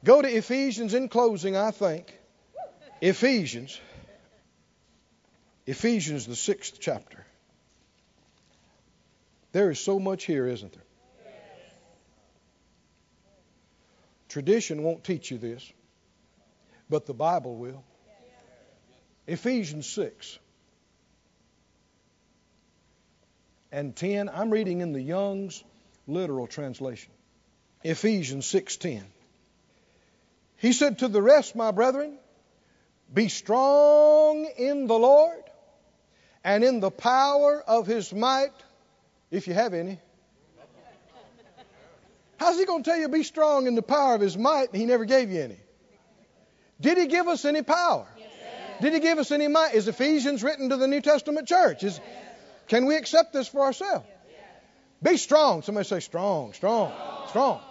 Go 0.03 0.21
to 0.21 0.27
Ephesians 0.27 0.93
in 0.93 1.09
closing, 1.09 1.57
I 1.57 1.71
think. 1.71 2.13
Ephesians. 3.01 3.79
Ephesians, 5.65 6.27
the 6.27 6.35
sixth 6.35 6.77
chapter. 6.79 7.25
There 9.51 9.71
is 9.71 9.79
so 9.79 9.99
much 9.99 10.25
here, 10.25 10.47
isn't 10.47 10.73
there? 10.73 10.81
Tradition 14.29 14.83
won't 14.83 15.03
teach 15.03 15.31
you 15.31 15.37
this, 15.37 15.71
but 16.89 17.05
the 17.05 17.13
Bible 17.13 17.55
will. 17.55 17.83
Ephesians 19.27 19.87
6 19.89 20.37
and 23.71 23.95
10. 23.95 24.29
I'm 24.29 24.51
reading 24.51 24.81
in 24.81 24.91
the 24.91 25.01
Young's 25.01 25.63
literal 26.05 26.47
translation. 26.47 27.11
Ephesians 27.83 28.45
6:10. 28.45 29.03
He 30.57 30.73
said 30.73 30.99
to 30.99 31.07
the 31.07 31.21
rest, 31.21 31.55
my 31.55 31.71
brethren, 31.71 32.17
be 33.13 33.29
strong 33.29 34.45
in 34.57 34.87
the 34.87 34.99
Lord 34.99 35.44
and 36.45 36.63
in 36.63 36.79
the 36.79 36.91
power 36.91 37.61
of 37.67 37.87
his 37.87 38.13
might, 38.13 38.53
if 39.31 39.47
you 39.47 39.55
have 39.55 39.73
any. 39.73 39.99
How's 42.37 42.59
he 42.59 42.65
going 42.65 42.83
to 42.83 42.89
tell 42.89 42.99
you 42.99 43.09
be 43.09 43.23
strong 43.23 43.65
in 43.65 43.73
the 43.73 43.81
power 43.81 44.13
of 44.13 44.21
his 44.21 44.37
might 44.37 44.69
and 44.71 44.79
he 44.79 44.85
never 44.85 45.05
gave 45.05 45.31
you 45.31 45.41
any? 45.41 45.57
Did 46.79 46.99
he 46.99 47.07
give 47.07 47.27
us 47.27 47.45
any 47.45 47.63
power? 47.63 48.05
Did 48.79 48.93
he 48.93 48.99
give 48.99 49.17
us 49.17 49.31
any 49.31 49.47
might? 49.47 49.73
Is 49.73 49.87
Ephesians 49.87 50.43
written 50.43 50.69
to 50.69 50.77
the 50.77 50.87
New 50.87 51.01
Testament 51.01 51.47
church? 51.47 51.83
Is, 51.83 51.99
can 52.67 52.85
we 52.85 52.95
accept 52.95 53.33
this 53.33 53.47
for 53.47 53.61
ourselves? 53.61 54.05
Be 55.01 55.17
strong. 55.17 55.63
Somebody 55.63 55.87
say 55.87 55.99
strong, 55.99 56.53
strong, 56.53 56.91
strong. 57.29 57.61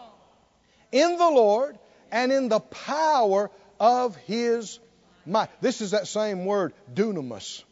In 0.90 1.16
the 1.16 1.30
Lord 1.30 1.78
and 2.10 2.32
in 2.32 2.48
the 2.48 2.60
power 2.60 3.50
of 3.78 4.16
his 4.16 4.80
might. 5.26 5.48
This 5.60 5.80
is 5.80 5.92
that 5.92 6.08
same 6.08 6.44
word, 6.44 6.72
dunamis. 6.92 7.62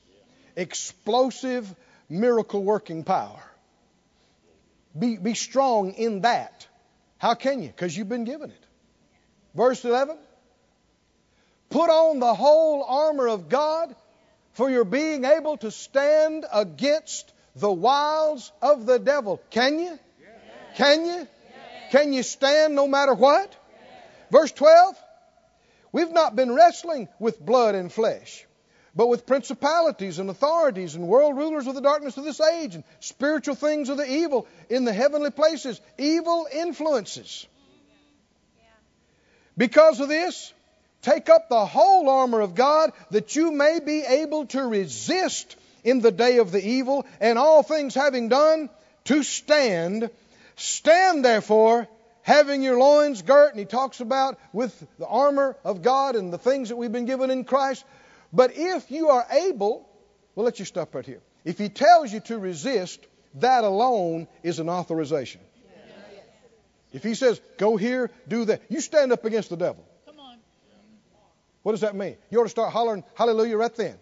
Explosive, 0.57 1.73
miracle 2.09 2.63
working 2.63 3.05
power. 3.05 3.43
Be, 4.99 5.17
be 5.17 5.35
strong 5.35 5.93
in 5.93 6.23
that. 6.23 6.67
How 7.19 7.35
can 7.35 7.63
you? 7.63 7.69
Because 7.69 7.97
you've 7.97 8.09
been 8.09 8.25
given 8.25 8.51
it. 8.51 8.65
Verse 9.55 9.85
11. 9.85 10.17
Put 11.71 11.89
on 11.89 12.21
the 12.21 12.35
whole 12.35 12.85
armor 12.85 13.29
of 13.29 13.49
God 13.49 13.95
for 14.53 14.71
your 14.71 14.85
being 14.85 15.25
able 15.25 15.57
to 15.59 15.71
stand 15.71 16.45
against 16.53 17.33
the 17.57 17.73
wiles 17.73 18.53
of 18.61 18.87
the 18.87 18.99
devil. 18.99 19.41
Can 19.51 19.79
you? 19.79 19.99
Can 20.77 21.07
you? 21.07 21.29
Can 21.91 22.13
you 22.13 22.23
stand 22.23 22.75
no 22.75 22.89
matter 22.89 23.15
what? 23.15 23.55
Verse 24.31 24.53
12 24.53 24.97
We've 25.93 26.11
not 26.11 26.35
been 26.35 26.55
wrestling 26.55 27.09
with 27.19 27.39
blood 27.39 27.75
and 27.75 27.93
flesh, 27.93 28.47
but 28.95 29.09
with 29.09 29.27
principalities 29.27 30.19
and 30.19 30.29
authorities 30.29 30.95
and 30.95 31.07
world 31.07 31.37
rulers 31.37 31.67
of 31.67 31.75
the 31.75 31.81
darkness 31.81 32.17
of 32.17 32.25
this 32.25 32.41
age 32.41 32.75
and 32.75 32.85
spiritual 33.01 33.55
things 33.55 33.89
of 33.89 33.97
the 33.97 34.11
evil 34.11 34.47
in 34.69 34.85
the 34.85 34.93
heavenly 34.93 35.31
places, 35.31 35.81
evil 35.99 36.47
influences. 36.53 37.47
Because 39.57 40.01
of 40.01 40.09
this, 40.09 40.53
Take 41.03 41.29
up 41.29 41.49
the 41.49 41.67
whole 41.67 42.09
armor 42.09 42.41
of 42.41 42.55
God 42.55 42.93
that 43.11 43.35
you 43.35 43.51
may 43.51 43.81
be 43.81 44.03
able 44.03 44.47
to 44.47 44.63
resist 44.63 45.57
in 45.83 46.01
the 46.01 46.13
day 46.13 46.39
of 46.39 46.53
the 46.53 46.65
evil, 46.65 47.05
and 47.21 47.37
all 47.37 47.65
things 47.65 47.93
having 47.93 48.29
done, 48.29 48.71
to 49.05 49.25
stand. 49.25 50.11
Stand 50.55 51.25
therefore, 51.25 51.89
having 52.23 52.63
your 52.63 52.79
loins 52.79 53.23
girt. 53.23 53.51
And 53.51 53.59
he 53.59 53.65
talks 53.65 53.99
about 53.99 54.39
with 54.53 54.87
the 55.01 55.09
armor 55.09 55.57
of 55.65 55.83
God 55.83 56.15
and 56.15 56.33
the 56.33 56.39
things 56.39 56.69
that 56.69 56.77
we've 56.77 56.93
been 56.93 57.05
given 57.05 57.33
in 57.33 57.43
Christ. 57.43 57.85
But 58.33 58.53
if 58.55 58.91
you 58.91 59.09
are 59.11 59.27
able, 59.31 59.89
we'll 60.35 60.47
let 60.47 60.59
you 60.59 60.65
stop 60.65 60.95
right 60.95 61.05
here. 61.05 61.21
If 61.45 61.59
he 61.59 61.69
tells 61.69 62.13
you 62.13 62.21
to 62.21 62.39
resist, 62.39 63.05
that 63.35 63.65
alone 63.65 64.29
is 64.43 64.59
an 64.59 64.69
authorization. 64.69 65.41
If 66.93 67.03
he 67.03 67.15
says, 67.15 67.41
go 67.59 67.77
here, 67.77 68.11
do 68.29 68.45
that, 68.47 68.63
you 68.69 68.81
stand 68.81 69.13
up 69.13 69.25
against 69.25 69.51
the 69.51 69.57
devil. 69.57 69.85
What 71.63 71.73
does 71.73 71.83
that 71.83 71.95
mean? 71.95 72.17
You 72.31 72.41
ought 72.41 72.45
to 72.45 72.49
start 72.49 72.73
hollering 72.73 73.05
hallelujah 73.15 73.57
right 73.57 73.75
then. 73.75 73.97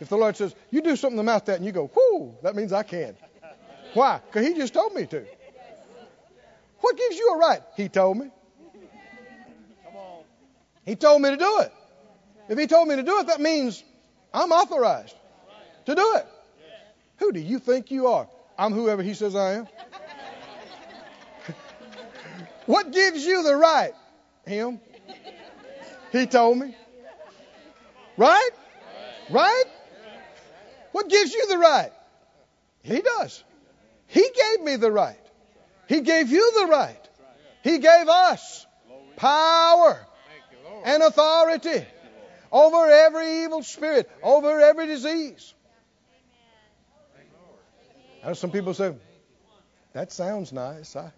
If 0.00 0.08
the 0.08 0.16
Lord 0.16 0.36
says, 0.36 0.54
you 0.70 0.80
do 0.80 0.96
something 0.96 1.18
about 1.18 1.46
that, 1.46 1.56
and 1.56 1.66
you 1.66 1.72
go, 1.72 1.90
whoo, 1.94 2.36
that 2.42 2.54
means 2.54 2.72
I 2.72 2.82
can. 2.82 3.16
Why? 3.94 4.20
Because 4.26 4.46
He 4.46 4.54
just 4.54 4.72
told 4.74 4.94
me 4.94 5.06
to. 5.06 5.24
What 6.80 6.96
gives 6.96 7.16
you 7.16 7.34
a 7.34 7.38
right? 7.38 7.62
He 7.76 7.88
told 7.88 8.16
me. 8.16 8.30
He 10.84 10.96
told 10.96 11.20
me 11.20 11.30
to 11.30 11.36
do 11.36 11.60
it. 11.60 11.72
If 12.48 12.58
He 12.58 12.66
told 12.66 12.88
me 12.88 12.96
to 12.96 13.02
do 13.02 13.18
it, 13.20 13.26
that 13.26 13.40
means 13.40 13.82
I'm 14.32 14.52
authorized 14.52 15.14
to 15.86 15.94
do 15.94 16.16
it. 16.16 16.26
Who 17.18 17.32
do 17.32 17.40
you 17.40 17.58
think 17.58 17.90
you 17.90 18.08
are? 18.08 18.28
I'm 18.58 18.72
whoever 18.72 19.02
He 19.02 19.14
says 19.14 19.34
I 19.34 19.54
am. 19.54 19.68
what 22.66 22.92
gives 22.92 23.24
you 23.24 23.42
the 23.42 23.56
right? 23.56 23.92
Him. 24.46 24.80
He 26.12 26.26
told 26.26 26.58
me. 26.58 26.74
Right? 28.16 28.50
Right? 29.30 29.64
What 30.92 31.08
gives 31.08 31.32
you 31.32 31.46
the 31.48 31.58
right? 31.58 31.92
He 32.82 33.00
does. 33.00 33.44
He 34.06 34.22
gave 34.22 34.64
me 34.64 34.76
the 34.76 34.90
right. 34.90 35.20
He 35.86 36.00
gave 36.00 36.30
you 36.30 36.52
the 36.62 36.66
right. 36.66 37.08
He 37.62 37.78
gave 37.78 38.08
us 38.08 38.66
power 39.16 40.06
and 40.84 41.02
authority 41.02 41.84
over 42.52 42.90
every 42.90 43.44
evil 43.44 43.62
spirit, 43.62 44.10
over 44.22 44.60
every 44.60 44.86
disease. 44.86 45.54
And 48.22 48.36
some 48.36 48.50
people 48.50 48.74
say, 48.74 48.94
that 49.92 50.12
sounds 50.12 50.52
nice. 50.52 50.96
I 50.96 51.12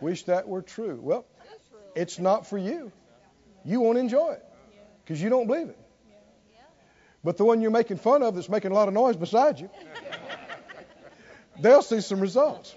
wish 0.00 0.24
that 0.24 0.48
were 0.48 0.62
true. 0.62 0.98
Well, 1.00 1.24
it's 1.94 2.18
not 2.18 2.46
for 2.46 2.58
you 2.58 2.92
you 3.64 3.80
won't 3.80 3.98
enjoy 3.98 4.32
it 4.32 4.44
because 5.04 5.20
you 5.20 5.30
don't 5.30 5.46
believe 5.46 5.68
it. 5.68 5.78
But 7.22 7.38
the 7.38 7.44
one 7.44 7.62
you're 7.62 7.70
making 7.70 7.96
fun 7.96 8.22
of 8.22 8.34
that's 8.34 8.50
making 8.50 8.70
a 8.70 8.74
lot 8.74 8.88
of 8.88 8.94
noise 8.94 9.16
beside 9.16 9.58
you, 9.58 9.70
they'll 11.58 11.82
see 11.82 12.02
some 12.02 12.20
results 12.20 12.74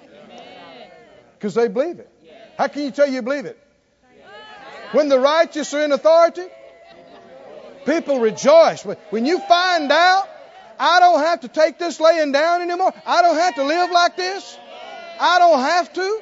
because 1.33 1.53
they 1.53 1.67
believe 1.67 1.99
it. 1.99 2.09
How 2.57 2.67
can 2.67 2.83
you 2.83 2.91
tell 2.91 3.07
you 3.07 3.21
believe 3.21 3.45
it? 3.45 3.61
When 4.93 5.09
the 5.09 5.19
righteous 5.19 5.73
are 5.73 5.83
in 5.83 5.91
authority, 5.91 6.45
people 7.87 8.19
rejoice. 8.19 8.83
When 9.09 9.25
you 9.25 9.39
find 9.39 9.91
out, 9.91 10.29
I 10.79 10.99
don't 10.99 11.19
have 11.21 11.41
to 11.41 11.47
take 11.47 11.79
this 11.79 11.99
laying 11.99 12.31
down 12.31 12.61
anymore. 12.61 12.93
I 13.05 13.21
don't 13.23 13.37
have 13.37 13.55
to 13.55 13.63
live 13.63 13.89
like 13.89 14.15
this. 14.15 14.57
I 15.19 15.39
don't 15.39 15.59
have 15.59 15.93
to. 15.93 16.21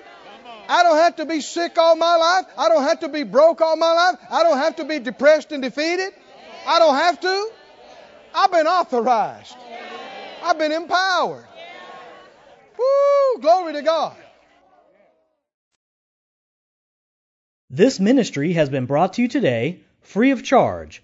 I 0.69 0.83
don't 0.83 0.97
have 0.97 1.17
to 1.17 1.25
be 1.25 1.41
sick 1.41 1.77
all 1.77 1.95
my 1.95 2.15
life. 2.15 2.45
I 2.57 2.69
don't 2.69 2.83
have 2.83 3.01
to 3.01 3.09
be 3.09 3.23
broke 3.23 3.61
all 3.61 3.75
my 3.75 3.91
life. 3.91 4.15
I 4.29 4.43
don't 4.43 4.57
have 4.57 4.77
to 4.77 4.85
be 4.85 4.99
depressed 4.99 5.51
and 5.51 5.61
defeated. 5.61 6.13
I 6.65 6.79
don't 6.79 6.95
have 6.95 7.19
to. 7.19 7.49
I've 8.33 8.51
been 8.51 8.67
authorized. 8.67 9.55
I've 10.43 10.57
been 10.57 10.71
empowered. 10.71 11.45
Woo! 12.77 13.41
Glory 13.41 13.73
to 13.73 13.81
God. 13.81 14.15
This 17.69 17.99
ministry 17.99 18.53
has 18.53 18.69
been 18.69 18.85
brought 18.85 19.13
to 19.13 19.21
you 19.21 19.27
today 19.27 19.81
free 20.01 20.31
of 20.31 20.43
charge 20.43 21.03